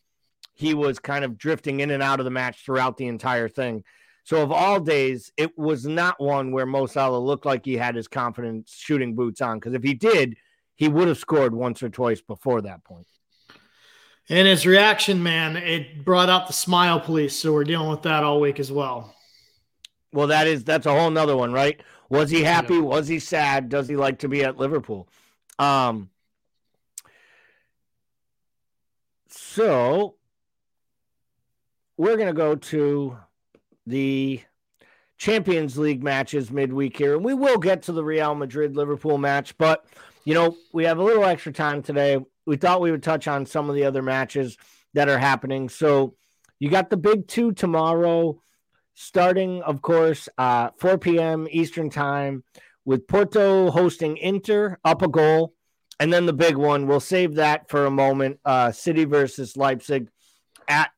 he 0.54 0.74
was 0.74 0.98
kind 0.98 1.24
of 1.24 1.38
drifting 1.38 1.80
in 1.80 1.90
and 1.90 2.02
out 2.02 2.20
of 2.20 2.24
the 2.24 2.30
match 2.30 2.64
throughout 2.64 2.96
the 2.96 3.06
entire 3.06 3.48
thing. 3.48 3.84
So 4.24 4.42
of 4.42 4.50
all 4.50 4.80
days, 4.80 5.32
it 5.36 5.56
was 5.56 5.86
not 5.86 6.20
one 6.20 6.50
where 6.50 6.66
Mo 6.66 6.86
Salah 6.86 7.18
looked 7.18 7.46
like 7.46 7.64
he 7.64 7.76
had 7.76 7.94
his 7.94 8.08
confidence 8.08 8.74
shooting 8.76 9.14
boots 9.14 9.40
on. 9.40 9.58
Because 9.58 9.74
if 9.74 9.82
he 9.82 9.94
did, 9.94 10.36
he 10.76 10.88
would 10.88 11.08
have 11.08 11.18
scored 11.18 11.54
once 11.54 11.82
or 11.82 11.88
twice 11.88 12.20
before 12.20 12.62
that 12.62 12.84
point. 12.84 13.06
And 14.28 14.46
his 14.46 14.66
reaction, 14.66 15.22
man, 15.22 15.56
it 15.56 16.04
brought 16.04 16.28
out 16.28 16.46
the 16.46 16.52
smile 16.52 17.00
police. 17.00 17.36
So 17.36 17.52
we're 17.52 17.64
dealing 17.64 17.90
with 17.90 18.02
that 18.02 18.24
all 18.24 18.40
week 18.40 18.60
as 18.60 18.70
well. 18.70 19.14
Well, 20.12 20.28
that 20.28 20.46
is 20.46 20.64
that's 20.64 20.86
a 20.86 20.92
whole 20.92 21.10
nother 21.10 21.36
one, 21.36 21.52
right? 21.52 21.80
Was 22.08 22.30
he 22.30 22.42
happy? 22.42 22.74
Yeah. 22.74 22.80
Was 22.80 23.08
he 23.08 23.18
sad? 23.18 23.68
Does 23.68 23.88
he 23.88 23.96
like 23.96 24.20
to 24.20 24.28
be 24.28 24.44
at 24.44 24.56
Liverpool? 24.56 25.08
Um, 25.58 26.10
So 29.56 30.16
we're 31.96 32.16
going 32.16 32.28
to 32.28 32.34
go 32.34 32.56
to 32.56 33.16
the 33.86 34.42
Champions 35.16 35.78
League 35.78 36.02
matches 36.02 36.50
midweek 36.50 36.96
here, 36.96 37.14
and 37.14 37.24
we 37.24 37.32
will 37.32 37.56
get 37.56 37.82
to 37.84 37.92
the 37.92 38.04
Real 38.04 38.34
Madrid 38.34 38.76
Liverpool 38.76 39.16
match. 39.16 39.56
But, 39.56 39.86
you 40.26 40.34
know, 40.34 40.56
we 40.72 40.84
have 40.84 40.98
a 40.98 41.04
little 41.04 41.24
extra 41.24 41.52
time 41.52 41.82
today. 41.82 42.18
We 42.46 42.56
thought 42.56 42.80
we 42.80 42.90
would 42.90 43.02
touch 43.02 43.28
on 43.28 43.46
some 43.46 43.70
of 43.70 43.76
the 43.76 43.84
other 43.84 44.02
matches 44.02 44.58
that 44.92 45.08
are 45.08 45.18
happening. 45.18 45.68
So 45.68 46.16
you 46.58 46.68
got 46.68 46.90
the 46.90 46.96
big 46.96 47.28
two 47.28 47.52
tomorrow, 47.52 48.42
starting, 48.94 49.62
of 49.62 49.82
course, 49.82 50.28
uh, 50.36 50.70
4 50.78 50.98
p.m. 50.98 51.46
Eastern 51.48 51.90
Time, 51.90 52.42
with 52.84 53.06
Porto 53.06 53.70
hosting 53.70 54.16
Inter 54.16 54.78
up 54.84 55.00
a 55.00 55.08
goal. 55.08 55.54
And 56.00 56.12
then 56.12 56.26
the 56.26 56.32
big 56.32 56.56
one, 56.56 56.88
we'll 56.88 56.98
save 56.98 57.36
that 57.36 57.70
for 57.70 57.86
a 57.86 57.90
moment. 57.90 58.40
Uh, 58.44 58.72
City 58.72 59.04
versus 59.04 59.56
Leipzig 59.56 60.08
at 60.66 60.90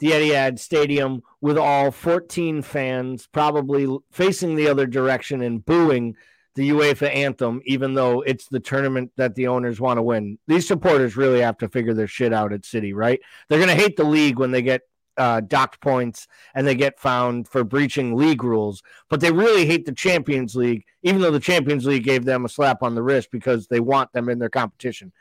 the 0.00 0.10
Etihad 0.10 0.58
Stadium 0.58 1.22
with 1.40 1.56
all 1.56 1.90
14 1.90 2.60
fans 2.60 3.26
probably 3.26 3.88
facing 4.12 4.54
the 4.54 4.68
other 4.68 4.86
direction 4.86 5.40
and 5.40 5.64
booing 5.64 6.14
the 6.56 6.70
UEFA 6.70 7.14
anthem, 7.14 7.60
even 7.66 7.94
though 7.94 8.22
it's 8.22 8.48
the 8.48 8.58
tournament 8.58 9.12
that 9.16 9.34
the 9.34 9.46
owners 9.46 9.78
want 9.78 9.98
to 9.98 10.02
win. 10.02 10.38
These 10.48 10.66
supporters 10.66 11.16
really 11.16 11.40
have 11.42 11.58
to 11.58 11.68
figure 11.68 11.94
their 11.94 12.06
shit 12.06 12.32
out 12.32 12.52
at 12.52 12.64
City, 12.64 12.94
right? 12.94 13.20
They're 13.48 13.58
going 13.58 13.74
to 13.76 13.82
hate 13.82 13.96
the 13.96 14.04
league 14.04 14.38
when 14.38 14.50
they 14.50 14.62
get 14.62 14.80
uh, 15.18 15.40
docked 15.40 15.80
points 15.80 16.26
and 16.54 16.66
they 16.66 16.74
get 16.74 16.98
found 16.98 17.46
for 17.46 17.62
breaching 17.62 18.16
league 18.16 18.42
rules. 18.42 18.82
But 19.08 19.20
they 19.20 19.30
really 19.30 19.66
hate 19.66 19.84
the 19.84 19.92
Champions 19.92 20.56
League, 20.56 20.84
even 21.02 21.20
though 21.20 21.30
the 21.30 21.40
Champions 21.40 21.86
League 21.86 22.04
gave 22.04 22.24
them 22.24 22.44
a 22.44 22.48
slap 22.48 22.82
on 22.82 22.94
the 22.94 23.02
wrist 23.02 23.28
because 23.30 23.66
they 23.66 23.80
want 23.80 24.12
them 24.12 24.28
in 24.28 24.38
their 24.38 24.50
competition. 24.50 25.12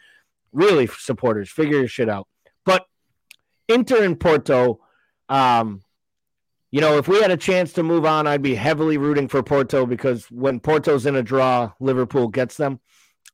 Really, 0.53 0.87
supporters, 0.87 1.51
figure 1.51 1.79
your 1.79 1.87
shit 1.89 2.09
out. 2.09 2.27
But 2.63 2.85
Inter 3.67 4.03
and 4.03 4.17
Porto, 4.17 4.79
um, 5.27 5.81
you 6.75 6.81
know, 6.81 6.97
if 6.97 7.07
we 7.07 7.21
had 7.21 7.31
a 7.31 7.37
chance 7.37 7.73
to 7.73 7.83
move 7.83 8.05
on, 8.05 8.27
I'd 8.27 8.41
be 8.41 8.55
heavily 8.55 8.97
rooting 8.97 9.27
for 9.27 9.41
Porto 9.41 9.85
because 9.85 10.25
when 10.29 10.59
Porto's 10.59 11.05
in 11.05 11.15
a 11.15 11.23
draw, 11.23 11.71
Liverpool 11.79 12.27
gets 12.27 12.57
them. 12.57 12.79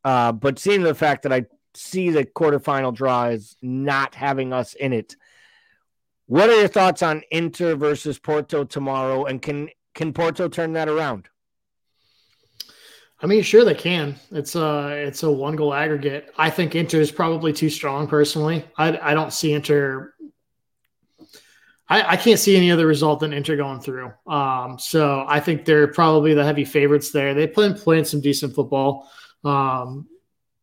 Uh, 0.03 0.31
but 0.31 0.59
seeing 0.59 0.83
the 0.83 0.95
fact 0.95 1.23
that 1.23 1.33
I 1.33 1.45
see 1.73 2.09
the 2.09 2.25
quarterfinal 2.25 2.93
draw 2.93 3.25
is 3.27 3.55
not 3.61 4.15
having 4.15 4.53
us 4.53 4.73
in 4.73 4.93
it 4.93 5.15
what 6.31 6.49
are 6.49 6.57
your 6.57 6.69
thoughts 6.69 7.03
on 7.03 7.23
Inter 7.29 7.75
versus 7.75 8.17
Porto 8.17 8.63
tomorrow? 8.63 9.25
And 9.25 9.41
can 9.41 9.67
can 9.93 10.13
Porto 10.13 10.47
turn 10.47 10.71
that 10.73 10.87
around? 10.87 11.27
I 13.21 13.27
mean, 13.27 13.43
sure 13.43 13.65
they 13.65 13.75
can. 13.75 14.15
It's 14.31 14.55
a 14.55 14.91
it's 14.91 15.23
a 15.23 15.29
one 15.29 15.57
goal 15.57 15.73
aggregate. 15.73 16.31
I 16.37 16.49
think 16.49 16.73
Inter 16.73 17.01
is 17.01 17.11
probably 17.11 17.51
too 17.51 17.69
strong 17.69 18.07
personally. 18.07 18.63
I 18.77 18.97
I 19.11 19.13
don't 19.13 19.33
see 19.33 19.51
Inter. 19.51 20.13
I, 21.91 22.13
I 22.13 22.15
can't 22.15 22.39
see 22.39 22.55
any 22.55 22.71
other 22.71 22.87
result 22.87 23.19
than 23.19 23.33
Inter 23.33 23.57
going 23.57 23.81
through. 23.81 24.13
Um, 24.25 24.79
so 24.79 25.25
I 25.27 25.41
think 25.41 25.65
they're 25.65 25.89
probably 25.89 26.33
the 26.33 26.45
heavy 26.45 26.63
favorites 26.63 27.11
there. 27.11 27.33
They 27.33 27.47
play 27.47 27.73
playing 27.73 28.05
some 28.05 28.21
decent 28.21 28.55
football. 28.55 29.11
Um, 29.43 30.07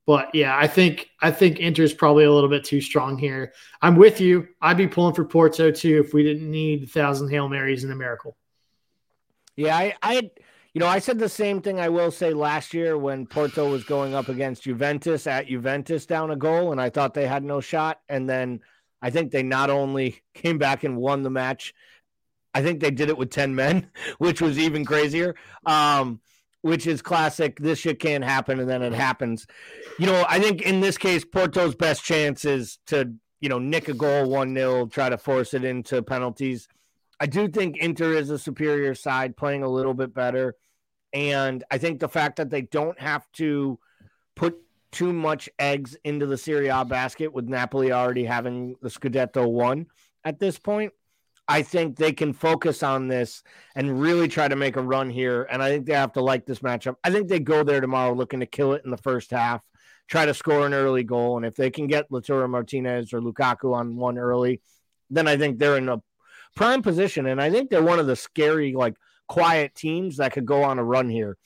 but 0.07 0.35
yeah, 0.35 0.57
I 0.57 0.67
think 0.67 1.11
I 1.21 1.31
think 1.31 1.61
Inter 1.61 1.83
is 1.83 1.93
probably 1.93 2.25
a 2.25 2.33
little 2.33 2.49
bit 2.49 2.65
too 2.65 2.81
strong 2.81 3.19
here. 3.19 3.53
I'm 3.83 3.97
with 3.97 4.23
you. 4.23 4.49
I'd 4.63 4.79
be 4.79 4.89
pulling 4.89 5.15
for 5.15 5.27
Porto 5.27 5.71
too 5.71 6.03
if 6.03 6.15
we 6.15 6.23
didn't 6.23 6.51
need 6.51 6.85
a 6.85 6.87
thousand 6.87 7.29
hail 7.29 7.47
marys 7.47 7.85
and 7.85 7.93
a 7.93 7.97
miracle. 7.97 8.35
Yeah, 9.55 9.77
I, 9.77 9.95
I, 10.03 10.31
you 10.73 10.79
know, 10.79 10.87
I 10.87 10.99
said 10.99 11.19
the 11.19 11.29
same 11.29 11.61
thing. 11.61 11.79
I 11.79 11.91
will 11.91 12.11
say 12.11 12.33
last 12.33 12.73
year 12.73 12.97
when 12.97 13.27
Porto 13.27 13.71
was 13.71 13.85
going 13.85 14.15
up 14.15 14.31
against 14.31 14.63
Juventus 14.63 15.27
at 15.27 15.49
Juventus 15.49 16.07
down 16.07 16.31
a 16.31 16.37
goal, 16.37 16.73
and 16.73 16.81
I 16.81 16.89
thought 16.89 17.13
they 17.13 17.27
had 17.27 17.45
no 17.45 17.61
shot. 17.61 18.01
And 18.09 18.27
then 18.27 18.61
I 19.01 19.11
think 19.11 19.31
they 19.31 19.43
not 19.43 19.71
only 19.71 20.23
came 20.35 20.59
back 20.59 20.85
and 20.85 20.97
won 20.97 21.23
the 21.23 21.31
match, 21.31 21.75
I 22.55 22.63
think 22.63 22.81
they 22.81 22.91
did 22.91 23.09
it 23.09 23.19
with 23.19 23.31
ten 23.31 23.55
men, 23.55 23.91
which 24.19 24.41
was 24.41 24.59
even 24.59 24.85
crazier. 24.85 25.35
Um, 25.67 26.21
which 26.63 26.87
is 26.87 27.03
classic. 27.03 27.59
This 27.61 27.79
shit 27.79 28.01
can't 28.01 28.25
happen, 28.25 28.59
and 28.59 28.69
then 28.69 28.83
it 28.83 28.93
happens. 28.93 29.47
You 29.99 30.07
know, 30.07 30.25
I 30.29 30.41
think 30.41 30.63
in 30.63 30.81
this 30.81 30.99
case, 30.99 31.25
Porto's 31.25 31.75
best 31.75 32.05
chance 32.05 32.45
is 32.45 32.79
to 32.87 33.15
you 33.41 33.49
know 33.49 33.59
nick 33.59 33.89
a 33.89 33.95
goal 33.95 34.29
one 34.29 34.55
0 34.55 34.87
try 34.87 35.09
to 35.09 35.19
force 35.19 35.55
it 35.55 35.65
into 35.65 36.03
penalties. 36.03 36.69
I 37.21 37.27
do 37.27 37.49
think 37.49 37.77
Inter 37.79 38.15
is 38.15 38.31
a 38.31 38.39
superior 38.39 38.95
side, 38.95 39.37
playing 39.37 39.63
a 39.63 39.69
little 39.69 39.95
bit 39.95 40.15
better, 40.15 40.55
and 41.13 41.65
I 41.71 41.79
think 41.79 42.01
the 42.01 42.09
fact 42.09 42.37
that 42.37 42.51
they 42.51 42.63
don't 42.63 42.99
have 43.01 43.25
to 43.35 43.79
put 44.37 44.57
too 44.91 45.13
much 45.13 45.49
eggs 45.59 45.97
into 46.05 46.27
the 46.27 46.39
Serie 46.39 46.69
A 46.69 46.85
basket 46.85 47.33
with 47.33 47.47
Napoli 47.47 47.93
already 47.93 48.25
having 48.25 48.77
the 48.81 48.89
Scudetto 48.89 49.51
won 49.51 49.87
at 50.25 50.39
this 50.39 50.59
point 50.59 50.93
I 51.49 51.63
think 51.63 51.97
they 51.97 52.13
can 52.13 52.35
focus 52.35 52.83
on 52.83 53.09
this 53.09 53.43
and 53.75 54.01
really 54.01 54.29
try 54.29 54.49
to 54.49 54.55
make 54.55 54.77
a 54.77 54.83
run 54.83 55.09
here. 55.09 55.49
And 55.51 55.63
I 55.63 55.71
think 55.71 55.87
they 55.87 55.95
have 55.95 56.13
to 56.13 56.21
like 56.21 56.45
this 56.45 56.59
matchup. 56.59 56.97
I 57.03 57.11
think 57.11 57.29
they 57.29 57.41
go 57.41 57.65
there 57.65 57.81
tomorrow 57.81 58.13
looking 58.13 58.41
to 58.41 58.47
kill 58.47 58.75
it 58.75 58.83
in 58.85 58.91
the 58.91 58.99
first 58.99 59.31
half, 59.31 59.63
try 60.09 60.27
to 60.27 60.35
score 60.35 60.67
an 60.67 60.75
early 60.75 61.05
goal. 61.05 61.39
And 61.39 61.47
if 61.47 61.57
they 61.57 61.71
can 61.71 61.87
get 61.87 62.11
Lautaro 62.11 62.49
Martinez 62.49 63.15
or 63.15 63.23
Lukaku 63.23 63.75
on 63.75 63.97
one 63.97 64.19
early, 64.19 64.61
then 65.09 65.27
I 65.27 65.39
think 65.39 65.59
they're 65.59 65.79
in 65.79 65.89
a 65.89 66.03
prime 66.55 66.83
position. 66.83 67.25
And 67.25 67.41
I 67.41 67.51
think 67.51 67.71
they're 67.71 67.83
one 67.83 67.99
of 67.99 68.07
the 68.07 68.17
scary, 68.17 68.75
like 68.75 68.97
quiet 69.27 69.75
teams 69.75 70.19
that 70.19 70.33
could 70.33 70.47
go 70.47 70.65
on 70.65 70.79
a 70.79 70.85
run 70.85 71.09
here 71.09 71.39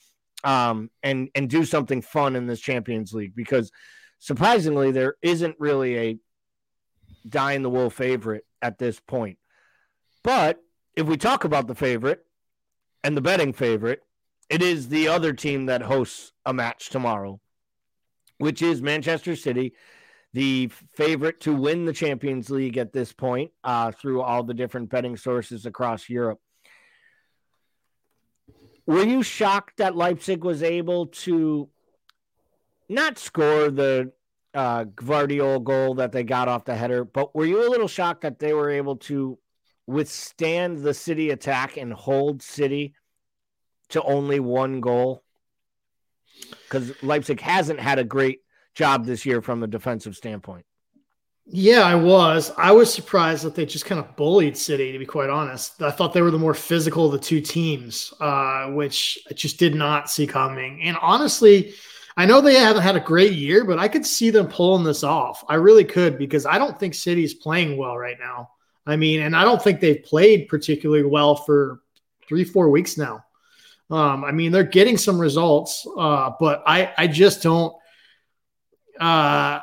um, 0.43 0.89
and, 1.01 1.29
and 1.35 1.49
do 1.49 1.65
something 1.65 2.01
fun 2.01 2.35
in 2.35 2.47
this 2.47 2.59
Champions 2.59 3.13
League 3.13 3.35
because 3.35 3.71
surprisingly, 4.23 4.91
there 4.91 5.15
isn't 5.21 5.55
really 5.59 5.97
a 5.97 6.17
die 7.27 7.53
in 7.53 7.61
the 7.61 7.69
wool 7.69 7.89
favorite 7.89 8.45
at 8.61 8.77
this 8.77 8.99
point. 9.01 9.37
But 10.23 10.59
if 10.95 11.07
we 11.07 11.17
talk 11.17 11.43
about 11.43 11.67
the 11.67 11.75
favorite 11.75 12.25
and 13.03 13.17
the 13.17 13.21
betting 13.21 13.51
favorite, 13.51 13.99
it 14.49 14.61
is 14.61 14.87
the 14.87 15.09
other 15.09 15.33
team 15.33 15.65
that 15.65 15.81
hosts 15.81 16.31
a 16.45 16.53
match 16.53 16.89
tomorrow, 16.89 17.41
which 18.37 18.61
is 18.61 18.81
Manchester 18.81 19.35
City, 19.35 19.73
the 20.31 20.67
favorite 20.95 21.41
to 21.41 21.53
win 21.53 21.85
the 21.85 21.93
Champions 21.93 22.49
League 22.49 22.77
at 22.77 22.93
this 22.93 23.11
point 23.11 23.51
uh, 23.65 23.91
through 23.91 24.21
all 24.21 24.43
the 24.43 24.53
different 24.53 24.89
betting 24.89 25.17
sources 25.17 25.65
across 25.65 26.07
Europe. 26.07 26.39
Were 28.85 29.03
you 29.03 29.23
shocked 29.23 29.77
that 29.77 29.95
Leipzig 29.95 30.43
was 30.43 30.61
able 30.61 31.07
to 31.07 31.69
not 32.89 33.17
score 33.17 33.69
the 33.69 34.11
uh, 34.53 34.85
Gvardiol 34.85 35.63
goal 35.63 35.95
that 35.95 36.11
they 36.11 36.23
got 36.23 36.47
off 36.47 36.65
the 36.65 36.75
header, 36.75 37.05
but 37.05 37.33
were 37.33 37.45
you 37.45 37.67
a 37.67 37.71
little 37.71 37.87
shocked 37.87 38.21
that 38.21 38.39
they 38.39 38.53
were 38.53 38.69
able 38.69 38.97
to 38.97 39.39
withstand 39.87 40.79
the 40.79 40.93
City 40.93 41.29
attack 41.29 41.77
and 41.77 41.93
hold 41.93 42.41
City 42.41 42.93
to 43.89 44.03
only 44.03 44.39
one 44.39 44.81
goal? 44.81 45.23
Because 46.63 46.91
Leipzig 47.01 47.39
hasn't 47.39 47.79
had 47.79 47.99
a 47.99 48.03
great 48.03 48.41
job 48.75 49.05
this 49.05 49.25
year 49.25 49.41
from 49.41 49.63
a 49.63 49.67
defensive 49.67 50.15
standpoint. 50.15 50.65
Yeah, 51.45 51.81
I 51.81 51.95
was. 51.95 52.51
I 52.57 52.71
was 52.71 52.93
surprised 52.93 53.43
that 53.43 53.53
they 53.53 53.65
just 53.65 53.85
kind 53.85 53.99
of 53.99 54.15
bullied 54.15 54.55
City, 54.57 54.93
to 54.93 54.99
be 54.99 55.05
quite 55.05 55.29
honest. 55.29 55.81
I 55.81 55.91
thought 55.91 56.13
they 56.13 56.21
were 56.21 56.31
the 56.31 56.39
more 56.39 56.53
physical 56.53 57.07
of 57.07 57.11
the 57.11 57.19
two 57.19 57.41
teams, 57.41 58.13
uh, 58.21 58.67
which 58.67 59.19
I 59.29 59.33
just 59.33 59.59
did 59.59 59.75
not 59.75 60.09
see 60.09 60.25
coming. 60.25 60.81
And 60.83 60.95
honestly, 61.01 61.73
I 62.15 62.25
know 62.25 62.39
they 62.39 62.55
haven't 62.55 62.81
had 62.83 62.95
a 62.95 63.01
great 63.01 63.33
year, 63.33 63.65
but 63.65 63.77
I 63.77 63.89
could 63.89 64.05
see 64.05 64.29
them 64.29 64.47
pulling 64.47 64.85
this 64.85 65.03
off. 65.03 65.43
I 65.49 65.55
really 65.55 65.83
could 65.83 66.17
because 66.17 66.45
I 66.45 66.57
don't 66.57 66.79
think 66.79 66.93
City's 66.93 67.33
playing 67.33 67.75
well 67.75 67.97
right 67.97 68.17
now. 68.19 68.51
I 68.85 68.95
mean, 68.95 69.21
and 69.21 69.35
I 69.35 69.43
don't 69.43 69.61
think 69.61 69.81
they've 69.81 70.03
played 70.03 70.47
particularly 70.47 71.03
well 71.03 71.35
for 71.35 71.81
three, 72.27 72.45
four 72.45 72.69
weeks 72.69 72.97
now. 72.97 73.25
Um, 73.91 74.23
I 74.23 74.31
mean, 74.31 74.51
they're 74.51 74.63
getting 74.63 74.97
some 74.97 75.19
results, 75.19 75.85
uh, 75.97 76.31
but 76.39 76.63
I, 76.65 76.93
I 76.97 77.07
just 77.07 77.43
don't. 77.43 77.75
Uh, 78.99 79.59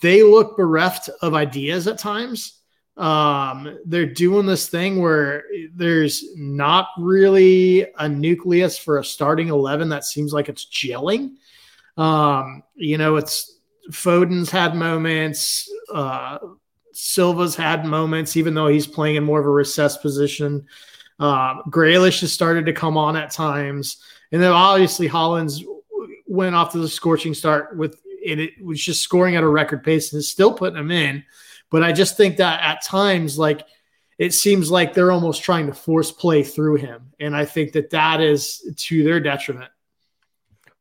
they 0.00 0.22
look 0.22 0.56
bereft 0.56 1.08
of 1.20 1.34
ideas 1.34 1.86
at 1.86 1.98
times. 1.98 2.60
Um, 2.96 3.78
they're 3.86 4.06
doing 4.06 4.46
this 4.46 4.68
thing 4.68 5.00
where 5.00 5.44
there's 5.74 6.24
not 6.36 6.88
really 6.98 7.86
a 7.98 8.08
nucleus 8.08 8.76
for 8.76 8.98
a 8.98 9.04
starting 9.04 9.48
11 9.48 9.88
that 9.88 10.04
seems 10.04 10.32
like 10.32 10.48
it's 10.48 10.66
gelling. 10.66 11.36
Um, 11.96 12.62
you 12.74 12.98
know, 12.98 13.16
it's 13.16 13.58
Foden's 13.90 14.50
had 14.50 14.74
moments, 14.74 15.70
uh, 15.92 16.38
Silva's 16.92 17.56
had 17.56 17.86
moments, 17.86 18.36
even 18.36 18.54
though 18.54 18.68
he's 18.68 18.86
playing 18.86 19.16
in 19.16 19.24
more 19.24 19.40
of 19.40 19.46
a 19.46 19.50
recessed 19.50 20.02
position. 20.02 20.66
Uh, 21.18 21.62
Grealish 21.64 22.20
has 22.20 22.32
started 22.32 22.66
to 22.66 22.72
come 22.72 22.96
on 22.96 23.16
at 23.16 23.30
times. 23.30 24.02
And 24.30 24.42
then 24.42 24.52
obviously 24.52 25.08
Haaland's 25.08 25.64
went 26.26 26.54
off 26.54 26.72
to 26.72 26.78
the 26.78 26.88
scorching 26.88 27.34
start 27.34 27.76
with 27.76 28.00
and 28.26 28.40
it 28.40 28.62
was 28.62 28.80
just 28.80 29.02
scoring 29.02 29.36
at 29.36 29.42
a 29.42 29.48
record 29.48 29.82
pace 29.82 30.12
and 30.12 30.20
is 30.20 30.28
still 30.28 30.52
putting 30.52 30.76
them 30.76 30.90
in. 30.90 31.24
But 31.70 31.82
I 31.82 31.92
just 31.92 32.16
think 32.16 32.36
that 32.36 32.62
at 32.62 32.84
times, 32.84 33.38
like 33.38 33.66
it 34.18 34.34
seems 34.34 34.70
like 34.70 34.94
they're 34.94 35.12
almost 35.12 35.42
trying 35.42 35.66
to 35.66 35.74
force 35.74 36.12
play 36.12 36.42
through 36.42 36.76
him, 36.76 37.12
and 37.18 37.34
I 37.34 37.44
think 37.44 37.72
that 37.72 37.90
that 37.90 38.20
is 38.20 38.62
to 38.76 39.02
their 39.02 39.20
detriment. 39.20 39.70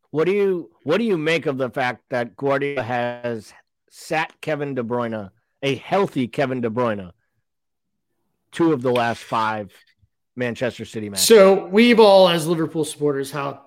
What 0.10 0.26
do 0.26 0.34
you 0.34 0.72
what 0.84 0.98
do 0.98 1.04
you 1.04 1.18
make 1.18 1.46
of 1.46 1.58
the 1.58 1.70
fact 1.70 2.04
that 2.10 2.36
Guardiola 2.36 2.84
has 2.84 3.54
sat 3.90 4.40
Kevin 4.42 4.76
De 4.76 4.84
Bruyne, 4.84 5.32
a 5.64 5.76
healthy 5.76 6.28
Kevin 6.28 6.62
De 6.62 6.70
Bruyne, 6.70 7.12
two 8.52 8.74
of 8.74 8.82
the 8.82 8.92
last 8.92 9.24
five 9.24 9.74
Manchester 10.42 10.86
City 10.86 11.08
match. 11.08 11.20
So 11.20 11.68
we've 11.68 12.00
all, 12.00 12.28
as 12.28 12.48
Liverpool 12.48 12.84
supporters, 12.84 13.30
how 13.30 13.62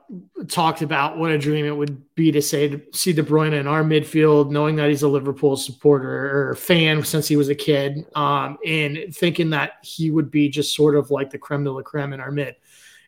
talked 0.49 0.83
about 0.83 1.17
what 1.17 1.31
a 1.31 1.39
dream 1.39 1.65
it 1.65 1.77
would 1.77 2.03
be 2.17 2.33
to 2.33 2.43
say 2.43 2.69
to 2.69 2.83
see 2.93 3.13
De 3.13 3.23
Bruyne 3.23 3.53
in 3.53 3.69
our 3.69 3.85
midfield, 3.85 4.51
knowing 4.51 4.75
that 4.77 4.89
he's 4.89 5.03
a 5.03 5.09
Liverpool 5.09 5.57
supporter 5.57 6.51
or 6.51 6.57
fan 6.57 7.05
since 7.05 7.29
he 7.29 7.37
was 7.37 7.49
a 7.49 7.55
kid, 7.55 8.05
um, 8.17 8.59
and 8.67 9.15
thinking 9.15 9.51
that 9.51 9.75
he 9.83 10.11
would 10.11 10.33
be 10.33 10.49
just 10.49 10.75
sort 10.75 10.97
of 10.97 11.13
like 11.13 11.31
the 11.31 11.39
creme 11.39 11.63
de 11.63 11.71
la 11.71 11.83
creme 11.83 12.13
in 12.13 12.19
our 12.19 12.33
mid. 12.33 12.57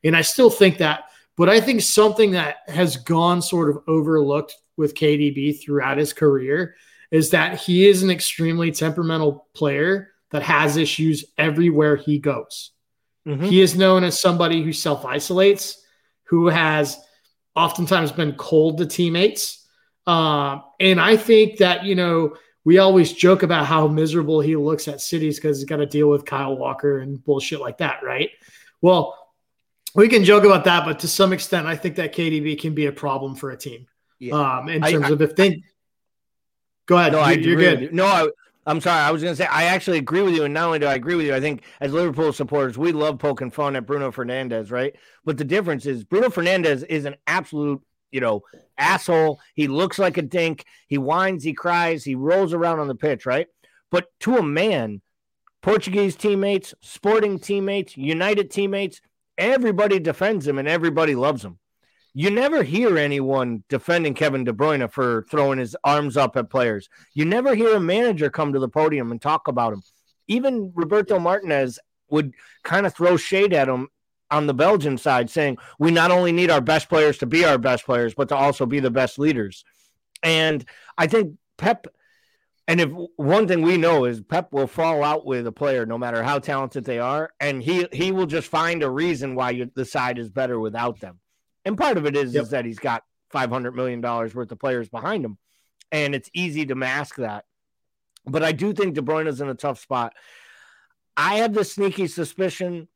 And 0.05 0.17
I 0.17 0.23
still 0.23 0.51
think 0.51 0.79
that, 0.79 1.11
but 1.37 1.49
I 1.49 1.61
think 1.61 1.83
something 1.83 2.31
that 2.31 2.59
has 2.69 2.97
gone 2.97 3.43
sort 3.43 3.69
of 3.69 3.83
overlooked 3.89 4.55
with 4.77 4.95
KDB 4.95 5.61
throughout 5.61 5.99
his 5.99 6.13
career 6.13 6.77
is 7.11 7.31
that 7.31 7.59
he 7.59 7.89
is 7.89 8.05
an 8.05 8.11
extremely 8.11 8.71
temperamental 8.71 9.49
player 9.55 10.13
that 10.31 10.43
has 10.43 10.77
issues 10.77 11.25
everywhere 11.37 11.97
he 11.97 12.21
goes. 12.21 12.71
Mm-hmm. 13.27 13.45
He 13.45 13.61
is 13.61 13.77
known 13.77 14.05
as 14.05 14.21
somebody 14.21 14.63
who 14.63 14.73
self 14.73 15.05
isolates, 15.05 15.83
who 16.25 16.49
has 16.49 16.99
oftentimes 17.55 18.13
been 18.13 18.33
cold 18.35 18.79
to 18.79 18.87
teammates. 18.87 19.67
Um, 20.07 20.63
and 20.79 21.01
I 21.01 21.17
think 21.17 21.59
that, 21.59 21.85
you 21.85 21.95
know, 21.95 22.37
we 22.65 22.79
always 22.79 23.13
joke 23.13 23.43
about 23.43 23.67
how 23.67 23.89
miserable 23.89 24.41
he 24.41 24.57
looks 24.57 24.89
at 24.89 25.01
cities 25.01 25.37
because 25.37 25.59
he's 25.59 25.69
got 25.69 25.77
to 25.77 25.87
deal 25.87 26.09
with 26.09 26.25
Kyle 26.25 26.57
Walker 26.57 26.99
and 26.99 27.23
bullshit 27.25 27.61
like 27.61 27.79
that, 27.79 28.03
right? 28.03 28.31
Well, 28.81 29.17
we 29.95 30.09
can 30.09 30.25
joke 30.25 30.45
about 30.45 30.65
that, 30.65 30.85
but 30.85 31.01
to 31.01 31.09
some 31.09 31.33
extent, 31.33 31.67
I 31.67 31.75
think 31.77 31.97
that 31.97 32.15
KDB 32.15 32.61
can 32.61 32.75
be 32.75 32.87
a 32.87 32.93
problem 32.93 33.35
for 33.35 33.51
a 33.51 33.57
team. 33.57 33.87
Yeah. 34.19 34.35
Um, 34.35 34.69
in 34.69 34.83
terms 34.83 35.07
I, 35.07 35.11
of 35.11 35.23
if 35.23 35.35
they 35.35 35.63
go 36.87 36.99
ahead, 36.99 37.13
no, 37.13 37.27
you, 37.29 37.55
are 37.55 37.57
good. 37.57 37.93
No, 37.95 38.05
I, 38.05 38.29
I'm 38.67 38.81
sorry. 38.81 39.01
I 39.01 39.13
was 39.13 39.23
going 39.23 39.33
to 39.33 39.37
say 39.37 39.47
I 39.47 39.65
actually 39.65 39.99
agree 39.99 40.23
with 40.23 40.35
you, 40.35 40.45
and 40.45 40.53
not 40.53 40.67
only 40.67 40.81
do 40.81 40.87
I 40.87 40.95
agree 40.95 41.15
with 41.15 41.27
you, 41.27 41.35
I 41.35 41.41
think 41.41 41.63
as 41.81 41.93
Liverpool 41.93 42.33
supporters, 42.33 42.77
we 42.77 42.91
love 42.91 43.19
poking 43.19 43.51
fun 43.51 43.77
at 43.77 43.87
Bruno 43.87 44.11
Fernandes, 44.11 44.73
right? 44.73 44.95
But 45.25 45.39
the 45.39 45.45
difference 45.45 45.87
is 45.87 46.05
Bruno 46.05 46.29
Fernandes 46.29 46.85
is 46.89 47.05
an 47.05 47.15
absolute, 47.29 47.81
you 48.11 48.21
know, 48.21 48.43
asshole. 48.77 49.39
He 49.55 49.69
looks 49.69 50.01
like 50.01 50.17
a 50.17 50.23
dink. 50.23 50.65
He 50.89 50.99
whines, 50.99 51.45
he 51.45 51.53
cries, 51.53 52.03
he 52.03 52.17
rolls 52.17 52.53
around 52.53 52.81
on 52.81 52.89
the 52.89 52.97
pitch, 52.97 53.25
right? 53.25 53.47
But 53.93 54.07
to 54.21 54.37
a 54.37 54.43
man, 54.43 55.01
Portuguese 55.63 56.17
teammates, 56.17 56.75
Sporting 56.81 57.39
teammates, 57.39 57.97
United 57.97 58.51
teammates, 58.51 59.01
everybody 59.39 60.01
defends 60.01 60.47
him 60.47 60.59
and 60.59 60.67
everybody 60.67 61.15
loves 61.15 61.45
him 61.45 61.59
you 62.19 62.31
never 62.31 62.63
hear 62.63 62.97
anyone 62.97 63.63
defending 63.69 64.15
Kevin 64.15 64.43
De 64.43 64.51
Bruyne 64.51 64.91
for 64.91 65.27
throwing 65.31 65.59
his 65.59 65.77
arms 65.85 66.17
up 66.17 66.35
at 66.39 66.49
players. 66.49 66.89
You 67.13 67.27
never 67.27 67.55
hear 67.55 67.77
a 67.77 67.81
manager 67.81 68.31
come 68.31 68.55
to 68.55 68.59
the 68.59 68.71
podium 68.71 69.11
and 69.11 69.21
talk 69.21 69.49
about 69.49 69.75
him. 69.75 69.83
Even 70.27 70.73
Roberto 70.75 71.19
Martinez 71.19 71.79
would 72.09 72.33
kind 72.65 72.87
of 72.87 72.95
throw 72.95 73.19
shade 73.19 73.53
at 73.53 73.69
him 73.69 73.89
on 74.31 74.47
the 74.47 74.55
Belgian 74.55 74.97
side, 74.97 75.29
saying, 75.29 75.59
We 75.79 75.91
not 75.91 76.11
only 76.11 76.33
need 76.33 76.51
our 76.51 76.63
best 76.63 76.89
players 76.89 77.19
to 77.19 77.27
be 77.27 77.45
our 77.45 77.59
best 77.59 77.85
players, 77.85 78.15
but 78.15 78.31
to 78.31 78.35
also 78.35 78.65
be 78.65 78.81
the 78.81 78.91
best 78.91 79.19
leaders. 79.19 79.63
And 80.23 80.65
I 80.97 81.09
think 81.09 81.35
Pep, 81.59 81.87
and 82.67 82.81
if 82.81 82.91
one 83.17 83.47
thing 83.47 83.61
we 83.61 83.77
know 83.77 84.07
is 84.07 84.23
Pep 84.23 84.55
will 84.55 84.67
fall 84.67 85.05
out 85.05 85.27
with 85.27 85.47
a 85.47 85.53
player 85.53 85.85
no 85.85 85.99
matter 85.99 86.23
how 86.23 86.39
talented 86.39 86.87
they 86.87 86.99
are, 86.99 87.29
and 87.41 87.63
he 87.63 87.87
he 87.93 88.11
will 88.11 88.25
just 88.25 88.49
find 88.49 88.83
a 88.83 88.89
reason 88.89 89.35
why 89.35 89.51
you, 89.51 89.71
the 89.75 89.85
side 89.85 90.19
is 90.19 90.31
better 90.31 90.59
without 90.59 90.99
them. 91.01 91.21
And 91.67 91.77
part 91.77 91.99
of 91.99 92.07
it 92.07 92.17
is, 92.17 92.33
yep. 92.33 92.45
is 92.45 92.51
that 92.51 92.65
he's 92.65 92.79
got 92.79 93.03
$500 93.35 93.75
million 93.75 94.01
worth 94.01 94.53
of 94.53 94.59
players 94.59 94.89
behind 94.89 95.25
him. 95.25 95.37
And 95.93 96.15
it's 96.15 96.31
easy 96.33 96.65
to 96.67 96.75
mask 96.75 97.17
that. 97.17 97.45
But 98.25 98.43
I 98.43 98.53
do 98.53 98.73
think 98.73 98.95
De 98.95 99.03
Bruyne 99.03 99.27
is 99.27 99.41
in 99.41 99.49
a 99.49 99.55
tough 99.55 99.81
spot. 99.81 100.15
I 101.17 101.37
have 101.37 101.55
the 101.55 101.65
sneaky 101.65 102.07
suspicion 102.07 102.89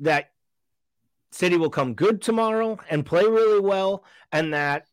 that 0.00 0.30
City 1.30 1.56
will 1.56 1.70
come 1.70 1.94
good 1.94 2.22
tomorrow 2.22 2.78
and 2.88 3.04
play 3.04 3.24
really 3.24 3.60
well, 3.60 4.04
and 4.32 4.54
that 4.54 4.86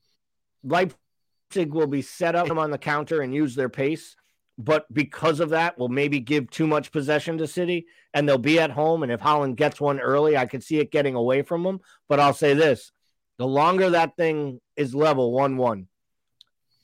Leipzig 0.64 1.74
will 1.74 1.88
be 1.88 2.02
set 2.02 2.36
up 2.36 2.50
on 2.52 2.72
the 2.72 2.78
counter 2.78 3.22
and 3.22 3.34
use 3.34 3.56
their 3.56 3.70
pace. 3.70 4.16
But 4.58 4.92
because 4.94 5.40
of 5.40 5.50
that, 5.50 5.78
will 5.78 5.90
maybe 5.90 6.20
give 6.20 6.50
too 6.50 6.68
much 6.68 6.92
possession 6.92 7.38
to 7.38 7.48
City, 7.48 7.88
and 8.14 8.28
they'll 8.28 8.38
be 8.38 8.60
at 8.60 8.72
home. 8.72 9.04
And 9.04 9.12
if 9.12 9.20
Haaland 9.20 9.56
gets 9.56 9.80
one 9.80 10.00
early, 10.00 10.36
I 10.38 10.46
could 10.46 10.64
see 10.64 10.80
it 10.80 10.92
getting 10.92 11.16
away 11.16 11.42
from 11.42 11.64
them. 11.64 11.82
But 12.08 12.20
I'll 12.20 12.34
say 12.34 12.54
this: 12.54 12.92
the 13.38 13.48
longer 13.48 13.92
that 13.92 14.16
thing 14.16 14.60
is 14.76 14.94
level 14.94 15.32
1 15.32 15.58
1, 15.58 15.88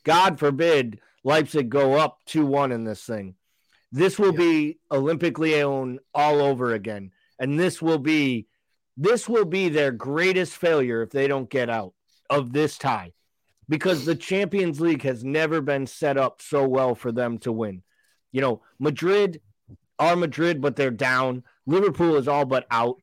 God 0.03 0.39
forbid 0.39 0.99
Leipzig 1.23 1.69
go 1.69 1.93
up 1.93 2.19
2 2.25 2.45
1 2.45 2.71
in 2.71 2.83
this 2.83 3.03
thing. 3.03 3.35
This 3.91 4.19
will 4.19 4.33
yeah. 4.33 4.39
be 4.39 4.79
Olympique 4.91 5.39
Lyon 5.39 5.99
all 6.13 6.41
over 6.41 6.73
again. 6.73 7.11
And 7.39 7.59
this 7.59 7.81
will 7.81 7.97
be 7.97 8.47
this 8.97 9.29
will 9.29 9.45
be 9.45 9.69
their 9.69 9.91
greatest 9.91 10.57
failure 10.57 11.01
if 11.01 11.09
they 11.09 11.27
don't 11.27 11.49
get 11.49 11.69
out 11.69 11.93
of 12.29 12.51
this 12.51 12.77
tie 12.77 13.13
because 13.69 14.03
the 14.03 14.15
Champions 14.15 14.81
League 14.81 15.03
has 15.03 15.23
never 15.23 15.61
been 15.61 15.87
set 15.87 16.17
up 16.17 16.41
so 16.41 16.67
well 16.67 16.95
for 16.95 17.11
them 17.11 17.37
to 17.39 17.51
win. 17.51 17.81
You 18.31 18.41
know, 18.41 18.61
Madrid 18.77 19.41
are 19.99 20.15
Madrid, 20.15 20.59
but 20.59 20.75
they're 20.75 20.91
down. 20.91 21.43
Liverpool 21.65 22.17
is 22.17 22.27
all 22.27 22.45
but 22.45 22.65
out. 22.69 22.97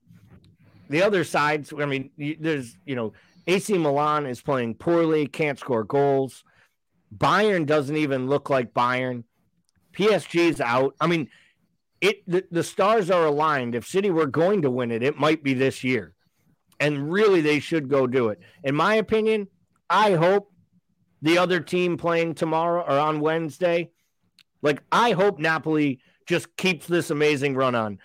The 0.90 1.02
other 1.02 1.24
sides, 1.24 1.72
I 1.76 1.86
mean, 1.86 2.10
there's, 2.38 2.76
you 2.84 2.94
know, 2.94 3.12
AC 3.46 3.78
Milan 3.78 4.26
is 4.26 4.42
playing 4.42 4.74
poorly, 4.74 5.26
can't 5.26 5.58
score 5.58 5.84
goals. 5.84 6.44
Bayern 7.16 7.66
doesn't 7.66 7.96
even 7.96 8.28
look 8.28 8.50
like 8.50 8.74
Bayern. 8.74 9.24
PSG's 9.92 10.60
out. 10.60 10.94
I 11.00 11.06
mean, 11.06 11.28
it 12.00 12.28
the, 12.28 12.44
the 12.50 12.62
stars 12.62 13.10
are 13.10 13.26
aligned. 13.26 13.74
If 13.74 13.86
City 13.86 14.10
were 14.10 14.26
going 14.26 14.62
to 14.62 14.70
win 14.70 14.90
it, 14.90 15.02
it 15.02 15.18
might 15.18 15.42
be 15.42 15.54
this 15.54 15.82
year. 15.84 16.14
And 16.78 17.10
really 17.10 17.40
they 17.40 17.60
should 17.60 17.88
go 17.88 18.06
do 18.06 18.28
it. 18.28 18.40
In 18.64 18.74
my 18.74 18.96
opinion, 18.96 19.48
I 19.88 20.12
hope 20.12 20.52
the 21.22 21.38
other 21.38 21.60
team 21.60 21.96
playing 21.96 22.34
tomorrow 22.34 22.82
or 22.82 22.98
on 22.98 23.20
Wednesday, 23.20 23.90
like 24.60 24.82
I 24.92 25.12
hope 25.12 25.38
Napoli 25.38 26.00
just 26.26 26.54
keeps 26.56 26.86
this 26.86 27.10
amazing 27.10 27.54
run 27.54 27.74
on. 27.74 27.98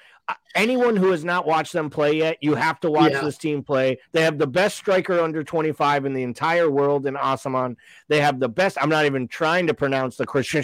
Anyone 0.53 0.95
who 0.97 1.11
has 1.11 1.23
not 1.25 1.45
watched 1.47 1.73
them 1.73 1.89
play 1.89 2.13
yet, 2.17 2.37
you 2.41 2.55
have 2.55 2.79
to 2.81 2.91
watch 2.91 3.11
Yeah. 3.13 3.21
this 3.21 3.37
team 3.37 3.63
play. 3.63 3.97
They 4.11 4.21
have 4.21 4.37
the 4.37 4.47
best 4.47 4.77
striker 4.77 5.19
under 5.19 5.43
25 5.43 6.05
in 6.05 6.13
the 6.13 6.23
entire 6.23 6.69
world 6.69 7.05
in 7.05 7.15
Osimhen. 7.15 7.75
They 8.09 8.19
have 8.21 8.39
the 8.39 8.49
best. 8.49 8.77
I'm 8.81 8.89
not 8.89 9.05
even 9.05 9.27
trying 9.27 9.67
to 9.67 9.73
pronounce 9.73 10.17
the 10.17 10.25
Christian 10.25 10.61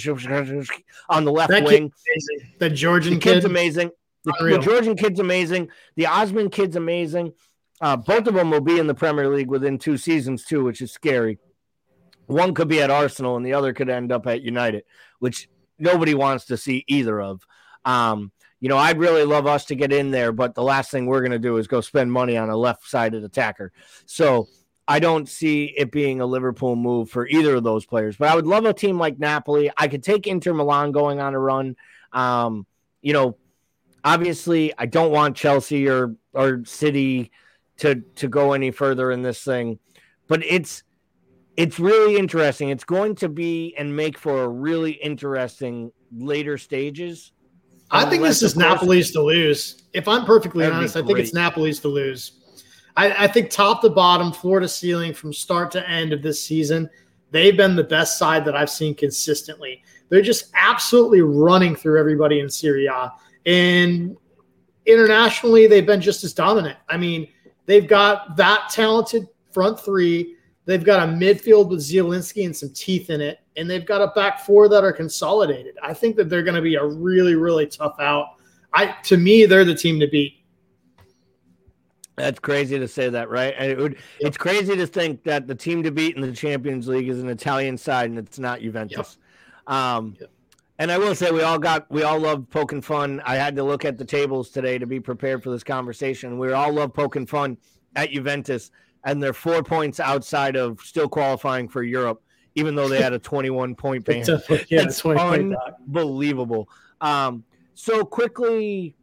on 1.10 1.26
the 1.26 1.32
left 1.32 1.52
That 1.52 1.64
wing. 1.64 1.92
The 2.60 2.70
Georgian 2.70 3.16
The 3.16 3.20
kid's 3.20 3.44
kid. 3.44 3.50
amazing. 3.52 3.92
The, 4.26 4.34
the 4.42 4.60
Georgian 4.60 4.96
kid's 4.98 5.20
amazing. 5.20 5.70
The 5.96 6.04
Osimhen 6.04 6.52
kid's 6.52 6.76
amazing. 6.76 7.34
Uh, 7.80 7.96
both 7.96 8.28
of 8.28 8.34
them 8.34 8.52
will 8.52 8.62
be 8.62 8.80
in 8.80 8.88
the 8.88 8.96
Premier 8.96 9.30
League 9.30 9.48
within 9.50 9.78
two 9.78 9.98
seasons 9.98 10.44
too, 10.44 10.64
which 10.64 10.82
is 10.82 10.92
scary. 10.92 11.40
One 12.26 12.54
could 12.54 12.68
be 12.68 12.82
at 12.82 12.90
Arsenal, 12.90 13.38
and 13.38 13.46
the 13.46 13.54
other 13.54 13.72
could 13.74 13.90
end 13.90 14.12
up 14.12 14.28
at 14.28 14.42
United, 14.42 14.84
which 15.20 15.48
nobody 15.80 16.14
wants 16.14 16.46
to 16.46 16.58
see 16.58 16.84
either 16.88 17.22
of. 17.22 17.46
Um, 17.86 18.32
you 18.60 18.70
know, 18.70 18.78
I'd 18.78 18.98
really 18.98 19.24
love 19.24 19.46
us 19.46 19.66
to 19.66 19.76
get 19.76 19.94
in 19.94 20.12
there, 20.12 20.32
but 20.32 20.56
the 20.56 20.64
last 20.64 20.92
thing 20.92 21.06
we're 21.06 21.22
going 21.22 21.32
to 21.32 21.40
do 21.40 21.58
is 21.58 21.68
go 21.68 21.82
spend 21.82 22.12
money 22.12 22.38
on 22.38 22.50
a 22.50 22.58
left-sided 22.58 23.24
attacker. 23.24 23.72
So 24.06 24.48
I 24.88 25.00
don't 25.00 25.28
see 25.28 25.66
it 25.66 25.92
being 25.92 26.22
a 26.22 26.26
Liverpool 26.26 26.76
move 26.76 27.10
for 27.10 27.28
either 27.28 27.56
of 27.56 27.64
those 27.64 27.86
players. 27.86 28.16
But 28.18 28.30
I 28.30 28.36
would 28.36 28.48
love 28.48 28.66
a 28.66 28.74
team 28.74 28.98
like 28.98 29.20
Napoli. 29.20 29.70
I 29.78 29.88
could 29.88 30.02
take 30.02 30.28
Inter 30.28 30.54
Milan 30.54 30.92
going 30.92 31.20
on 31.20 31.36
a 31.36 31.40
run. 31.40 31.76
Um, 32.14 32.66
you 33.02 33.14
know, 33.14 33.38
obviously, 34.04 34.74
I 34.78 34.86
don't 34.86 35.12
want 35.12 35.36
Chelsea 35.36 35.88
or 35.90 36.16
or 36.34 36.64
City 36.66 37.32
to 37.78 37.96
to 38.16 38.28
go 38.28 38.54
any 38.54 38.72
further 38.72 39.12
in 39.12 39.22
this 39.22 39.44
thing, 39.44 39.78
but 40.28 40.44
it's 40.44 40.84
it's 41.58 41.80
really 41.80 42.18
interesting. 42.18 42.70
It's 42.70 42.86
going 42.86 43.16
to 43.16 43.30
be 43.30 43.76
and 43.78 43.96
make 43.96 44.18
for 44.18 44.44
a 44.44 44.48
really 44.48 44.92
interesting 44.92 45.92
later 46.16 46.58
stages. 46.58 47.34
I 47.92 48.10
think 48.10 48.24
this 48.24 48.44
is 48.44 48.56
Napoli's 48.56 49.12
to 49.12 49.22
lose. 49.22 49.84
If 49.94 50.08
I'm 50.08 50.26
perfectly 50.26 50.64
That'd 50.64 50.78
honest, 50.78 50.98
I 50.98 51.04
think 51.04 51.20
it's. 51.20 51.34
Napoli's 51.34 51.80
to 51.82 51.88
lose. 51.88 52.34
I, 52.96 53.26
I 53.26 53.28
think 53.28 53.50
top 53.50 53.82
to 53.84 53.90
bottom, 53.90 54.32
floor 54.32 54.60
to 54.60 54.68
ceiling, 54.68 55.14
from 55.14 55.32
start 55.32 55.72
to 55.72 55.90
end 55.90 56.14
of 56.14 56.22
this 56.22 56.42
season, 56.44 56.90
they've 57.32 57.56
been 57.56 57.76
the 57.76 57.84
best 57.84 58.18
side 58.18 58.44
that 58.46 58.56
I've 58.56 58.70
seen 58.70 58.96
consistently. 58.96 59.84
They're 60.10 60.22
just 60.22 60.52
absolutely 60.56 61.22
running 61.22 61.76
through 61.76 62.00
everybody 62.00 62.40
in 62.40 62.50
Serie 62.50 62.88
A. 62.88 63.12
And 63.46 64.18
internationally, 64.86 65.68
they've 65.68 65.86
been 65.86 66.02
just 66.02 66.24
as 66.24 66.34
dominant. 66.34 66.78
I 66.90 66.98
mean, 66.98 67.28
they've 67.66 67.88
got 67.88 68.36
that 68.38 68.70
talented 68.72 69.28
front 69.52 69.80
three. 69.80 70.36
They've 70.66 70.84
got 70.84 71.08
a 71.08 71.12
midfield 71.12 71.70
with 71.70 71.80
Zielinski 71.80 72.46
and 72.46 72.56
some 72.56 72.72
teeth 72.74 73.10
in 73.10 73.22
it, 73.22 73.40
and 73.58 73.70
they've 73.70 73.86
got 73.86 74.02
a 74.02 74.08
back 74.16 74.40
four 74.40 74.70
that 74.70 74.84
are 74.84 74.94
consolidated. 74.94 75.76
I 75.82 75.94
think 75.94 76.16
that 76.16 76.30
they're 76.30 76.44
going 76.44 76.56
to 76.56 76.62
be 76.62 76.76
a 76.76 76.86
really, 76.86 77.36
really 77.36 77.68
tough 77.68 78.00
out. 78.00 78.36
I 78.74 78.96
to 79.04 79.18
me, 79.18 79.46
they're 79.46 79.66
the 79.66 79.76
team 79.76 80.00
to 80.00 80.08
beat. 80.08 80.46
That's 82.16 82.40
crazy 82.40 82.80
to 82.80 82.88
say 82.88 83.10
that, 83.10 83.30
right? 83.30 83.54
And 83.58 83.72
it 83.72 83.78
would, 83.78 83.98
it's 84.20 84.38
crazy 84.38 84.76
to 84.76 84.88
think 84.88 85.24
that 85.24 85.46
the 85.46 85.54
team 85.54 85.84
to 85.84 85.92
beat 85.92 86.16
in 86.16 86.22
the 86.22 86.32
Champions 86.32 86.88
League 86.88 87.10
is 87.10 87.20
an 87.20 87.30
Italian 87.30 87.78
side 87.78 88.10
and 88.10 88.18
it's 88.18 88.40
not 88.40 88.62
Juventus. 88.62 89.18
Um, 89.68 90.16
Yep. 90.20 90.32
And 90.80 90.92
I 90.92 90.98
will 90.98 91.16
say 91.16 91.32
we 91.32 91.42
all 91.42 91.58
got 91.58 91.90
we 91.90 92.04
all 92.04 92.20
love 92.20 92.48
poking 92.52 92.82
fun. 92.82 93.22
I 93.26 93.36
had 93.36 93.56
to 93.56 93.64
look 93.64 93.84
at 93.84 93.98
the 93.98 94.06
tables 94.06 94.50
today 94.50 94.78
to 94.78 94.86
be 94.86 95.00
prepared 95.00 95.42
for 95.42 95.50
this 95.50 95.64
conversation. 95.64 96.38
We 96.38 96.52
all 96.52 96.72
love 96.72 96.94
poking 96.94 97.26
fun 97.26 97.58
at 97.96 98.12
Juventus, 98.12 98.70
and 99.04 99.22
they're 99.22 99.34
four 99.34 99.64
points 99.64 100.00
outside 100.00 100.56
of 100.56 100.80
still 100.82 101.10
qualifying 101.10 101.68
for 101.68 101.82
Europe, 101.82 102.22
even 102.58 102.74
though 102.74 102.90
they 102.90 103.00
had 103.00 103.14
a 103.14 103.20
21 103.20 103.76
point 103.76 104.04
ban. 104.04 104.18
It's 104.18 104.30
a- 104.30 104.38
yeah, 104.68 104.82
It's 104.82 104.86
it's 104.96 105.02
20 105.02 105.56
unbelievable. 105.88 106.68
Um, 107.02 107.44
so 107.76 108.04
quickly, 108.04 108.96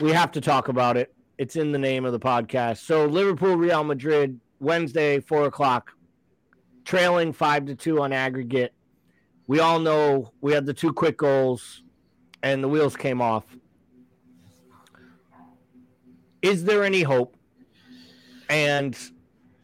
we 0.00 0.12
have 0.12 0.30
to 0.32 0.40
talk 0.42 0.68
about 0.68 0.98
it. 0.98 1.14
It's 1.38 1.56
in 1.56 1.72
the 1.72 1.78
name 1.78 2.04
of 2.04 2.12
the 2.12 2.20
podcast. 2.20 2.78
So 2.84 3.06
Liverpool, 3.06 3.56
Real 3.56 3.82
Madrid, 3.84 4.38
Wednesday, 4.58 5.18
four 5.18 5.46
o'clock, 5.46 5.92
trailing 6.84 7.32
five 7.32 7.64
to 7.66 7.74
two 7.74 8.02
on 8.02 8.12
aggregate. 8.12 8.74
We 9.46 9.60
all 9.60 9.78
know 9.78 10.32
we 10.42 10.52
had 10.52 10.66
the 10.66 10.74
two 10.74 10.92
quick 10.92 11.16
goals, 11.16 11.82
and 12.42 12.62
the 12.62 12.68
wheels 12.68 12.96
came 12.96 13.22
off. 13.22 13.44
Is 16.42 16.64
there 16.64 16.84
any 16.84 17.02
hope? 17.02 17.34
And 18.50 18.94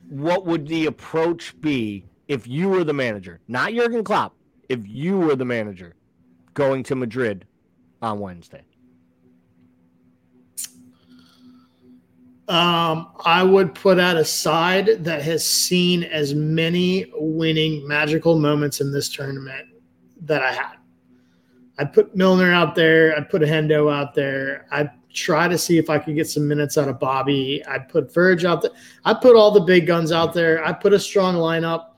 what 0.09 0.47
would 0.47 0.67
the 0.69 0.87
approach 0.87 1.61
be 1.61 2.07
if 2.29 2.47
you 2.47 2.69
were 2.69 2.85
the 2.85 2.93
manager, 2.93 3.41
not 3.49 3.73
Jurgen 3.73 4.05
Klopp, 4.05 4.35
if 4.69 4.81
you 4.85 5.19
were 5.19 5.37
the 5.37 5.45
manager 5.45 5.95
going 6.55 6.83
to 6.85 6.95
Madrid 6.95 7.47
on 8.03 8.21
Wednesday? 8.21 8.63
Um, 12.49 13.09
I 13.25 13.43
would 13.43 13.75
put 13.75 13.99
out 13.99 14.17
a 14.17 14.25
side 14.25 15.05
that 15.05 15.21
has 15.23 15.47
seen 15.47 16.05
as 16.05 16.33
many 16.33 17.11
winning 17.15 17.87
magical 17.89 18.39
moments 18.39 18.81
in 18.81 18.93
this 18.93 19.09
tournament 19.09 19.67
that 20.23 20.43
I 20.43 20.53
had. 20.53 20.77
I'd 21.79 21.93
put 21.93 22.15
Milner 22.15 22.53
out 22.53 22.75
there. 22.77 23.17
I'd 23.17 23.29
put 23.29 23.43
Hendo 23.43 23.93
out 23.93 24.15
there. 24.15 24.67
I'd 24.71 24.91
try 25.13 25.49
to 25.49 25.59
see 25.59 25.77
if 25.77 25.91
I 25.91 25.99
could 25.99 26.15
get 26.15 26.29
some 26.29 26.47
minutes 26.47 26.79
out 26.79 26.89
of 26.89 27.01
Bobby. 27.01 27.65
I'd 27.67 27.89
put 27.89 28.15
Verge 28.15 28.45
out 28.45 28.63
there. 28.63 28.71
I'd 29.05 29.21
put 29.21 29.35
all 29.35 29.51
the 29.51 29.61
big 29.61 29.87
guns 29.87 30.13
out 30.13 30.33
there. 30.33 30.65
I'd 30.65 30.81
put 30.81 30.93
a 30.93 31.01
strong 31.01 31.35
lineup. 31.35 31.96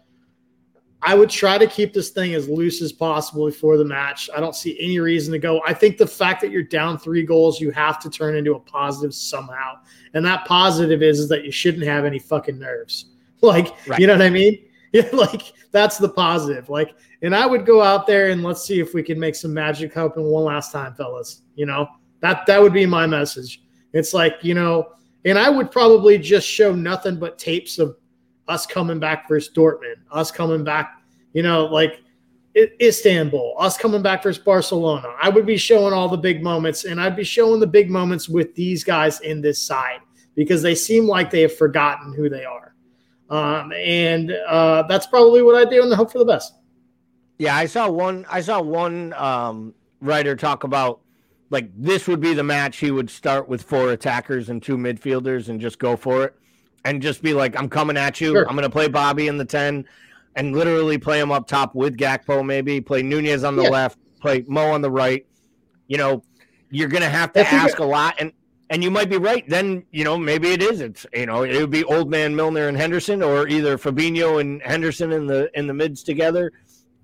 I 1.03 1.15
would 1.15 1.31
try 1.31 1.59
to 1.59 1.67
keep 1.67 1.93
this 1.95 2.11
thing 2.11 2.35
as 2.35 2.49
loose 2.49 2.83
as 2.83 2.93
possible 2.93 3.47
before 3.47 3.77
the 3.77 3.85
match. 3.85 4.29
I 4.37 4.41
don't 4.41 4.57
see 4.57 4.77
any 4.81 4.99
reason 4.99 5.33
to 5.33 5.39
go. 5.39 5.61
I 5.67 5.73
think 5.73 5.97
the 5.97 6.07
fact 6.07 6.41
that 6.43 6.51
you're 6.51 6.63
down 6.65 6.99
three 6.99 7.23
goals, 7.23 7.61
you 7.61 7.71
have 7.71 8.01
to 8.01 8.11
turn 8.11 8.35
into 8.35 8.55
a 8.55 8.61
positive 8.61 9.15
somehow. 9.15 9.75
And 10.15 10.25
that 10.27 10.45
positive 10.45 11.03
is, 11.03 11.21
is 11.21 11.29
that 11.29 11.45
you 11.45 11.53
shouldn't 11.53 11.85
have 11.85 12.05
any 12.05 12.19
fucking 12.19 12.59
nerves. 12.59 13.07
Like, 13.41 13.69
Right. 13.87 14.01
you 14.01 14.09
know 14.09 14.15
what 14.15 14.23
I 14.23 14.31
mean? 14.31 14.59
Yeah, 14.93 15.07
like 15.13 15.53
that's 15.71 15.99
the 15.99 16.09
positive. 16.09 16.71
Like, 16.71 16.95
and 17.21 17.37
I 17.37 17.45
would 17.45 17.67
go 17.67 17.83
out 17.83 18.07
there 18.07 18.31
and 18.31 18.43
let's 18.43 18.65
see 18.65 18.81
if 18.81 18.95
we 18.95 19.03
can 19.03 19.21
make 19.21 19.35
some 19.35 19.53
magic 19.53 19.93
happen 19.93 20.25
one 20.25 20.45
last 20.45 20.73
time, 20.73 20.95
fellas. 20.95 21.43
You 21.57 21.67
know, 21.67 21.87
that 22.21 22.47
that 22.47 22.61
would 22.61 22.73
be 22.73 22.87
my 22.87 23.07
message. 23.07 23.61
It's 23.93 24.15
like, 24.15 24.37
you 24.43 24.55
know, 24.55 24.93
and 25.27 25.39
I 25.39 25.51
would 25.51 25.71
probably 25.71 26.17
just 26.17 26.49
show 26.49 26.75
nothing 26.75 27.17
but 27.19 27.39
tapes 27.39 27.79
of 27.79 27.97
us 28.49 28.67
coming 28.67 28.99
back 28.99 29.29
versus 29.29 29.53
Dortmund, 29.55 29.97
us 30.11 30.31
coming 30.31 30.65
back, 30.65 31.01
you 31.33 31.43
know, 31.43 31.67
like 31.67 32.03
Istanbul, 32.57 33.55
us 33.59 33.77
coming 33.77 34.03
back 34.03 34.23
versus 34.23 34.43
Barcelona. 34.43 35.15
I 35.21 35.29
would 35.29 35.47
be 35.47 35.57
showing 35.57 35.93
all 35.93 36.09
the 36.09 36.17
big 36.17 36.43
moments, 36.43 36.85
and 36.85 37.01
I'd 37.01 37.17
be 37.17 37.25
showing 37.25 37.61
the 37.61 37.67
big 37.67 37.91
moments 37.91 38.29
with 38.29 38.55
these 38.55 38.83
guys 38.83 39.21
in 39.21 39.41
this 39.41 39.61
side 39.61 40.01
because 40.35 40.63
they 40.63 40.75
seem 40.75 41.07
like 41.07 41.31
they 41.31 41.43
have 41.43 41.57
forgotten 41.57 42.13
who 42.15 42.29
they 42.29 42.45
are. 42.45 42.75
Um, 43.31 43.73
and 43.73 44.33
uh, 44.49 44.85
that's 44.89 45.07
probably 45.07 45.43
what 45.43 45.55
I 45.55 45.69
do, 45.69 45.83
and 45.83 45.93
hope 45.93 46.11
for 46.11 46.19
the 46.19 46.25
best. 46.25 46.55
Yeah, 47.39 47.55
I 47.55 47.67
saw 47.67 47.89
one. 47.89 48.27
I 48.31 48.41
saw 48.41 48.61
one 48.61 49.13
um, 49.13 49.75
writer 50.01 50.35
talk 50.35 50.65
about 50.65 51.01
like 51.51 51.71
this 51.77 52.07
would 52.09 52.21
be 52.21 52.35
the 52.35 52.43
match 52.43 52.79
he 52.79 52.91
would 52.91 53.11
start 53.11 53.49
with 53.49 53.63
four 53.63 53.93
attackers 53.93 54.49
and 54.49 54.63
two 54.63 54.77
midfielders 54.77 55.49
and 55.49 55.61
just 55.61 55.79
go 55.79 55.97
for 55.97 56.25
it, 56.25 56.35
and 56.85 57.03
just 57.03 57.23
be 57.23 57.35
like, 57.35 57.57
"I'm 57.59 57.69
coming 57.69 57.97
at 57.97 58.21
you. 58.21 58.33
Sure. 58.33 58.49
I'm 58.49 58.55
going 58.55 58.63
to 58.65 58.71
play 58.71 58.89
Bobby 58.89 59.29
in 59.29 59.37
the 59.39 59.45
ten, 59.45 59.85
and 60.37 60.55
literally 60.57 60.99
play 60.99 61.21
him 61.21 61.31
up 61.33 61.47
top 61.47 61.75
with 61.75 61.97
Gakpo. 61.97 62.45
Maybe 62.45 62.81
play 62.81 63.03
Nunez 63.03 63.45
on 63.45 63.57
the 63.57 63.65
Yeah. 63.65 63.71
left, 63.71 63.99
play 64.21 64.45
Mo 64.47 64.71
on 64.71 64.81
the 64.83 64.91
right. 64.91 65.27
You 65.89 65.97
know, 65.99 66.23
you're 66.71 66.89
going 66.89 67.03
to 67.03 67.09
have 67.09 67.33
to 67.33 67.47
ask 67.47 67.79
a 67.79 67.85
lot, 67.85 68.15
and 68.19 68.33
and 68.71 68.85
you 68.85 68.91
might 68.91 69.09
be 69.09 69.17
right. 69.17 69.49
Then 69.49 69.83
you 69.91 70.05
know 70.05 70.17
maybe 70.19 70.53
it 70.53 70.63
is. 70.63 70.81
It's 70.81 71.07
you 71.15 71.27
know 71.27 71.43
it 71.43 71.59
would 71.59 71.71
be 71.71 71.85
old 71.85 72.11
man 72.11 72.35
Milner 72.37 72.69
and 72.69 72.77
Henderson, 72.77 73.23
or 73.23 73.49
either 73.49 73.79
Fabinho 73.79 74.41
and 74.41 74.63
Henderson 74.63 75.13
in 75.13 75.27
the 75.27 75.51
in 75.59 75.67
the 75.67 75.75
mids 75.75 76.03
together, 76.03 76.53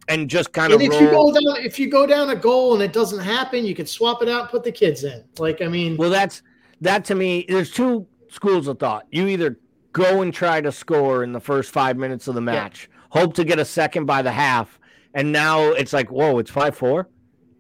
and 0.09 0.29
just 0.29 0.53
kind 0.53 0.73
of 0.73 0.81
And 0.81 0.93
if 0.93 1.01
roll. 1.01 1.03
you 1.03 1.11
go 1.11 1.33
down, 1.55 1.65
if 1.65 1.79
you 1.79 1.89
go 1.91 2.07
down 2.07 2.31
a 2.31 2.37
goal 2.37 2.75
and 2.75 2.83
it 2.83 2.93
doesn't 2.93 3.21
happen, 3.21 3.65
you 3.65 3.75
can 3.75 3.87
swap 3.87 4.23
it 4.23 4.29
out 4.29 4.43
and 4.43 4.51
put 4.51 4.63
the 4.63 4.73
kids 4.73 5.05
in. 5.05 5.25
Like, 5.39 5.63
I 5.63 5.67
mean, 5.69 5.97
Well, 5.97 6.11
that's 6.11 6.43
that 6.83 7.05
to 7.07 7.15
me. 7.15 7.47
There's 7.49 7.71
two 7.71 8.07
schools 8.29 8.69
of 8.69 8.79
thought. 8.79 9.07
You 9.11 9.27
either 9.29 9.59
go 9.95 10.21
and 10.21 10.35
try 10.35 10.61
to 10.61 10.71
score 10.71 11.25
in 11.25 11.33
the 11.33 11.41
first 11.41 11.71
five 11.73 11.97
minutes 11.97 12.29
of 12.29 12.35
the 12.35 12.41
match, 12.43 12.91
hope 13.11 13.33
to 13.35 13.45
get 13.45 13.59
a 13.59 13.65
second 13.65 14.05
by 14.05 14.21
the 14.21 14.33
half, 14.33 14.79
and 15.15 15.33
now 15.33 15.63
it's 15.63 15.93
like, 15.95 16.11
whoa, 16.11 16.39
it's 16.39 16.51
five 16.51 16.77
four. 16.77 17.09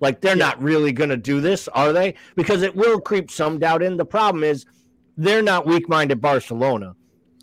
Like 0.01 0.21
they're 0.21 0.37
Yeah. 0.37 0.47
not 0.49 0.63
really 0.63 0.93
going 0.93 1.11
to 1.11 1.17
do 1.17 1.41
this, 1.41 1.69
are 1.69 1.93
they? 1.95 2.15
Because 2.35 2.63
it 2.63 2.77
will 2.77 3.01
creep 3.01 3.31
some 3.31 3.59
doubt 3.59 3.83
in. 3.83 3.97
The 3.97 4.05
problem 4.05 4.45
is 4.45 4.67
they're 5.17 5.43
not 5.43 5.65
weak-minded 5.67 6.21
Barcelona. 6.21 6.95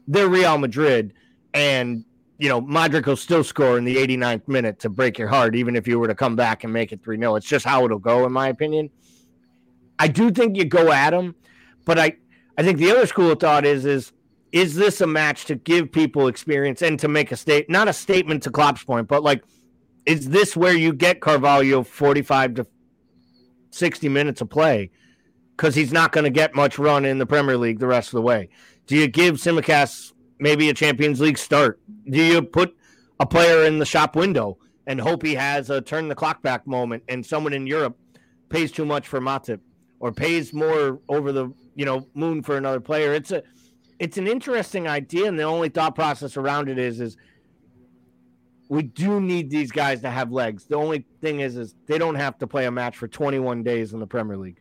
They're 0.08 0.28
Real 0.28 0.58
Madrid, 0.58 1.14
and 1.54 2.04
you 2.38 2.50
know 2.50 2.62
Modric 2.62 3.06
will 3.06 3.16
still 3.16 3.44
score 3.46 3.78
in 3.78 3.86
the 3.86 3.96
89th 3.96 4.48
minute 4.48 4.78
to 4.80 4.89
break 4.89 5.18
your 5.18 5.30
heart, 5.30 5.56
even 5.56 5.76
if 5.78 5.88
you 5.88 5.98
were 6.00 6.08
to 6.10 6.16
come 6.16 6.36
back 6.36 6.64
and 6.66 6.74
make 6.74 6.92
it 6.92 7.02
three 7.02 7.18
0 7.18 7.36
It's 7.38 7.48
just 7.48 7.66
how 7.66 7.86
it'll 7.86 7.98
go, 7.98 8.26
in 8.26 8.34
my 8.34 8.50
opinion. 8.50 8.89
I 9.98 10.08
do 10.10 10.32
think 10.32 10.58
you 10.58 10.66
go 10.66 10.92
at 10.92 11.12
them, 11.12 11.36
but 11.86 11.98
I 11.98 12.18
I 12.58 12.64
think 12.64 12.78
the 12.78 12.92
other 12.92 13.06
school 13.08 13.32
of 13.32 13.39
thought 13.39 13.66
is 13.66 13.86
is 13.86 14.12
is 14.52 14.76
this 14.76 15.02
a 15.02 15.08
match 15.08 15.45
to 15.45 15.56
give 15.56 15.91
people 15.91 16.28
experience 16.28 16.82
and 16.82 16.99
to 16.99 17.08
make 17.08 17.32
a 17.32 17.38
state 17.38 17.70
not 17.70 17.88
a 17.88 17.93
statement 17.93 18.43
to 18.43 18.52
Klopp's 18.52 18.84
point, 18.84 19.08
but 19.08 19.24
like 19.24 19.43
is 20.06 20.30
this 20.30 20.58
where 20.58 20.76
you 20.76 20.93
get 20.93 21.22
Carvalho 21.22 21.84
45 21.84 22.56
to 22.56 22.68
60 23.70 24.10
minutes 24.10 24.41
of 24.41 24.49
play 24.49 24.89
because 25.56 25.76
he's 25.76 25.93
not 25.93 26.12
going 26.12 26.24
to 26.24 26.30
get 26.30 26.56
much 26.56 26.80
run 26.80 27.06
in 27.06 27.18
the 27.18 27.26
Premier 27.26 27.58
League 27.58 27.80
the 27.80 27.88
rest 27.88 28.10
of 28.10 28.14
the 28.14 28.22
way? 28.22 28.49
Do 28.88 28.95
you 28.95 29.08
give 29.08 29.36
Tsimikas 29.36 30.14
maybe 30.39 30.70
a 30.70 30.74
Champions 30.74 31.22
League 31.22 31.38
start? 31.38 31.80
Do 32.10 32.22
you 32.22 32.41
put 32.41 32.76
a 33.20 33.26
player 33.26 33.66
in 33.66 33.80
the 33.80 33.86
shop 33.86 34.16
window 34.16 34.58
and 34.88 34.99
hope 34.99 35.24
he 35.24 35.36
has 35.36 35.70
a 35.70 35.80
turn 35.82 36.08
the 36.08 36.16
clock 36.16 36.41
back 36.41 36.66
moment 36.66 37.04
and 37.08 37.26
someone 37.26 37.54
in 37.54 37.68
Europe 37.68 37.97
pays 38.49 38.72
too 38.72 38.86
much 38.86 39.08
for 39.08 39.22
Matip 39.22 39.60
or 39.99 40.12
pays 40.12 40.52
more 40.52 40.99
over 41.08 41.32
the 41.32 41.54
you 41.76 41.86
know 41.86 42.08
moon 42.16 42.41
for 42.41 42.58
another 42.58 42.80
player? 42.80 43.14
It's 43.14 43.32
a 43.32 43.43
it's 44.02 44.18
an 44.18 44.28
interesting 44.28 44.88
idea, 44.88 45.28
and 45.28 45.38
the 45.38 45.43
only 45.43 45.70
thought 45.70 45.93
process 45.93 46.36
around 46.36 46.70
it 46.70 46.80
is 46.80 46.99
is 46.99 47.18
we 48.68 48.82
do 48.82 49.22
need 49.22 49.52
these 49.52 49.72
guys 49.72 50.02
to 50.02 50.10
have 50.10 50.32
legs. 50.32 50.66
The 50.66 50.76
only 50.76 51.06
thing 51.22 51.41
is, 51.41 51.56
is 51.56 51.76
they 51.86 51.99
don't 51.99 52.16
have 52.16 52.39
to 52.39 52.47
play 52.47 52.66
a 52.66 52.72
match 52.72 52.97
for 52.97 53.08
21 53.08 53.62
days 53.62 53.93
in 53.93 53.99
the 53.99 54.08
Premier 54.08 54.38
League. 54.38 54.60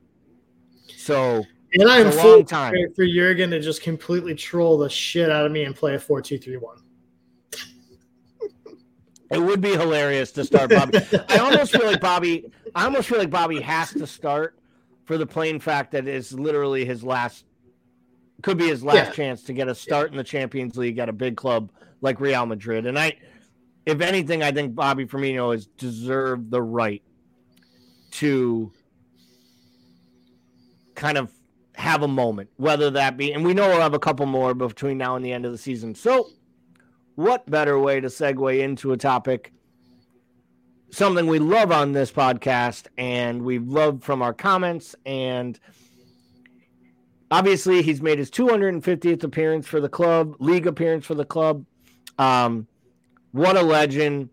So, 0.95 1.43
and 1.73 1.89
I'm 1.89 2.13
full 2.13 2.45
time 2.45 2.75
for 2.95 3.07
Jurgen 3.07 3.49
to 3.51 3.61
just 3.61 3.83
completely 3.83 4.35
troll 4.35 4.77
the 4.77 4.91
shit 4.91 5.31
out 5.31 5.47
of 5.47 5.53
me 5.53 5.65
and 5.65 5.75
play 5.75 5.95
a 5.95 5.99
4 5.99 6.21
2 6.21 6.37
3 6.37 6.57
1. 6.59 6.77
It 9.31 9.41
would 9.41 9.63
be 9.63 9.71
hilarious 9.71 10.33
to 10.33 10.45
start 10.45 10.69
Bobby. 10.69 10.99
I 11.31 11.39
almost 11.39 11.73
feel 11.73 11.87
like 11.87 12.01
Bobby. 12.03 12.53
I 12.75 12.85
almost 12.85 13.09
feel 13.09 13.19
like 13.19 13.31
Bobby 13.31 13.63
has 13.63 13.91
to 13.93 14.07
start 14.07 14.59
for 15.07 15.17
the 15.17 15.27
plain 15.27 15.61
fact 15.61 15.93
that 15.93 16.07
it's 16.07 16.33
literally 16.33 16.85
his 16.85 17.03
last, 17.03 17.47
could 18.43 18.59
be 18.59 18.69
his 18.69 18.83
last 18.83 18.97
yeah. 18.97 19.11
chance 19.11 19.43
to 19.45 19.53
get 19.53 19.69
a 19.69 19.75
start 19.75 20.11
in 20.11 20.17
the 20.17 20.25
Champions 20.25 20.77
League 20.77 20.99
at 20.99 21.09
a 21.09 21.13
big 21.13 21.37
club 21.37 21.71
like 22.01 22.21
Real 22.21 22.47
Madrid. 22.47 22.87
And 22.87 22.99
I, 22.99 23.17
if 23.87 24.01
anything, 24.01 24.43
I 24.43 24.53
think 24.53 24.75
Bobby 24.75 25.07
Firmino 25.07 25.53
has 25.53 25.67
deserved 25.67 26.51
the 26.51 26.63
right 26.63 27.03
to 28.13 28.73
kind 30.95 31.17
of 31.17 31.33
have 31.75 32.03
a 32.03 32.09
moment, 32.09 32.51
whether 32.57 32.91
that 32.91 33.17
be, 33.17 33.33
and 33.33 33.45
we 33.45 33.55
know 33.55 33.69
we'll 33.69 33.81
have 33.81 33.95
a 33.95 33.99
couple 33.99 34.27
more 34.27 34.55
between 34.55 34.99
now 34.99 35.17
and 35.17 35.25
the 35.25 35.33
end 35.33 35.47
of 35.47 35.53
the 35.53 35.59
season. 35.59 35.95
So, 35.95 36.29
what 37.15 37.51
better 37.51 37.79
way 37.79 38.01
to 38.01 38.09
segue 38.09 38.61
into 38.61 38.93
a 38.93 38.97
topic, 38.97 39.53
something 40.91 41.27
we 41.27 41.39
love 41.39 41.73
on 41.73 41.93
this 41.93 42.13
podcast, 42.13 42.87
and 42.99 43.43
we've 43.43 43.67
loved 43.67 44.05
from 44.05 44.23
our 44.23 44.35
comments, 44.35 44.95
and 45.07 45.59
obviously 47.31 47.83
he's 47.83 48.03
made 48.03 48.19
his 48.19 48.31
250th 48.31 49.23
appearance 49.23 49.67
for 49.67 49.81
the 49.81 49.89
club, 49.89 50.37
league 50.39 50.67
appearance 50.67 51.07
for 51.07 51.15
the 51.15 51.25
club. 51.25 51.65
Um, 52.19 52.67
what 53.33 53.57
a 53.57 53.63
legend. 53.63 54.31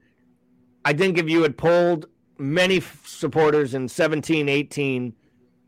I 0.84 0.94
think 0.94 1.18
if 1.18 1.30
you 1.30 1.44
had 1.44 1.58
polled 1.58 2.08
many 2.38 2.82
supporters 3.06 3.74
in 3.74 3.88
17, 3.88 4.50
18, 4.50 5.14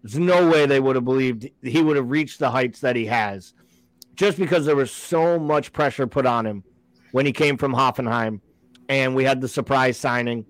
there's 0.04 0.18
no 0.18 0.50
way 0.50 0.66
they 0.66 0.80
would 0.80 0.96
have 0.96 1.06
believed 1.06 1.50
he 1.62 1.82
would 1.82 1.98
have 1.98 2.10
reached 2.10 2.40
the 2.40 2.50
heights 2.50 2.80
that 2.82 2.96
he 2.96 3.06
has 3.06 3.54
just 4.16 4.38
because 4.38 4.66
there 4.66 4.76
was 4.76 4.92
so 4.92 5.38
much 5.38 5.74
pressure 5.74 6.08
put 6.08 6.26
on 6.26 6.46
him 6.46 6.64
when 7.12 7.26
he 7.26 7.32
came 7.32 7.58
from 7.58 7.74
Hoffenheim 7.74 8.40
and 8.88 9.16
we 9.16 9.24
had 9.24 9.42
the 9.42 9.48
surprise 9.48 9.98
signing. 9.98 10.46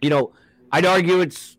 You 0.00 0.10
know, 0.10 0.32
I'd 0.72 0.86
argue 0.86 1.20
it's 1.20 1.57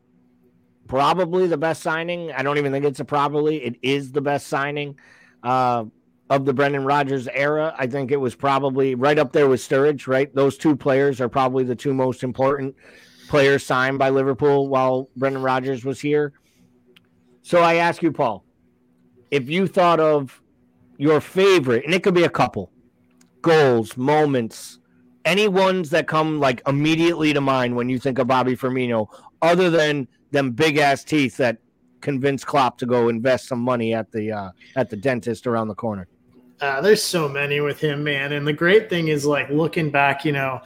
probably 0.89 1.47
the 1.47 1.57
best 1.57 1.81
signing. 1.81 2.33
I 2.33 2.43
don't 2.43 2.57
even 2.57 2.73
think 2.73 2.83
it's 2.83 2.99
a 2.99 3.05
probably. 3.05 3.63
It 3.63 3.77
is 3.81 4.11
the 4.11 4.21
best 4.21 4.47
signing. 4.47 4.97
Uh, 5.41 5.85
of 6.29 6.45
the 6.45 6.53
Brendan 6.53 6.85
Rodgers 6.85 7.27
era. 7.27 7.73
I 7.77 7.87
think 7.87 8.11
it 8.11 8.17
was 8.17 8.35
probably 8.35 8.95
right 8.95 9.17
up 9.17 9.31
there 9.31 9.47
with 9.47 9.61
Sturridge, 9.61 10.07
right? 10.07 10.33
Those 10.33 10.57
two 10.57 10.75
players 10.75 11.19
are 11.19 11.29
probably 11.29 11.63
the 11.63 11.75
two 11.75 11.93
most 11.93 12.23
important 12.23 12.75
players 13.27 13.65
signed 13.65 13.97
by 13.97 14.09
Liverpool 14.09 14.67
while 14.67 15.09
Brendan 15.15 15.41
Rodgers 15.41 15.83
was 15.83 15.99
here. 15.99 16.33
So 17.41 17.61
I 17.61 17.75
ask 17.75 18.03
you, 18.03 18.11
Paul, 18.11 18.43
if 19.31 19.49
you 19.49 19.65
thought 19.65 19.99
of 19.99 20.41
your 20.97 21.19
favorite, 21.19 21.85
and 21.85 21.93
it 21.93 22.03
could 22.03 22.13
be 22.13 22.23
a 22.23 22.29
couple 22.29 22.71
goals, 23.41 23.97
moments, 23.97 24.79
any 25.25 25.47
ones 25.47 25.89
that 25.89 26.07
come 26.07 26.39
like 26.39 26.61
immediately 26.67 27.33
to 27.33 27.41
mind 27.41 27.75
when 27.75 27.89
you 27.89 27.97
think 27.97 28.19
of 28.19 28.27
Bobby 28.27 28.55
Firmino, 28.55 29.07
other 29.41 29.69
than 29.69 30.07
them 30.31 30.51
big 30.51 30.77
ass 30.77 31.03
teeth 31.03 31.37
that 31.37 31.57
convince 32.01 32.43
Klopp 32.43 32.77
to 32.79 32.85
go 32.85 33.09
invest 33.09 33.47
some 33.47 33.59
money 33.59 33.93
at 33.93 34.11
the 34.11 34.31
uh, 34.31 34.51
at 34.75 34.89
the 34.89 34.95
dentist 34.95 35.47
around 35.47 35.67
the 35.67 35.75
corner. 35.75 36.07
Uh, 36.61 36.81
there's 36.81 37.03
so 37.03 37.29
many 37.29 37.61
with 37.61 37.79
him, 37.79 38.03
man. 38.03 38.33
And 38.33 38.45
the 38.45 38.53
great 38.53 38.89
thing 38.89 39.07
is, 39.07 39.25
like, 39.25 39.49
looking 39.49 39.89
back, 39.89 40.25
you 40.25 40.33
know, 40.33 40.61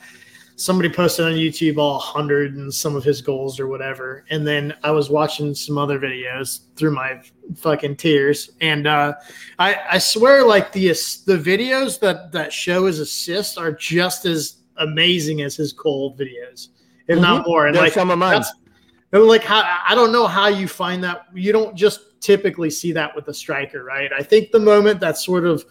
somebody 0.55 0.89
posted 0.89 1.26
on 1.26 1.34
YouTube 1.34 1.78
all 1.78 1.97
100 1.97 2.55
and 2.55 2.74
some 2.74 2.95
of 2.95 3.03
his 3.03 3.22
goals 3.22 3.59
or 3.59 3.68
whatever. 3.68 4.26
And 4.32 4.45
then 4.45 4.74
I 4.84 4.91
was 4.91 5.11
watching 5.11 5.53
some 5.53 5.78
other 5.78 5.99
videos 5.99 6.61
through 6.76 6.95
my 6.95 7.22
fucking 7.55 7.97
tears. 7.97 8.51
And 8.59 8.88
uh, 8.88 9.14
I, 9.59 9.80
I 9.91 9.97
swear, 9.99 10.45
like, 10.45 10.72
the 10.72 10.88
the 10.88 11.38
videos 11.38 11.99
that, 11.99 12.32
that 12.32 12.51
show 12.51 12.88
his 12.88 12.99
assists 12.99 13.57
are 13.57 13.72
just 13.72 14.26
as 14.26 14.64
amazing 14.78 15.41
as 15.41 15.55
his 15.55 15.74
goal 15.74 16.16
videos, 16.18 16.70
if 17.07 17.16
mm-hmm. 17.16 17.22
not 17.22 17.45
more. 17.45 17.68
And, 17.68 17.78
like, 17.78 17.93
some 17.93 18.09
of 18.09 18.18
mine. 18.18 18.43
Like 19.20 19.43
how 19.43 19.61
I 19.88 19.93
don't 19.93 20.11
know 20.11 20.26
how 20.26 20.47
you 20.47 20.68
find 20.68 21.03
that 21.03 21.28
you 21.34 21.51
don't 21.51 21.76
just 21.76 22.20
typically 22.20 22.72
see 22.72 22.91
that 22.93 23.16
with 23.16 23.28
a 23.28 23.34
striker, 23.34 23.84
right? 23.84 24.11
I 24.11 24.24
think 24.24 24.51
the 24.51 24.59
moment 24.59 24.99
that's 24.99 25.24
sort 25.24 25.45
of 25.45 25.64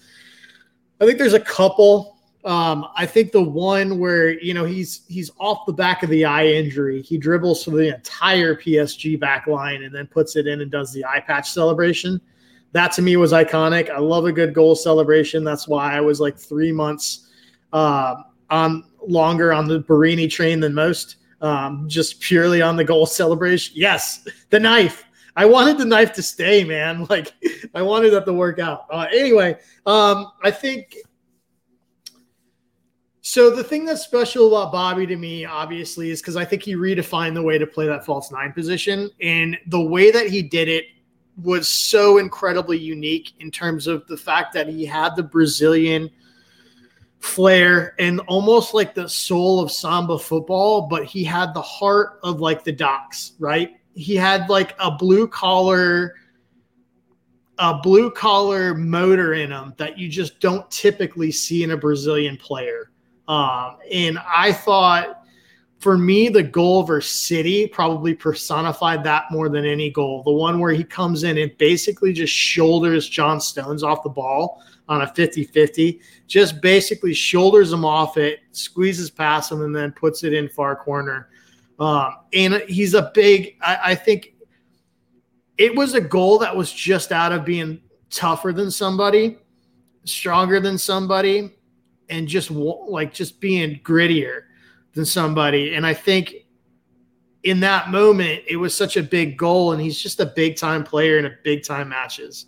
I 1.01 1.07
think 1.07 1.19
there's 1.19 1.35
a 1.35 1.41
couple. 1.41 2.19
Um, 2.45 2.87
I 2.97 3.07
think 3.07 3.33
the 3.33 3.43
one 3.43 3.99
where 3.99 4.41
you 4.41 4.55
know 4.55 4.65
he's 4.65 5.03
he's 5.09 5.31
off 5.41 5.67
the 5.67 5.73
back 5.73 6.05
of 6.05 6.11
the 6.11 6.25
eye 6.25 6.47
injury, 6.47 7.03
he 7.03 7.19
dribbles 7.19 7.65
through 7.65 7.79
the 7.79 7.95
entire 7.95 8.55
PSG 8.55 9.19
back 9.19 9.49
line 9.49 9.83
and 9.83 9.93
then 9.93 10.07
puts 10.07 10.37
it 10.37 10.47
in 10.47 10.61
and 10.61 10.71
does 10.71 10.93
the 10.93 11.05
eye 11.05 11.21
patch 11.21 11.51
celebration. 11.51 12.21
That 12.71 12.93
to 12.93 13.03
me 13.03 13.17
was 13.17 13.33
iconic. 13.33 13.91
I 13.91 13.99
love 13.99 14.25
a 14.25 14.33
good 14.33 14.55
goal 14.55 14.77
celebration. 14.77 15.43
That's 15.43 15.67
why 15.67 15.97
I 15.97 16.01
was 16.01 16.21
like 16.21 16.39
three 16.39 16.73
months 16.73 17.29
uh, 17.73 18.15
on 18.51 18.85
longer 19.07 19.53
on 19.53 19.67
the 19.67 19.81
Borini 19.81 20.31
train 20.31 20.61
than 20.61 20.75
most 20.75 21.17
um, 21.43 21.89
just 21.89 22.21
purely 22.21 22.63
on 22.63 22.77
the 22.77 22.85
goal 22.85 23.05
celebration. 23.05 23.75
Yes, 23.77 24.27
the 24.51 24.61
knife. 24.61 25.05
I 25.35 25.45
wanted 25.45 25.79
the 25.79 25.85
knife 25.85 26.13
to 26.15 26.23
stay, 26.23 26.65
man. 26.65 27.07
Like 27.11 27.33
I 27.75 27.83
wanted 27.83 28.11
that 28.11 28.25
to 28.27 28.33
work 28.33 28.59
out. 28.59 28.87
Uh, 28.91 29.07
anyway, 29.13 29.59
um, 29.85 30.33
I 30.43 30.51
think. 30.51 30.97
So 33.25 33.55
the 33.55 33.63
thing 33.63 33.85
that's 33.85 34.03
special 34.03 34.49
about 34.49 34.73
Bobby 34.73 35.07
to 35.07 35.17
me, 35.17 35.45
obviously, 35.45 36.11
is 36.11 36.21
because 36.21 36.37
I 36.37 36.45
think 36.45 36.63
he 36.63 36.75
redefined 36.75 37.35
the 37.35 37.43
way 37.43 37.57
to 37.57 37.67
play 37.67 37.87
that 37.87 38.05
false 38.05 38.33
nine 38.33 38.53
position, 38.53 39.11
and 39.21 39.59
the 39.67 39.81
way 39.81 40.11
that 40.11 40.29
he 40.29 40.43
did 40.43 40.69
it 40.69 40.87
was 41.43 41.69
so 41.69 42.19
incredibly 42.19 42.79
unique 42.79 43.33
in 43.41 43.51
terms 43.51 43.87
of 43.87 44.07
the 44.07 44.17
fact 44.17 44.53
that 44.53 44.69
he 44.69 44.85
had 44.85 45.17
the 45.17 45.23
Brazilian 45.23 46.11
flair 47.23 47.95
and 48.01 48.21
almost 48.21 48.75
like 48.75 48.95
the 48.95 49.09
soul 49.09 49.61
of 49.61 49.71
samba 49.71 50.19
football, 50.19 50.83
but 50.83 51.05
he 51.05 51.23
had 51.23 51.55
the 51.55 51.63
heart 51.63 52.19
of 52.23 52.41
like 52.41 52.65
the 52.65 52.73
docks, 52.73 53.35
right? 53.39 53.77
He 53.95 54.17
had 54.17 54.51
like 54.51 54.75
a 54.79 54.91
blue 54.91 55.29
collar 55.29 56.15
a 57.59 57.79
blue 57.81 58.11
collar 58.11 58.75
motor 58.75 59.35
in 59.35 59.53
him 59.53 59.73
that 59.77 59.97
you 59.97 60.09
just 60.09 60.41
don't 60.41 60.69
typically 60.71 61.31
see 61.31 61.63
in 61.63 61.71
a 61.71 61.77
Brazilian 61.77 62.37
player. 62.37 62.91
Um, 63.29 63.77
and 63.93 64.19
I 64.19 64.53
thought 64.53 65.23
for 65.79 65.97
me, 65.97 66.29
the 66.29 66.43
goal 66.43 66.83
versus 66.83 67.13
City 67.13 67.69
probably 67.69 68.15
personified 68.15 69.05
that 69.05 69.25
more 69.31 69.49
than 69.49 69.65
any 69.65 69.91
goal. 69.91 70.23
The 70.25 70.33
one 70.33 70.59
where 70.59 70.73
he 70.73 70.83
comes 70.83 71.23
in 71.25 71.39
and 71.39 71.57
basically 71.59 72.13
just 72.13 72.33
shoulders 72.33 73.09
John 73.09 73.41
Stones 73.41 73.85
off 73.85 74.03
the 74.03 74.09
ball 74.09 74.63
on 74.89 75.03
a 75.03 75.07
50 75.07 75.45
50, 75.45 76.01
just 76.27 76.61
basically 76.61 77.15
shoulders 77.15 77.73
him 77.73 77.85
off 77.85 78.17
it, 78.17 78.41
squeezes 78.53 79.11
past 79.11 79.53
him, 79.53 79.63
and 79.63 79.75
then 79.75 79.93
puts 79.93 80.25
it 80.25 80.33
in 80.33 80.49
far 80.49 80.77
corner. 80.77 81.29
Um, 81.79 82.17
and 82.33 82.63
he's 82.69 82.95
a 82.95 83.11
big, 83.15 83.57
I, 83.61 83.79
I 83.85 83.95
think 83.95 84.35
it 85.59 85.75
was 85.75 85.95
a 85.95 86.01
goal 86.01 86.39
that 86.39 86.55
was 86.55 86.73
just 86.73 87.13
out 87.13 87.33
of 87.33 87.45
being 87.45 87.81
tougher 88.11 88.53
than 88.53 88.71
somebody, 88.71 89.39
stronger 90.05 90.61
than 90.61 90.79
somebody, 90.79 91.53
and 92.09 92.29
just 92.29 92.51
like 92.51 93.15
just 93.15 93.41
being 93.41 93.81
grittier 93.83 94.43
than 94.95 95.05
somebody. 95.05 95.75
And 95.75 95.87
I 95.87 95.95
think 95.95 96.35
in 97.43 97.61
that 97.61 97.91
moment, 97.91 98.43
it 98.47 98.57
was 98.57 98.75
such 98.75 98.97
a 98.97 99.03
big 99.03 99.37
goal, 99.37 99.73
and 99.73 99.81
he's 99.81 100.01
just 100.01 100.21
a 100.21 100.27
big 100.27 100.57
time 100.57 100.85
player 100.85 101.19
in 101.19 101.27
a 101.27 101.33
big 101.43 101.65
time 101.65 101.89
matches. 101.89 102.47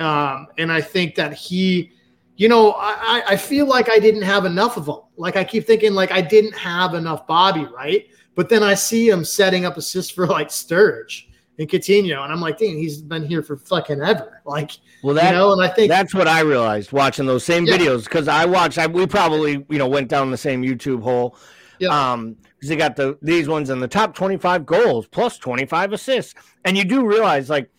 Um, 0.00 0.48
and 0.58 0.72
I 0.72 0.80
think 0.80 1.14
that 1.16 1.34
he, 1.34 1.92
you 2.36 2.48
know, 2.48 2.72
I, 2.72 3.22
I 3.28 3.36
feel 3.36 3.66
like 3.66 3.90
I 3.90 3.98
didn't 3.98 4.22
have 4.22 4.46
enough 4.46 4.76
of 4.76 4.88
him. 4.88 4.96
Like 5.16 5.36
I 5.36 5.44
keep 5.44 5.66
thinking, 5.66 5.92
like 5.92 6.10
I 6.10 6.22
didn't 6.22 6.56
have 6.56 6.94
enough 6.94 7.26
Bobby, 7.26 7.66
right? 7.66 8.08
But 8.34 8.48
then 8.48 8.62
I 8.62 8.74
see 8.74 9.08
him 9.08 9.24
setting 9.24 9.66
up 9.66 9.76
assists 9.76 10.10
for 10.10 10.26
like 10.26 10.48
Sturridge 10.48 11.26
and 11.58 11.68
Coutinho, 11.68 12.24
and 12.24 12.32
I'm 12.32 12.40
like, 12.40 12.58
dang, 12.58 12.78
he's 12.78 13.02
been 13.02 13.26
here 13.26 13.42
for 13.42 13.58
fucking 13.58 14.00
ever. 14.00 14.40
Like, 14.46 14.72
well, 15.02 15.14
that, 15.16 15.32
you 15.32 15.38
know, 15.38 15.52
and 15.52 15.60
I 15.60 15.68
think 15.68 15.90
that's 15.90 16.14
what 16.14 16.26
I 16.26 16.40
realized 16.40 16.92
watching 16.92 17.26
those 17.26 17.44
same 17.44 17.66
yeah. 17.66 17.76
videos 17.76 18.04
because 18.04 18.28
I 18.28 18.46
watched. 18.46 18.78
I, 18.78 18.86
we 18.86 19.06
probably, 19.06 19.66
you 19.68 19.78
know, 19.78 19.88
went 19.88 20.08
down 20.08 20.30
the 20.30 20.38
same 20.38 20.62
YouTube 20.62 21.02
hole. 21.02 21.36
Yeah. 21.78 21.88
Um, 21.88 22.36
because 22.54 22.68
they 22.68 22.76
got 22.76 22.94
the 22.94 23.18
these 23.22 23.48
ones 23.48 23.70
in 23.70 23.80
the 23.80 23.88
top 23.88 24.14
25 24.14 24.66
goals 24.66 25.06
plus 25.06 25.38
25 25.38 25.94
assists, 25.94 26.34
and 26.64 26.76
you 26.76 26.84
do 26.84 27.06
realize 27.06 27.48
like 27.48 27.70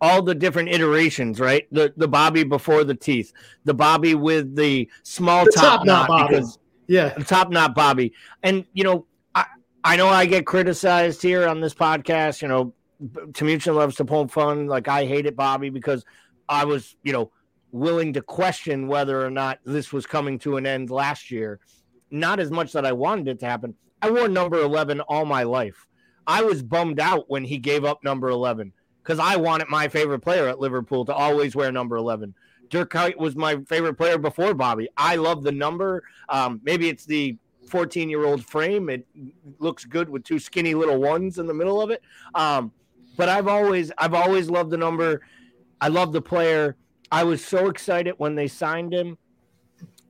all 0.00 0.22
the 0.22 0.34
different 0.34 0.68
iterations, 0.68 1.40
right? 1.40 1.66
The 1.72 1.92
the 1.96 2.08
Bobby 2.08 2.44
before 2.44 2.84
the 2.84 2.94
teeth, 2.94 3.32
the 3.64 3.74
Bobby 3.74 4.14
with 4.14 4.54
the 4.56 4.88
small 5.02 5.44
The 5.44 5.52
top, 5.52 5.64
top 5.78 5.86
knot 5.86 6.08
Bobby. 6.08 6.34
because 6.36 6.58
Yeah. 6.86 7.10
the 7.10 7.24
top 7.24 7.50
knot 7.50 7.74
Bobby. 7.74 8.12
And 8.42 8.64
you 8.72 8.84
know, 8.84 9.06
I 9.34 9.46
I 9.84 9.96
know 9.96 10.08
I 10.08 10.26
get 10.26 10.46
criticized 10.46 11.22
here 11.22 11.46
on 11.48 11.60
this 11.60 11.74
podcast. 11.74 12.42
You 12.42 12.48
know, 12.48 12.74
Timuchin 13.32 13.74
loves 13.74 13.96
to 13.96 14.04
poke 14.04 14.30
fun. 14.30 14.66
Like 14.66 14.88
I 14.88 15.06
hate 15.06 15.26
it, 15.26 15.36
Bobby 15.36 15.70
because 15.70 16.04
I 16.48 16.64
was, 16.64 16.96
you 17.02 17.12
know, 17.12 17.30
willing 17.72 18.12
to 18.14 18.22
question 18.22 18.86
whether 18.88 19.24
or 19.24 19.30
not 19.30 19.58
this 19.64 19.92
was 19.92 20.06
coming 20.06 20.38
to 20.40 20.56
an 20.56 20.66
end 20.66 20.90
last 20.90 21.30
year. 21.30 21.58
Not 22.10 22.38
as 22.38 22.50
much 22.50 22.72
that 22.72 22.86
I 22.86 22.92
wanted 22.92 23.28
it 23.28 23.40
to 23.40 23.46
happen. 23.46 23.74
I 24.02 24.10
wore 24.10 24.28
number 24.28 24.60
eleven 24.60 25.00
all 25.00 25.24
my 25.24 25.42
life. 25.42 25.86
I 26.26 26.42
was 26.42 26.62
bummed 26.62 27.00
out 27.00 27.24
when 27.28 27.44
he 27.44 27.58
gave 27.58 27.84
up 27.84 28.04
number 28.04 28.28
eleven 28.28 28.72
because 29.06 29.20
I 29.20 29.36
wanted 29.36 29.68
my 29.68 29.86
favorite 29.86 30.18
player 30.18 30.48
at 30.48 30.58
Liverpool 30.58 31.04
to 31.04 31.14
always 31.14 31.54
wear 31.54 31.70
number 31.70 31.96
eleven. 31.96 32.34
Dirk 32.68 32.92
Kuyt 32.92 33.16
was 33.16 33.36
my 33.36 33.58
favorite 33.68 33.94
player 33.94 34.18
before 34.18 34.52
Bobby. 34.52 34.88
I 34.96 35.14
love 35.14 35.44
the 35.44 35.52
number. 35.52 36.02
Um, 36.28 36.60
maybe 36.64 36.88
it's 36.88 37.04
the 37.04 37.38
14 37.68 38.08
year 38.08 38.24
old 38.24 38.44
frame. 38.44 38.88
It 38.88 39.06
looks 39.60 39.84
good 39.84 40.08
with 40.08 40.24
two 40.24 40.40
skinny 40.40 40.74
little 40.74 41.00
ones 41.00 41.38
in 41.38 41.46
the 41.46 41.54
middle 41.54 41.80
of 41.80 41.90
it. 41.90 42.02
Um, 42.34 42.72
but 43.16 43.28
I've 43.28 43.46
always, 43.46 43.92
I've 43.98 44.14
always 44.14 44.50
loved 44.50 44.70
the 44.70 44.76
number. 44.76 45.22
I 45.80 45.88
love 45.88 46.12
the 46.12 46.20
player. 46.20 46.76
I 47.12 47.22
was 47.22 47.44
so 47.44 47.68
excited 47.68 48.14
when 48.18 48.34
they 48.34 48.48
signed 48.48 48.92
him 48.92 49.16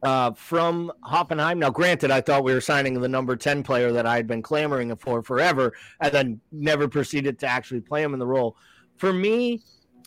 uh, 0.02 0.32
from 0.32 0.92
Hoffenheim. 1.04 1.58
Now, 1.58 1.70
granted, 1.70 2.10
I 2.10 2.20
thought 2.22 2.44
we 2.44 2.54
were 2.54 2.60
signing 2.60 2.98
the 3.00 3.08
number 3.08 3.36
10 3.36 3.62
player 3.62 3.92
that 3.92 4.06
I 4.06 4.16
had 4.16 4.26
been 4.26 4.42
clamoring 4.42 4.94
for 4.96 5.22
forever 5.22 5.74
and 6.00 6.12
then 6.12 6.40
never 6.52 6.88
proceeded 6.88 7.38
to 7.40 7.46
actually 7.46 7.80
play 7.80 8.02
him 8.02 8.14
in 8.14 8.18
the 8.18 8.26
role. 8.26 8.56
For 8.96 9.12
me, 9.12 9.62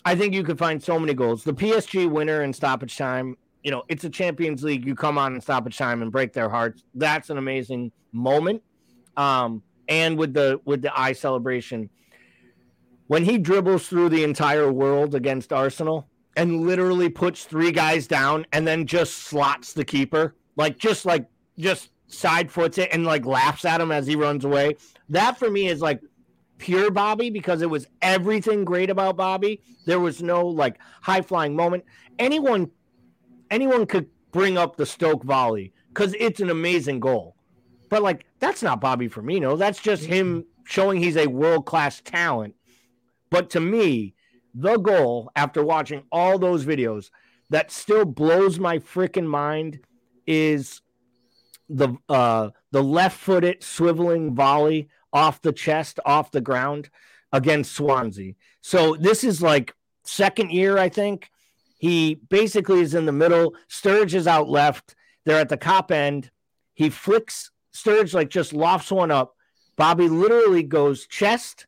I 0.06 0.16
think 0.16 0.34
you 0.34 0.44
could 0.44 0.58
find 0.58 0.82
so 0.82 1.00
many 1.00 1.14
goals. 1.14 1.44
The 1.44 1.54
PSG 1.54 2.10
winner 2.10 2.44
in 2.44 2.54
stoppage 2.54 2.98
time, 2.98 3.38
you 3.64 3.72
know, 3.72 3.84
it's 3.90 4.04
a 4.04 4.10
Champions 4.10 4.64
League. 4.64 4.86
You 4.86 4.96
come 4.96 5.18
on 5.18 5.36
in 5.36 5.42
stoppage 5.42 5.78
time 5.78 6.02
and 6.02 6.12
break 6.12 6.34
their 6.34 6.50
hearts. 6.50 6.84
That's 6.96 7.30
an 7.30 7.38
amazing 7.38 7.92
moment. 8.12 8.64
Um, 9.18 9.62
and 9.88 10.18
with 10.18 10.34
the 10.34 10.62
with 10.66 10.82
the 10.82 10.98
eye 10.98 11.14
celebration, 11.14 11.90
when 13.08 13.26
he 13.26 13.38
dribbles 13.38 13.88
through 13.88 14.10
the 14.10 14.24
entire 14.24 14.72
world 14.72 15.16
against 15.16 15.52
Arsenal 15.52 16.08
and 16.38 16.66
literally 16.66 17.10
puts 17.10 17.44
three 17.44 17.72
guys 17.72 18.08
down 18.08 18.46
and 18.54 18.66
then 18.68 18.86
just 18.86 19.14
slots 19.16 19.74
the 19.74 19.84
keeper, 19.84 20.36
like 20.56 20.78
just 20.78 21.06
like 21.06 21.28
just 21.58 21.90
side 22.08 22.52
foots 22.52 22.78
it 22.78 22.90
and 22.92 23.06
like 23.06 23.26
laughs 23.26 23.66
at 23.66 23.82
him 23.82 23.92
as 23.92 24.08
he 24.08 24.16
runs 24.16 24.46
away. 24.46 24.76
That 25.10 25.38
for 25.38 25.50
me 25.50 25.68
is 25.68 25.82
like 25.82 26.02
pure 26.60 26.91
Bobby 26.91 27.30
because 27.32 27.62
it 27.62 27.70
was 27.70 27.88
everything 28.01 28.64
great 28.64 28.89
about 28.89 29.18
Bobby. 29.18 29.64
There 29.86 29.99
was 29.99 30.22
no 30.22 30.45
like 30.45 30.78
high 31.01 31.22
flying 31.22 31.55
moment. 31.55 31.86
Anyone 32.20 32.70
anyone 33.49 33.88
could 33.88 34.07
bring 34.32 34.57
up 34.57 34.76
the 34.76 34.86
Stoke 34.86 35.24
volley 35.24 35.74
because 35.88 36.16
it's 36.20 36.39
an 36.39 36.51
amazing 36.51 36.99
goal. 36.99 37.36
But 37.89 38.03
like 38.03 38.26
that's 38.39 38.62
not 38.62 38.82
Bobby 38.82 39.10
Firmino. 39.10 39.57
That's 39.57 39.80
just 39.80 40.05
him 40.05 40.45
showing 40.66 41.01
he's 41.01 41.18
a 41.18 41.28
world 41.28 41.66
class 41.66 42.01
talent. 42.01 42.55
But 43.32 43.49
to 43.51 43.60
me, 43.60 44.14
the 44.53 44.78
goal 44.78 45.32
after 45.36 45.64
watching 45.64 46.03
all 46.12 46.38
those 46.38 46.66
videos 46.66 47.10
that 47.49 47.72
still 47.72 48.05
blows 48.05 48.60
my 48.60 48.78
freaking 48.78 49.26
mind 49.26 49.80
is 50.28 50.82
the 51.70 51.95
uh 52.07 52.49
the 52.72 52.84
left-footed 52.84 53.62
swiveling 53.62 54.34
volley 54.34 54.89
off 55.14 55.41
the 55.41 55.53
chest, 55.53 55.99
off 56.05 56.32
the 56.32 56.41
ground 56.41 56.89
against 57.32 57.74
Swansea. 57.74 58.34
So 58.62 58.95
this 58.95 59.24
is 59.24 59.41
like 59.41 59.74
second 60.03 60.51
year, 60.51 60.78
I 60.78 60.89
think. 60.89 61.30
He 61.78 62.16
basically 62.16 62.82
is 62.82 62.93
in 62.93 63.05
the 63.05 63.12
middle. 63.12 63.55
Sturge 63.68 64.14
is 64.14 64.28
out 64.28 64.49
left. 64.49 64.95
They're 65.26 65.39
at 65.39 65.49
the 65.49 65.57
Kop 65.57 65.91
end. 65.91 66.30
He 66.74 66.89
flicks 66.89 67.51
Sturge 67.72 68.14
like 68.14 68.30
just 68.30 68.53
lofts 68.53 68.91
one 68.91 69.12
up. 69.12 69.36
Bobby 69.78 70.10
literally 70.10 70.64
goes 70.64 71.07
chest 71.07 71.66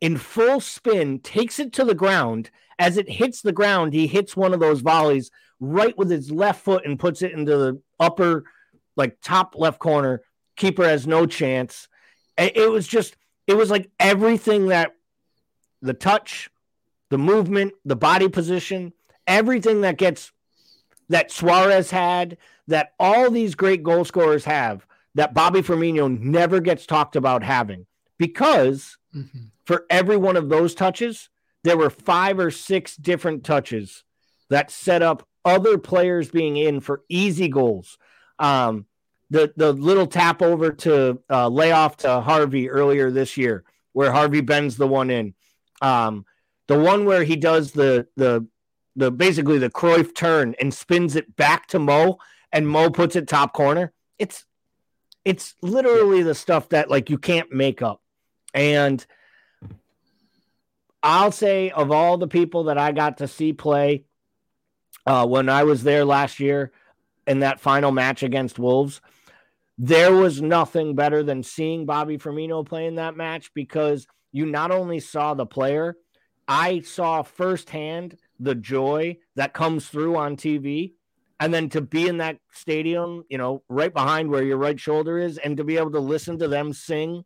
in 0.00 0.16
full 0.16 0.60
spin, 0.60 1.18
takes 1.20 1.58
it 1.58 1.72
to 1.74 1.84
the 1.84 1.94
ground. 1.94 2.50
As 2.78 2.96
it 2.96 3.08
hits 3.08 3.42
the 3.42 3.52
ground, 3.52 3.92
he 3.92 4.06
hits 4.06 4.36
one 4.36 4.54
of 4.54 4.60
those 4.60 4.80
volleys 4.80 5.30
right 5.60 5.96
with 5.96 6.10
his 6.10 6.30
left 6.30 6.64
foot 6.64 6.84
and 6.84 6.98
puts 6.98 7.22
it 7.22 7.32
into 7.32 7.56
the 7.56 7.80
upper, 8.00 8.44
like 8.96 9.20
top 9.20 9.54
left 9.56 9.78
corner. 9.78 10.22
Keeper 10.56 10.84
has 10.84 11.06
no 11.06 11.26
chance. 11.26 11.88
It 12.44 12.70
was 12.70 12.86
just, 12.86 13.16
it 13.46 13.54
was 13.54 13.70
like 13.70 13.90
everything 14.00 14.68
that 14.68 14.94
the 15.80 15.94
touch, 15.94 16.50
the 17.10 17.18
movement, 17.18 17.74
the 17.84 17.96
body 17.96 18.28
position, 18.28 18.92
everything 19.26 19.82
that 19.82 19.98
gets 19.98 20.32
that 21.08 21.30
Suarez 21.30 21.90
had, 21.90 22.38
that 22.68 22.92
all 22.98 23.30
these 23.30 23.54
great 23.54 23.82
goal 23.82 24.04
scorers 24.04 24.44
have, 24.44 24.86
that 25.14 25.34
Bobby 25.34 25.60
Firmino 25.60 26.18
never 26.18 26.60
gets 26.60 26.86
talked 26.86 27.16
about 27.16 27.42
having 27.42 27.86
because 28.18 28.96
Mhm. 29.14 29.50
for 29.66 29.84
every 29.90 30.16
one 30.16 30.36
of 30.36 30.48
those 30.48 30.74
touches, 30.74 31.28
there 31.64 31.76
were 31.76 31.90
five 31.90 32.38
or 32.38 32.50
six 32.50 32.96
different 32.96 33.44
touches 33.44 34.04
that 34.48 34.70
set 34.70 35.02
up 35.02 35.28
other 35.44 35.76
players 35.76 36.30
being 36.30 36.56
in 36.56 36.80
for 36.80 37.02
easy 37.08 37.48
goals. 37.48 37.98
Um, 38.38 38.86
the 39.32 39.50
the 39.56 39.72
little 39.72 40.06
tap 40.06 40.42
over 40.42 40.70
to 40.70 41.18
uh, 41.30 41.48
lay 41.48 41.72
off 41.72 41.96
to 41.98 42.20
Harvey 42.20 42.68
earlier 42.68 43.10
this 43.10 43.38
year, 43.38 43.64
where 43.94 44.12
Harvey 44.12 44.42
bends 44.42 44.76
the 44.76 44.86
one 44.86 45.08
in. 45.08 45.34
Um, 45.80 46.26
the 46.68 46.78
one 46.78 47.06
where 47.06 47.24
he 47.24 47.36
does 47.36 47.72
the 47.72 48.06
the 48.14 48.46
the 48.94 49.10
basically 49.10 49.56
the 49.56 49.70
Cruyff 49.70 50.14
turn 50.14 50.54
and 50.60 50.72
spins 50.72 51.16
it 51.16 51.34
back 51.34 51.66
to 51.68 51.78
Mo, 51.78 52.18
and 52.52 52.68
Mo 52.68 52.90
puts 52.90 53.16
it 53.16 53.26
top 53.26 53.54
corner. 53.54 53.94
It's 54.18 54.44
it's 55.24 55.54
literally 55.62 56.22
the 56.22 56.34
stuff 56.34 56.68
that 56.68 56.90
like 56.90 57.08
you 57.08 57.16
can't 57.16 57.50
make 57.50 57.80
up. 57.80 58.02
And 58.52 59.04
I'll 61.02 61.32
say 61.32 61.70
of 61.70 61.90
all 61.90 62.18
the 62.18 62.28
people 62.28 62.64
that 62.64 62.76
I 62.76 62.92
got 62.92 63.18
to 63.18 63.28
see 63.28 63.54
play 63.54 64.04
uh, 65.06 65.26
when 65.26 65.48
I 65.48 65.64
was 65.64 65.82
there 65.84 66.04
last 66.04 66.38
year 66.38 66.70
in 67.26 67.40
that 67.40 67.60
final 67.60 67.92
match 67.92 68.22
against 68.22 68.58
Wolves, 68.58 69.00
there 69.84 70.14
was 70.14 70.40
nothing 70.40 70.94
better 70.94 71.24
than 71.24 71.42
seeing 71.42 71.86
Bobby 71.86 72.16
Firmino 72.16 72.64
play 72.64 72.86
in 72.86 72.94
that 72.94 73.16
match 73.16 73.50
because 73.52 74.06
you 74.30 74.46
not 74.46 74.70
only 74.70 75.00
saw 75.00 75.34
the 75.34 75.44
player, 75.44 75.96
I 76.46 76.82
saw 76.82 77.22
firsthand 77.22 78.16
the 78.38 78.54
joy 78.54 79.16
that 79.34 79.52
comes 79.52 79.88
through 79.88 80.16
on 80.16 80.36
TV. 80.36 80.92
And 81.40 81.52
then 81.52 81.68
to 81.70 81.80
be 81.80 82.06
in 82.06 82.18
that 82.18 82.38
stadium, 82.52 83.24
you 83.28 83.38
know, 83.38 83.64
right 83.68 83.92
behind 83.92 84.30
where 84.30 84.44
your 84.44 84.56
right 84.56 84.78
shoulder 84.78 85.18
is, 85.18 85.36
and 85.38 85.56
to 85.56 85.64
be 85.64 85.78
able 85.78 85.90
to 85.90 85.98
listen 85.98 86.38
to 86.38 86.46
them 86.46 86.72
sing 86.72 87.24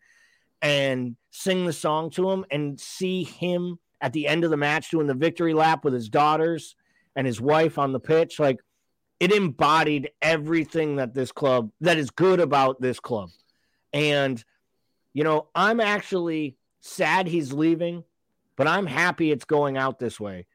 and 0.63 1.15
sing 1.31 1.67
the 1.67 1.75
song 1.75 2.09
to 2.13 2.31
him 2.31 2.47
and 2.51 2.81
see 2.81 3.23
him 3.23 3.79
at 4.01 4.15
the 4.15 4.27
end 4.27 4.45
of 4.45 4.51
the 4.51 4.57
match 4.57 4.91
doing 4.91 5.07
the 5.07 5.13
victory 5.13 5.53
lap 5.53 5.85
with 5.85 5.93
his 5.93 6.09
daughters 6.09 6.75
and 7.17 7.27
his 7.27 7.39
wife 7.39 7.77
on 7.77 7.93
the 7.93 8.01
pitch 8.01 8.41
like 8.41 8.61
it 9.21 9.33
embodied 9.33 10.11
everything 10.21 10.97
that 10.97 11.15
this 11.15 11.33
club 11.33 11.71
that 11.81 11.99
is 11.99 12.11
good 12.11 12.41
about 12.41 12.81
this 12.81 13.01
club 13.01 13.31
and 13.93 14.45
you 15.13 15.25
know 15.25 15.49
i'm 15.55 15.81
actually 15.81 16.57
sad 16.81 17.27
he's 17.27 17.53
leaving 17.53 18.05
but 18.57 18.67
i'm 18.67 18.87
happy 18.87 19.31
it's 19.31 19.45
going 19.45 19.77
out 19.77 19.99
this 19.99 20.21
way 20.21 20.47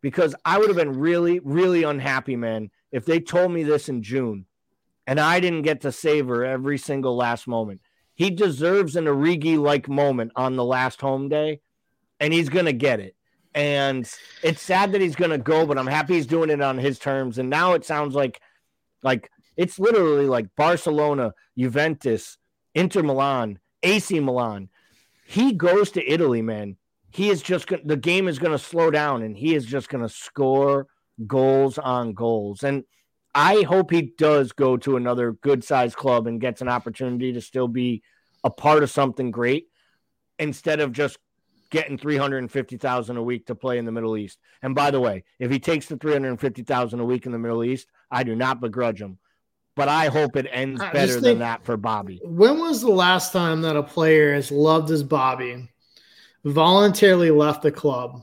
because 0.00 0.34
i 0.44 0.58
would 0.58 0.68
have 0.68 0.76
been 0.76 0.98
really 0.98 1.38
really 1.40 1.82
unhappy 1.82 2.36
man 2.36 2.70
if 2.92 3.04
they 3.04 3.20
told 3.20 3.50
me 3.50 3.62
this 3.62 3.88
in 3.88 4.02
june 4.02 4.44
and 5.06 5.18
i 5.18 5.40
didn't 5.40 5.62
get 5.62 5.80
to 5.80 5.92
savor 5.92 6.44
every 6.44 6.78
single 6.78 7.16
last 7.16 7.48
moment 7.48 7.80
he 8.20 8.28
deserves 8.28 8.96
an 8.96 9.06
Origi 9.06 9.58
like 9.58 9.88
moment 9.88 10.32
on 10.36 10.54
the 10.54 10.62
last 10.62 11.00
home 11.00 11.30
day, 11.30 11.62
and 12.20 12.34
he's 12.34 12.50
going 12.50 12.66
to 12.66 12.74
get 12.74 13.00
it. 13.00 13.16
And 13.54 14.10
it's 14.42 14.62
sad 14.62 14.92
that 14.92 15.00
he's 15.00 15.16
going 15.16 15.32
to 15.32 15.38
go, 15.38 15.66
but 15.66 15.78
I'm 15.78 15.86
happy 15.86 16.14
he's 16.14 16.26
doing 16.26 16.50
it 16.50 16.60
on 16.60 16.78
his 16.78 16.98
terms. 16.98 17.38
And 17.38 17.50
now 17.50 17.72
it 17.72 17.84
sounds 17.84 18.14
like, 18.14 18.40
like 19.02 19.30
it's 19.56 19.78
literally 19.78 20.26
like 20.26 20.54
Barcelona, 20.56 21.34
Juventus, 21.58 22.38
Inter 22.74 23.02
Milan, 23.02 23.58
AC 23.82 24.20
Milan. 24.20 24.68
He 25.26 25.52
goes 25.52 25.90
to 25.92 26.10
Italy, 26.12 26.42
man. 26.42 26.76
He 27.12 27.28
is 27.28 27.42
just 27.42 27.68
the 27.84 27.96
game 27.96 28.28
is 28.28 28.38
going 28.38 28.52
to 28.52 28.58
slow 28.58 28.90
down, 28.90 29.22
and 29.22 29.36
he 29.36 29.54
is 29.54 29.66
just 29.66 29.88
going 29.88 30.02
to 30.02 30.08
score 30.08 30.86
goals 31.26 31.76
on 31.76 32.14
goals. 32.14 32.62
And 32.62 32.84
I 33.34 33.62
hope 33.62 33.90
he 33.90 34.02
does 34.02 34.52
go 34.52 34.76
to 34.78 34.96
another 34.96 35.32
good 35.32 35.64
sized 35.64 35.96
club 35.96 36.26
and 36.26 36.40
gets 36.40 36.60
an 36.60 36.68
opportunity 36.68 37.32
to 37.32 37.40
still 37.40 37.68
be 37.68 38.02
a 38.42 38.50
part 38.50 38.82
of 38.82 38.90
something 38.90 39.30
great 39.30 39.66
instead 40.38 40.80
of 40.80 40.92
just 40.92 41.18
getting 41.70 41.96
350,000 41.96 43.16
a 43.16 43.22
week 43.22 43.46
to 43.46 43.54
play 43.54 43.78
in 43.78 43.84
the 43.84 43.92
Middle 43.92 44.16
East. 44.16 44.38
And 44.62 44.74
by 44.74 44.90
the 44.90 45.00
way, 45.00 45.24
if 45.38 45.50
he 45.50 45.58
takes 45.58 45.86
the 45.86 45.96
350,000 45.96 47.00
a 47.00 47.04
week 47.04 47.26
in 47.26 47.32
the 47.32 47.38
Middle 47.38 47.64
East, 47.64 47.88
I 48.10 48.22
do 48.22 48.34
not 48.34 48.60
begrudge 48.60 49.00
him. 49.00 49.18
But 49.76 49.88
I 49.88 50.06
hope 50.06 50.36
it 50.36 50.48
ends 50.50 50.80
I 50.80 50.92
better 50.92 51.12
just 51.12 51.22
than 51.22 51.38
that 51.38 51.64
for 51.64 51.76
Bobby. 51.76 52.20
When 52.24 52.58
was 52.58 52.82
the 52.82 52.90
last 52.90 53.32
time 53.32 53.62
that 53.62 53.76
a 53.76 53.82
player 53.82 54.34
as 54.34 54.50
loved 54.50 54.90
as 54.90 55.02
Bobby 55.02 55.68
voluntarily 56.44 57.30
left 57.30 57.62
the 57.62 57.70
club 57.70 58.22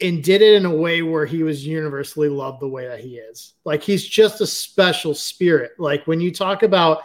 and 0.00 0.22
did 0.22 0.42
it 0.42 0.54
in 0.54 0.66
a 0.66 0.74
way 0.74 1.02
where 1.02 1.26
he 1.26 1.42
was 1.42 1.66
universally 1.66 2.28
loved 2.28 2.60
the 2.60 2.68
way 2.68 2.86
that 2.86 3.00
he 3.00 3.16
is. 3.16 3.54
Like 3.64 3.82
he's 3.82 4.06
just 4.06 4.40
a 4.40 4.46
special 4.46 5.14
spirit. 5.14 5.72
Like 5.78 6.06
when 6.06 6.20
you 6.20 6.32
talk 6.32 6.62
about 6.62 7.02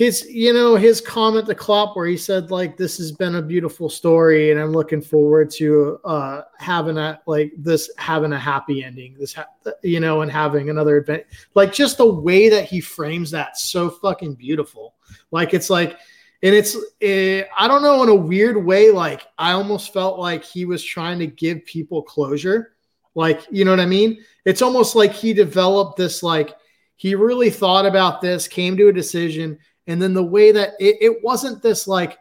his, 0.00 0.26
you 0.30 0.54
know, 0.54 0.76
his 0.76 0.98
comment 0.98 1.46
to 1.46 1.54
Klopp 1.54 1.94
where 1.94 2.06
he 2.06 2.16
said 2.16 2.50
like 2.50 2.78
this 2.78 2.96
has 2.96 3.12
been 3.12 3.34
a 3.34 3.42
beautiful 3.42 3.90
story 3.90 4.50
and 4.50 4.58
I'm 4.58 4.72
looking 4.72 5.02
forward 5.02 5.50
to 5.56 5.98
uh 6.06 6.40
having 6.58 6.96
a 6.96 7.20
like 7.26 7.52
this 7.58 7.90
having 7.98 8.32
a 8.32 8.38
happy 8.38 8.82
ending. 8.82 9.14
This 9.20 9.34
ha- 9.34 9.50
you 9.82 10.00
know 10.00 10.22
and 10.22 10.32
having 10.32 10.70
another 10.70 10.96
event. 10.96 11.24
Like 11.52 11.74
just 11.74 11.98
the 11.98 12.10
way 12.10 12.48
that 12.48 12.64
he 12.64 12.80
frames 12.80 13.30
that 13.32 13.58
so 13.58 13.90
fucking 13.90 14.36
beautiful. 14.36 14.94
Like 15.32 15.52
it's 15.52 15.68
like 15.68 15.98
and 16.42 16.54
it's 16.54 16.78
it, 17.00 17.46
i 17.58 17.68
don't 17.68 17.82
know 17.82 18.02
in 18.02 18.08
a 18.08 18.14
weird 18.14 18.64
way 18.64 18.90
like 18.90 19.26
i 19.36 19.52
almost 19.52 19.92
felt 19.92 20.18
like 20.18 20.42
he 20.42 20.64
was 20.64 20.82
trying 20.82 21.18
to 21.18 21.26
give 21.26 21.62
people 21.66 22.02
closure 22.02 22.72
like 23.14 23.42
you 23.50 23.66
know 23.66 23.70
what 23.72 23.78
i 23.78 23.84
mean 23.84 24.24
it's 24.46 24.62
almost 24.62 24.96
like 24.96 25.12
he 25.12 25.34
developed 25.34 25.98
this 25.98 26.22
like 26.22 26.56
he 26.96 27.14
really 27.14 27.50
thought 27.50 27.84
about 27.84 28.22
this 28.22 28.48
came 28.48 28.74
to 28.74 28.88
a 28.88 28.92
decision 28.92 29.58
and 29.86 30.00
then 30.00 30.14
the 30.14 30.22
way 30.22 30.52
that 30.52 30.74
it, 30.78 30.96
it 31.00 31.22
wasn't 31.22 31.62
this 31.62 31.86
like 31.86 32.18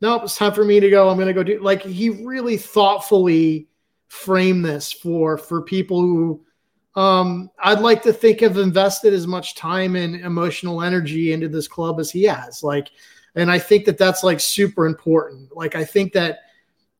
nope 0.00 0.22
it's 0.24 0.36
time 0.36 0.52
for 0.52 0.64
me 0.64 0.80
to 0.80 0.90
go 0.90 1.08
i'm 1.08 1.18
gonna 1.18 1.32
go 1.32 1.42
do 1.42 1.60
like 1.60 1.82
he 1.82 2.10
really 2.10 2.56
thoughtfully 2.56 3.68
framed 4.08 4.64
this 4.64 4.92
for 4.92 5.36
for 5.38 5.62
people 5.62 6.00
who 6.00 6.44
um, 6.98 7.48
I'd 7.62 7.78
like 7.78 8.02
to 8.02 8.12
think 8.12 8.40
have 8.40 8.58
invested 8.58 9.14
as 9.14 9.24
much 9.24 9.54
time 9.54 9.94
and 9.94 10.16
emotional 10.16 10.82
energy 10.82 11.32
into 11.32 11.48
this 11.48 11.68
club 11.68 12.00
as 12.00 12.10
he 12.10 12.24
has. 12.24 12.64
Like, 12.64 12.90
and 13.36 13.52
I 13.52 13.60
think 13.60 13.84
that 13.84 13.98
that's 13.98 14.24
like 14.24 14.40
super 14.40 14.84
important. 14.84 15.54
Like, 15.54 15.76
I 15.76 15.84
think 15.84 16.12
that 16.14 16.40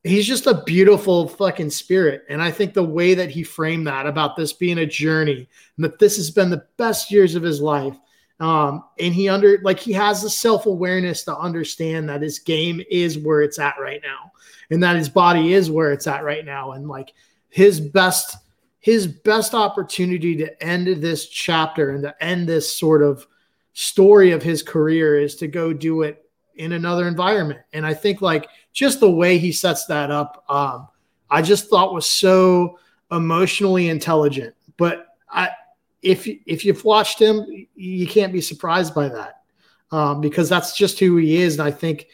he's 0.05 0.25
just 0.25 0.47
a 0.47 0.63
beautiful 0.63 1.27
fucking 1.27 1.71
spirit. 1.71 2.23
And 2.29 2.41
I 2.41 2.49
think 2.49 2.73
the 2.73 2.81
way 2.81 3.13
that 3.13 3.29
he 3.29 3.43
framed 3.43 3.87
that 3.87 4.07
about 4.07 4.37
this 4.37 4.53
being 4.53 4.77
a 4.77 4.85
journey 4.85 5.49
and 5.75 5.83
that 5.83 5.99
this 5.99 6.15
has 6.15 6.31
been 6.31 6.49
the 6.49 6.65
best 6.77 7.11
years 7.11 7.35
of 7.35 7.43
his 7.43 7.59
life. 7.59 7.97
Um, 8.39 8.85
and 8.97 9.13
he 9.13 9.27
under 9.27 9.59
like 9.63 9.79
he 9.79 9.91
has 9.93 10.21
the 10.21 10.29
self-awareness 10.29 11.23
to 11.25 11.37
understand 11.37 12.07
that 12.07 12.21
his 12.21 12.39
game 12.39 12.81
is 12.89 13.17
where 13.17 13.41
it's 13.41 13.59
at 13.59 13.75
right 13.79 14.01
now 14.01 14.31
and 14.69 14.81
that 14.81 14.95
his 14.95 15.09
body 15.09 15.53
is 15.53 15.69
where 15.69 15.91
it's 15.91 16.07
at 16.07 16.23
right 16.23 16.45
now. 16.45 16.71
And 16.71 16.87
like 16.87 17.13
his 17.49 17.81
best, 17.81 18.37
his 18.79 19.07
best 19.07 19.53
opportunity 19.53 20.37
to 20.37 20.63
end 20.63 20.87
this 21.01 21.27
chapter 21.27 21.91
and 21.91 22.03
to 22.03 22.23
end 22.23 22.47
this 22.47 22.77
sort 22.77 23.03
of 23.03 23.27
story 23.73 24.31
of 24.31 24.41
his 24.41 24.63
career 24.63 25.19
is 25.19 25.35
to 25.35 25.47
go 25.47 25.73
do 25.73 26.03
it 26.03 26.29
in 26.55 26.73
another 26.73 27.07
environment. 27.07 27.59
And 27.73 27.85
I 27.85 27.93
think 27.93 28.21
like 28.21 28.47
just 28.71 28.99
the 28.99 29.11
way 29.11 29.37
he 29.37 29.51
sets 29.51 29.85
that 29.87 30.11
up, 30.11 30.45
um, 30.49 30.87
I 31.29 31.41
just 31.41 31.69
thought 31.69 31.93
was 31.93 32.05
so 32.05 32.79
emotionally 33.11 33.89
intelligent. 33.89 34.55
But 34.77 35.07
I, 35.29 35.49
if 36.01 36.27
if 36.45 36.65
you've 36.65 36.83
watched 36.85 37.19
him, 37.19 37.45
you 37.75 38.07
can't 38.07 38.33
be 38.33 38.41
surprised 38.41 38.95
by 38.95 39.09
that 39.09 39.41
um, 39.91 40.21
because 40.21 40.49
that's 40.49 40.75
just 40.75 40.99
who 40.99 41.17
he 41.17 41.41
is. 41.41 41.59
And 41.59 41.67
I 41.67 41.71
think, 41.71 42.07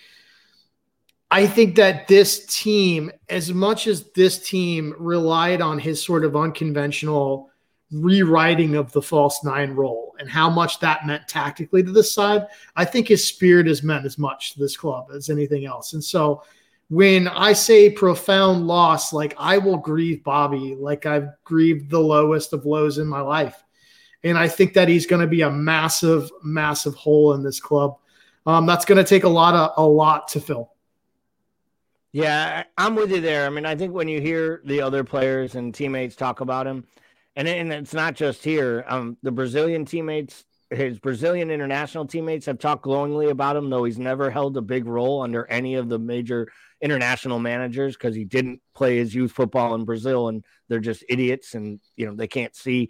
I 1.31 1.45
think 1.47 1.75
that 1.75 2.07
this 2.07 2.45
team, 2.45 3.11
as 3.29 3.53
much 3.53 3.88
as 3.88 4.11
this 4.11 4.47
team 4.47 4.95
relied 4.97 5.61
on 5.61 5.79
his 5.79 6.03
sort 6.03 6.25
of 6.25 6.36
unconventional 6.36 7.51
rewriting 7.91 8.75
of 8.75 8.91
the 8.91 9.01
false 9.01 9.43
nine 9.43 9.71
role 9.71 10.15
and 10.19 10.29
how 10.29 10.49
much 10.49 10.79
that 10.79 11.05
meant 11.05 11.27
tactically 11.27 11.83
to 11.83 11.91
this 11.91 12.13
side. 12.13 12.47
I 12.75 12.86
think 12.86 13.07
his 13.07 13.27
spirit 13.27 13.67
has 13.67 13.83
meant 13.83 14.05
as 14.05 14.17
much 14.17 14.53
to 14.53 14.59
this 14.59 14.75
club 14.75 15.07
as 15.13 15.29
anything 15.29 15.65
else. 15.65 15.93
And 15.93 16.03
so 16.03 16.43
when 16.89 17.27
I 17.27 17.53
say 17.53 17.89
profound 17.89 18.67
loss, 18.67 19.13
like 19.13 19.36
I 19.38 19.57
will 19.57 19.77
grieve 19.77 20.23
Bobby 20.23 20.75
like 20.75 21.05
I've 21.05 21.29
grieved 21.43 21.89
the 21.89 21.99
lowest 21.99 22.53
of 22.53 22.65
lows 22.65 22.97
in 22.97 23.07
my 23.07 23.21
life. 23.21 23.63
And 24.26 24.38
I 24.38 24.49
think 24.49 24.73
that 24.73 24.89
he's 24.89 25.05
going 25.05 25.21
to 25.21 25.28
be 25.28 25.41
a 25.41 25.51
massive, 25.51 26.30
massive 26.43 26.95
hole 26.95 27.34
in 27.34 27.43
this 27.43 27.59
club. 27.61 27.97
Um, 28.45 28.65
that's 28.65 28.84
going 28.84 28.97
to 28.97 29.03
take 29.03 29.23
a 29.23 29.30
lot 29.30 29.53
of 29.53 29.71
a 29.78 29.88
lot 29.88 30.28
to 30.30 30.41
fill. 30.41 30.71
Yeah, 32.11 32.63
I'm 32.78 32.95
with 32.95 33.11
you 33.11 33.21
there. 33.21 33.45
I 33.45 33.49
mean, 33.49 33.65
I 33.65 33.76
think 33.76 33.93
when 33.93 34.07
you 34.07 34.21
hear 34.21 34.61
the 34.65 34.82
other 34.82 35.03
players 35.03 35.55
and 35.55 35.73
teammates 35.73 36.15
talk 36.15 36.41
about 36.41 36.65
him, 36.65 36.86
and 37.36 37.47
and 37.47 37.71
it's 37.71 37.93
not 37.93 38.15
just 38.15 38.43
here. 38.43 38.86
Um, 38.88 39.17
the 39.21 39.32
Brazilian 39.32 39.84
teammates, 39.86 40.45
his 40.69 40.97
Brazilian 40.97 41.51
international 41.51 42.05
teammates, 42.05 42.45
have 42.45 42.57
talked 42.59 42.84
glowingly 42.84 43.30
about 43.30 43.55
him, 43.55 43.69
though 43.69 43.84
he's 43.84 43.99
never 43.99 44.30
held 44.30 44.55
a 44.57 44.61
big 44.61 44.86
role 44.86 45.21
under 45.21 45.45
any 45.47 45.76
of 45.76 45.89
the 45.89 45.99
major 45.99 46.47
international 46.82 47.39
managers 47.39 47.95
because 47.95 48.15
he 48.15 48.23
didn't 48.23 48.61
play 48.73 48.97
his 48.97 49.13
youth 49.13 49.32
football 49.32 49.76
in 49.76 49.86
Brazil, 49.86 50.30
and 50.30 50.45
they're 50.69 50.80
just 50.80 51.03
idiots, 51.09 51.53
and 51.53 51.80
you 51.97 52.05
know 52.05 52.15
they 52.15 52.28
can't 52.28 52.55
see 52.55 52.89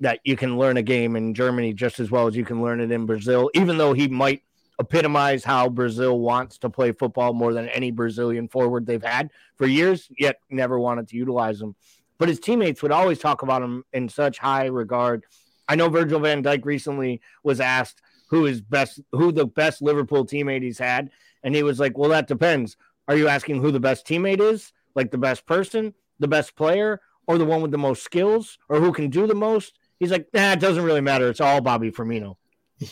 that 0.00 0.20
you 0.24 0.36
can 0.36 0.58
learn 0.58 0.76
a 0.76 0.82
game 0.82 1.16
in 1.16 1.34
Germany 1.34 1.72
just 1.72 2.00
as 2.00 2.10
well 2.10 2.26
as 2.26 2.34
you 2.34 2.44
can 2.44 2.62
learn 2.62 2.80
it 2.80 2.90
in 2.90 3.06
Brazil, 3.06 3.50
even 3.54 3.78
though 3.78 3.92
he 3.92 4.08
might 4.08 4.42
epitomize 4.78 5.44
how 5.44 5.68
Brazil 5.68 6.18
wants 6.18 6.56
to 6.58 6.70
play 6.70 6.90
football 6.92 7.34
more 7.34 7.52
than 7.52 7.68
any 7.68 7.90
Brazilian 7.90 8.48
forward 8.48 8.86
they've 8.86 9.02
had 9.02 9.30
for 9.56 9.66
years, 9.66 10.08
yet 10.18 10.40
never 10.48 10.78
wanted 10.78 11.06
to 11.08 11.16
utilize 11.16 11.60
him 11.60 11.74
but 12.20 12.28
his 12.28 12.38
teammates 12.38 12.82
would 12.82 12.92
always 12.92 13.18
talk 13.18 13.40
about 13.40 13.62
him 13.62 13.82
in 13.94 14.06
such 14.08 14.38
high 14.38 14.66
regard. 14.66 15.24
I 15.66 15.74
know 15.74 15.88
Virgil 15.88 16.20
van 16.20 16.44
Dijk 16.44 16.66
recently 16.66 17.22
was 17.42 17.60
asked 17.60 18.02
who 18.28 18.44
is 18.44 18.60
best, 18.60 19.00
who 19.12 19.32
the 19.32 19.46
best 19.46 19.80
Liverpool 19.80 20.26
teammate 20.26 20.62
he's 20.62 20.78
had, 20.78 21.10
and 21.42 21.54
he 21.56 21.62
was 21.62 21.80
like, 21.80 21.96
"Well, 21.96 22.10
that 22.10 22.28
depends. 22.28 22.76
Are 23.08 23.16
you 23.16 23.26
asking 23.26 23.62
who 23.62 23.72
the 23.72 23.80
best 23.80 24.06
teammate 24.06 24.40
is, 24.40 24.72
like 24.94 25.10
the 25.10 25.18
best 25.18 25.46
person, 25.46 25.94
the 26.18 26.28
best 26.28 26.54
player, 26.54 27.00
or 27.26 27.38
the 27.38 27.46
one 27.46 27.62
with 27.62 27.70
the 27.70 27.78
most 27.78 28.02
skills, 28.02 28.58
or 28.68 28.80
who 28.80 28.92
can 28.92 29.08
do 29.08 29.26
the 29.26 29.34
most?" 29.34 29.78
He's 30.00 30.10
like, 30.10 30.26
"Nah, 30.34 30.52
it 30.52 30.60
doesn't 30.60 30.82
really 30.82 31.00
matter. 31.00 31.28
It's 31.28 31.40
all 31.40 31.60
Bobby 31.60 31.92
Firmino." 31.92 32.36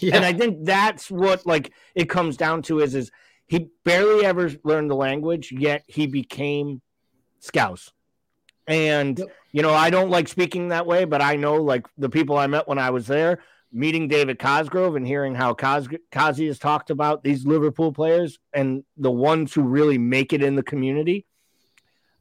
Yeah. 0.01 0.17
And 0.17 0.25
I 0.25 0.35
think 0.35 0.67
that's 0.67 1.11
what 1.11 1.47
like 1.47 1.73
it 1.95 2.11
comes 2.11 2.37
down 2.37 2.63
to 2.63 2.81
is 2.81 2.95
is 2.95 3.11
he 3.47 3.71
barely 3.85 4.25
ever 4.25 4.51
learned 4.63 4.91
the 4.91 4.95
language, 4.95 5.51
yet 5.51 5.83
he 5.87 6.07
became 6.07 6.83
Scouse. 7.41 7.91
And 8.67 9.19
yep. 9.19 9.29
you 9.51 9.63
know, 9.63 9.73
I 9.73 9.89
don't 9.89 10.11
like 10.11 10.29
speaking 10.29 10.69
that 10.69 10.87
way, 10.87 11.07
but 11.07 11.23
I 11.23 11.37
know 11.37 11.55
like 11.55 11.87
the 11.97 12.11
people 12.11 12.37
I 12.37 12.47
met 12.47 12.69
when 12.69 12.79
I 12.79 12.91
was 12.91 13.07
there, 13.07 13.41
meeting 13.73 14.09
David 14.09 14.39
Cosgrove 14.39 14.95
and 14.95 15.07
hearing 15.07 15.35
how 15.35 15.55
Cos- 15.55 15.89
Cosy 16.13 16.47
has 16.47 16.59
talked 16.59 16.91
about 16.91 17.25
these 17.25 17.47
Liverpool 17.47 17.93
players 17.93 18.39
and 18.53 18.85
the 18.99 19.11
ones 19.11 19.55
who 19.55 19.63
really 19.63 19.97
make 19.97 20.35
it 20.35 20.43
in 20.43 20.55
the 20.55 20.63
community. 20.63 21.25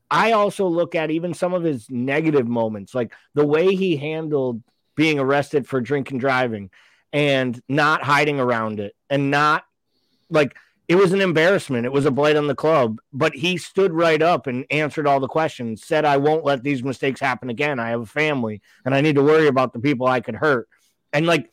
I 0.09 0.31
also 0.31 0.67
look 0.67 0.95
at 0.95 1.11
even 1.11 1.33
some 1.33 1.53
of 1.53 1.63
his 1.63 1.89
negative 1.89 2.47
moments, 2.47 2.95
like 2.95 3.13
the 3.33 3.45
way 3.45 3.75
he 3.75 3.97
handled 3.97 4.63
being 4.97 5.19
arrested 5.19 5.65
for 5.65 5.79
drinking 5.79 6.17
driving 6.17 6.69
and 7.13 7.61
not 7.69 8.03
hiding 8.03 8.41
around 8.41 8.81
it 8.81 8.93
and 9.09 9.31
not 9.31 9.63
like 10.29 10.57
it 10.89 10.95
was 10.95 11.13
an 11.13 11.21
embarrassment. 11.21 11.85
It 11.85 11.91
was 11.91 12.05
a 12.05 12.11
blight 12.11 12.35
on 12.35 12.47
the 12.47 12.55
club, 12.55 12.99
but 13.13 13.33
he 13.33 13.57
stood 13.57 13.93
right 13.93 14.21
up 14.21 14.47
and 14.47 14.65
answered 14.71 15.05
all 15.07 15.19
the 15.19 15.27
questions, 15.27 15.85
said, 15.85 16.03
I 16.03 16.17
won't 16.17 16.45
let 16.45 16.63
these 16.63 16.83
mistakes 16.83 17.19
happen 17.19 17.49
again. 17.49 17.79
I 17.79 17.89
have 17.89 18.01
a 18.01 18.05
family 18.05 18.61
and 18.83 18.95
I 18.95 19.01
need 19.01 19.15
to 19.15 19.23
worry 19.23 19.47
about 19.47 19.71
the 19.71 19.79
people 19.79 20.07
I 20.07 20.19
could 20.19 20.35
hurt. 20.35 20.67
And 21.13 21.25
like, 21.25 21.51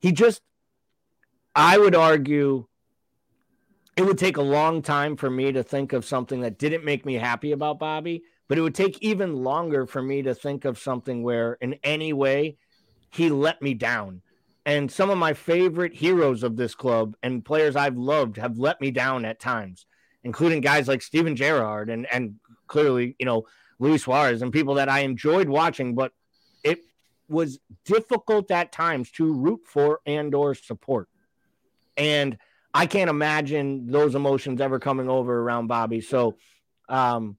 he 0.00 0.12
just, 0.12 0.40
I 1.54 1.78
would 1.78 1.94
argue 1.94 2.66
it 3.96 4.04
would 4.04 4.18
take 4.18 4.36
a 4.36 4.42
long 4.42 4.82
time 4.82 5.16
for 5.16 5.30
me 5.30 5.52
to 5.52 5.62
think 5.62 5.92
of 5.92 6.04
something 6.04 6.40
that 6.42 6.58
didn't 6.58 6.84
make 6.84 7.04
me 7.04 7.14
happy 7.14 7.52
about 7.52 7.78
Bobby, 7.78 8.22
but 8.46 8.58
it 8.58 8.60
would 8.60 8.74
take 8.74 9.02
even 9.02 9.42
longer 9.42 9.86
for 9.86 10.02
me 10.02 10.22
to 10.22 10.34
think 10.34 10.64
of 10.64 10.78
something 10.78 11.22
where 11.22 11.54
in 11.54 11.74
any 11.82 12.12
way 12.12 12.56
he 13.16 13.30
let 13.30 13.60
me 13.62 13.74
down 13.74 14.22
and 14.66 14.90
some 14.90 15.10
of 15.10 15.16
my 15.16 15.32
favorite 15.32 15.94
heroes 15.94 16.42
of 16.42 16.56
this 16.56 16.74
club 16.74 17.16
and 17.22 17.44
players 17.44 17.76
I've 17.76 17.96
loved 17.96 18.36
have 18.36 18.58
let 18.58 18.80
me 18.80 18.90
down 18.90 19.24
at 19.24 19.38
times, 19.38 19.86
including 20.24 20.60
guys 20.60 20.88
like 20.88 21.02
Steven 21.02 21.36
Gerrard 21.36 21.88
and 21.88 22.04
and 22.12 22.34
clearly, 22.66 23.14
you 23.20 23.26
know, 23.26 23.46
Luis 23.78 24.02
Suarez 24.02 24.42
and 24.42 24.52
people 24.52 24.74
that 24.74 24.88
I 24.88 25.00
enjoyed 25.00 25.48
watching, 25.48 25.94
but 25.94 26.12
it 26.64 26.80
was 27.28 27.60
difficult 27.84 28.50
at 28.50 28.72
times 28.72 29.12
to 29.12 29.32
root 29.32 29.60
for 29.64 30.00
and 30.04 30.34
or 30.34 30.56
support. 30.56 31.08
And 31.96 32.36
I 32.74 32.86
can't 32.86 33.08
imagine 33.08 33.86
those 33.86 34.16
emotions 34.16 34.60
ever 34.60 34.80
coming 34.80 35.08
over 35.08 35.38
around 35.38 35.68
Bobby. 35.68 36.00
So 36.00 36.36
um, 36.88 37.36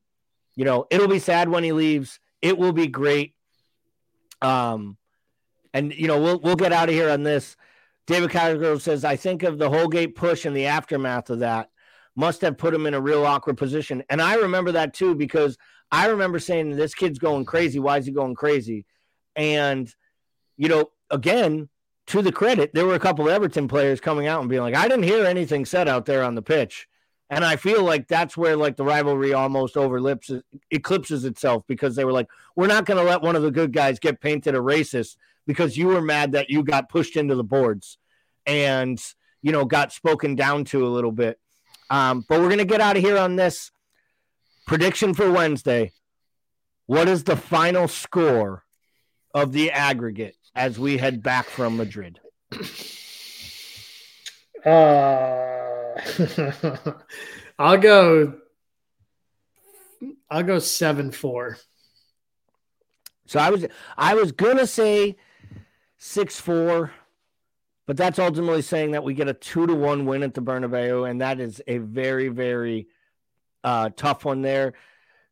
you 0.56 0.64
know, 0.64 0.88
it'll 0.90 1.10
be 1.10 1.20
sad 1.20 1.50
when 1.50 1.66
he 1.66 1.74
leaves. 1.74 2.22
It 2.42 2.58
will 2.58 2.72
be 2.72 2.88
great. 2.88 3.36
Um, 4.42 4.96
and 5.74 5.94
you 5.94 6.08
know, 6.08 6.22
we'll 6.22 6.40
we'll 6.40 6.56
get 6.56 6.74
out 6.74 6.90
of 6.90 6.96
here 6.96 7.10
on 7.10 7.24
this. 7.24 7.56
David 8.06 8.32
Cosgrove 8.32 8.82
says, 8.82 9.04
I 9.04 9.18
think 9.18 9.44
of 9.44 9.58
the 9.58 9.70
Holgate 9.70 10.16
push 10.16 10.46
and 10.46 10.56
the 10.56 10.68
aftermath 10.68 11.30
of 11.30 11.40
that 11.40 11.70
must 12.16 12.42
have 12.42 12.58
put 12.58 12.74
him 12.74 12.86
in 12.86 12.94
a 12.94 13.02
real 13.02 13.26
awkward 13.26 13.58
position. 13.58 14.02
And 14.10 14.22
I 14.22 14.36
remember 14.36 14.72
that 14.72 14.94
too, 14.94 15.14
because 15.14 15.58
I 15.92 16.08
remember 16.08 16.40
saying, 16.40 16.76
This 16.76 16.96
kid's 16.96 17.20
going 17.20 17.46
crazy. 17.46 17.80
Why 17.80 17.98
is 17.98 18.06
he 18.06 18.12
going 18.12 18.36
crazy? 18.36 18.86
And, 19.36 19.94
you 20.58 20.68
know, 20.68 20.90
again, 21.10 21.70
to 22.08 22.22
the 22.22 22.32
credit, 22.32 22.74
there 22.74 22.86
were 22.86 22.96
a 22.96 23.00
couple 23.00 23.28
of 23.28 23.34
Everton 23.34 23.68
players 23.68 24.00
coming 24.00 24.28
out 24.28 24.40
and 24.40 24.50
being 24.50 24.62
like, 24.62 24.76
I 24.76 24.88
didn't 24.88 25.04
hear 25.04 25.26
anything 25.26 25.66
said 25.66 25.88
out 25.88 26.06
there 26.06 26.24
on 26.24 26.36
the 26.36 26.42
pitch. 26.42 26.88
And 27.30 27.44
I 27.44 27.58
feel 27.58 27.84
like 27.84 28.08
that's 28.08 28.38
where 28.38 28.56
like 28.56 28.78
the 28.78 28.86
rivalry 28.86 29.34
almost 29.34 29.76
overlips 29.76 30.42
eclipses 30.72 31.26
itself 31.26 31.64
because 31.68 31.96
they 31.96 32.06
were 32.06 32.14
like, 32.14 32.30
we're 32.56 32.68
not 32.68 32.86
going 32.86 32.98
to 32.98 33.10
let 33.10 33.22
one 33.22 33.36
of 33.36 33.44
the 33.44 33.52
good 33.52 33.74
guys 33.74 34.00
get 34.00 34.22
painted 34.22 34.56
a 34.56 34.60
racist 34.60 35.18
because 35.48 35.78
you 35.78 35.88
were 35.88 36.02
mad 36.02 36.34
that 36.34 36.50
you 36.50 36.64
got 36.64 36.90
pushed 36.90 37.16
into 37.16 37.34
the 37.34 37.44
boards 37.44 37.98
and 38.46 39.02
you 39.42 39.52
know 39.52 39.66
got 39.66 39.92
spoken 39.92 40.36
down 40.36 40.66
to 40.66 40.86
a 40.86 40.90
little 40.90 41.12
bit. 41.12 41.40
Um, 41.90 42.26
but 42.28 42.40
we're 42.40 42.50
going 42.50 42.58
to 42.60 42.66
get 42.66 42.82
out 42.82 42.98
of 42.98 43.04
here 43.04 43.18
on 43.18 43.38
this 43.38 43.72
prediction 44.68 45.14
for 45.14 45.32
Wednesday. 45.32 45.94
What 46.86 47.08
is 47.08 47.24
the 47.24 47.38
final 47.38 47.88
score 47.88 48.64
of 49.34 49.54
the 49.54 49.72
aggregate 49.72 50.36
as 50.56 50.78
we 50.78 50.98
head 50.98 51.24
back 51.24 51.46
from 51.46 51.78
Madrid? 51.78 52.20
Uh, 54.66 55.96
I'll 57.60 57.78
go. 57.78 58.34
I'll 60.30 60.44
go 60.44 60.60
seven 60.60 61.12
four. 61.12 61.58
So 63.28 63.40
I 63.40 63.50
was 63.50 63.66
I 63.98 64.16
was 64.16 64.32
gonna 64.32 64.68
say 64.68 65.18
six 65.98 66.40
four, 66.40 66.92
but 67.86 67.98
that's 67.98 68.20
ultimately 68.20 68.62
saying 68.62 68.92
that 68.92 69.04
we 69.04 69.14
get 69.14 69.28
a 69.28 69.34
two 69.34 69.68
to 69.68 69.76
one 69.76 70.06
win 70.06 70.24
at 70.24 70.34
the 70.34 70.42
Bernabeu, 70.42 71.10
and 71.10 71.22
that 71.22 71.40
is 71.40 71.62
a 71.68 71.78
very 71.78 72.28
very 72.30 72.88
uh, 73.64 73.90
tough 73.96 74.26
one 74.26 74.42
there. 74.42 74.74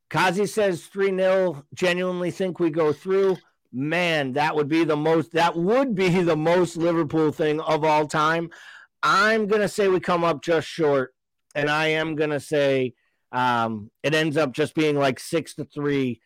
Kazi 0.09 0.45
says 0.45 0.85
3 0.85 1.15
0. 1.17 1.65
Genuinely 1.73 2.31
think 2.31 2.59
we 2.59 2.69
go 2.69 2.93
through. 2.93 3.37
Man, 3.71 4.33
that 4.33 4.55
would 4.55 4.67
be 4.67 4.83
the 4.83 4.95
most, 4.95 5.31
that 5.33 5.55
would 5.55 5.95
be 5.95 6.09
the 6.23 6.35
most 6.35 6.77
Liverpool 6.77 7.31
thing 7.31 7.59
of 7.59 7.83
all 7.83 8.07
time. 8.07 8.49
I'm 9.03 9.47
going 9.47 9.61
to 9.61 9.67
say 9.67 9.87
we 9.87 9.99
come 9.99 10.23
up 10.23 10.41
just 10.41 10.67
short. 10.67 11.13
And 11.53 11.69
I 11.69 11.87
am 11.87 12.15
going 12.15 12.31
to 12.31 12.39
say 12.39 12.95
um, 13.31 13.89
it 14.03 14.13
ends 14.13 14.35
up 14.35 14.51
just 14.51 14.75
being 14.75 14.97
like 14.97 15.19
six 15.19 15.55
to 15.55 15.65
three. 15.65 16.21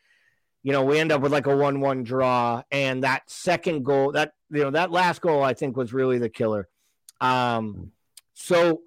You 0.64 0.74
know, 0.74 0.84
we 0.84 1.00
end 1.00 1.12
up 1.12 1.22
with 1.22 1.32
like 1.32 1.48
a 1.48 1.56
1 1.56 1.80
1 1.80 2.04
draw. 2.04 2.64
And 2.72 3.04
that 3.04 3.30
second 3.30 3.84
goal, 3.84 4.12
that, 4.14 4.34
you 4.52 4.64
know, 4.64 4.72
that 4.72 4.92
last 4.92 5.22
goal, 5.22 5.44
I 5.44 5.54
think 5.54 5.78
was 5.78 5.94
really 5.94 6.18
the 6.18 6.30
killer. 6.30 6.68
Um, 7.22 7.92
so 8.34 8.82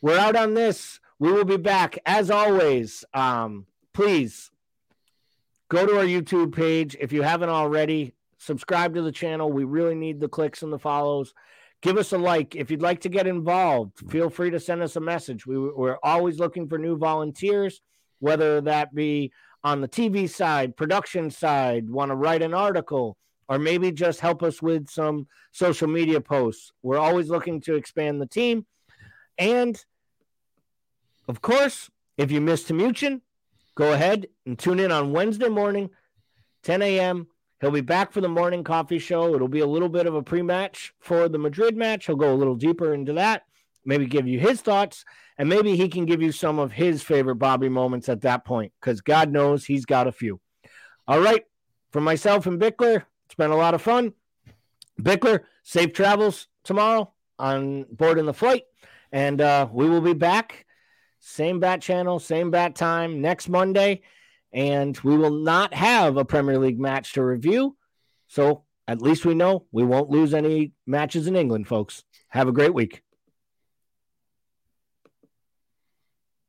we're 0.00 0.18
out 0.18 0.36
on 0.36 0.54
this. 0.54 1.00
We 1.18 1.32
will 1.32 1.44
be 1.44 1.56
back 1.56 1.98
as 2.04 2.30
always. 2.30 3.04
Um, 3.14 3.66
please 3.92 4.50
go 5.68 5.86
to 5.86 5.98
our 5.98 6.04
YouTube 6.04 6.54
page 6.54 6.96
if 7.00 7.12
you 7.12 7.22
haven't 7.22 7.48
already. 7.48 8.14
Subscribe 8.38 8.94
to 8.94 9.02
the 9.02 9.12
channel. 9.12 9.52
We 9.52 9.64
really 9.64 9.94
need 9.94 10.18
the 10.18 10.28
clicks 10.28 10.62
and 10.62 10.72
the 10.72 10.78
follows. 10.78 11.32
Give 11.80 11.96
us 11.96 12.12
a 12.12 12.18
like. 12.18 12.56
If 12.56 12.70
you'd 12.70 12.82
like 12.82 13.00
to 13.02 13.08
get 13.08 13.26
involved, 13.26 14.10
feel 14.10 14.30
free 14.30 14.50
to 14.50 14.60
send 14.60 14.82
us 14.82 14.96
a 14.96 15.00
message. 15.00 15.46
We, 15.46 15.58
we're 15.58 15.98
always 16.02 16.38
looking 16.38 16.68
for 16.68 16.78
new 16.78 16.96
volunteers, 16.96 17.80
whether 18.18 18.60
that 18.62 18.94
be 18.94 19.32
on 19.64 19.80
the 19.80 19.88
TV 19.88 20.28
side, 20.28 20.76
production 20.76 21.30
side, 21.30 21.88
want 21.88 22.10
to 22.10 22.16
write 22.16 22.42
an 22.42 22.54
article, 22.54 23.16
or 23.48 23.58
maybe 23.58 23.92
just 23.92 24.20
help 24.20 24.42
us 24.42 24.60
with 24.60 24.88
some 24.88 25.26
social 25.52 25.88
media 25.88 26.20
posts. 26.20 26.72
We're 26.82 26.98
always 26.98 27.28
looking 27.28 27.60
to 27.62 27.74
expand 27.74 28.20
the 28.20 28.26
team. 28.26 28.66
And 29.38 29.82
of 31.28 31.40
course, 31.40 31.90
if 32.16 32.30
you 32.30 32.40
missed 32.40 32.68
Timuchin, 32.68 33.20
go 33.74 33.92
ahead 33.92 34.26
and 34.46 34.58
tune 34.58 34.80
in 34.80 34.90
on 34.90 35.12
Wednesday 35.12 35.48
morning, 35.48 35.90
10 36.62 36.82
a.m. 36.82 37.26
He'll 37.60 37.70
be 37.70 37.80
back 37.80 38.12
for 38.12 38.20
the 38.20 38.28
morning 38.28 38.64
coffee 38.64 38.98
show. 38.98 39.34
It'll 39.34 39.48
be 39.48 39.60
a 39.60 39.66
little 39.66 39.88
bit 39.88 40.06
of 40.06 40.14
a 40.14 40.22
pre 40.22 40.42
match 40.42 40.92
for 40.98 41.28
the 41.28 41.38
Madrid 41.38 41.76
match. 41.76 42.06
He'll 42.06 42.16
go 42.16 42.32
a 42.32 42.34
little 42.34 42.56
deeper 42.56 42.92
into 42.92 43.12
that, 43.14 43.44
maybe 43.84 44.06
give 44.06 44.26
you 44.26 44.38
his 44.38 44.60
thoughts, 44.60 45.04
and 45.38 45.48
maybe 45.48 45.76
he 45.76 45.88
can 45.88 46.04
give 46.06 46.22
you 46.22 46.32
some 46.32 46.58
of 46.58 46.72
his 46.72 47.02
favorite 47.02 47.36
Bobby 47.36 47.68
moments 47.68 48.08
at 48.08 48.22
that 48.22 48.44
point, 48.44 48.72
because 48.80 49.00
God 49.00 49.30
knows 49.30 49.64
he's 49.64 49.84
got 49.84 50.06
a 50.06 50.12
few. 50.12 50.40
All 51.08 51.20
right. 51.20 51.44
For 51.90 52.00
myself 52.00 52.46
and 52.46 52.60
Bickler, 52.60 53.04
it's 53.26 53.34
been 53.34 53.50
a 53.50 53.56
lot 53.56 53.74
of 53.74 53.82
fun. 53.82 54.14
Bickler, 55.00 55.40
safe 55.62 55.92
travels 55.92 56.48
tomorrow 56.64 57.12
on 57.38 57.84
board 57.90 58.18
in 58.18 58.24
the 58.24 58.32
flight. 58.32 58.62
And 59.10 59.40
uh, 59.40 59.68
we 59.70 59.88
will 59.88 60.00
be 60.00 60.14
back 60.14 60.64
same 61.20 61.60
bat 61.60 61.82
channel, 61.82 62.18
same 62.18 62.50
bat 62.50 62.74
time 62.74 63.20
next 63.20 63.48
Monday. 63.48 64.02
And 64.52 64.98
we 65.00 65.16
will 65.16 65.30
not 65.30 65.74
have 65.74 66.16
a 66.16 66.24
Premier 66.24 66.58
League 66.58 66.80
match 66.80 67.12
to 67.14 67.22
review. 67.22 67.76
So 68.28 68.64
at 68.88 69.02
least 69.02 69.26
we 69.26 69.34
know 69.34 69.66
we 69.70 69.84
won't 69.84 70.10
lose 70.10 70.32
any 70.34 70.72
matches 70.86 71.26
in 71.26 71.36
England, 71.36 71.68
folks. 71.68 72.04
Have 72.28 72.48
a 72.48 72.52
great 72.52 72.72
week. 72.72 73.02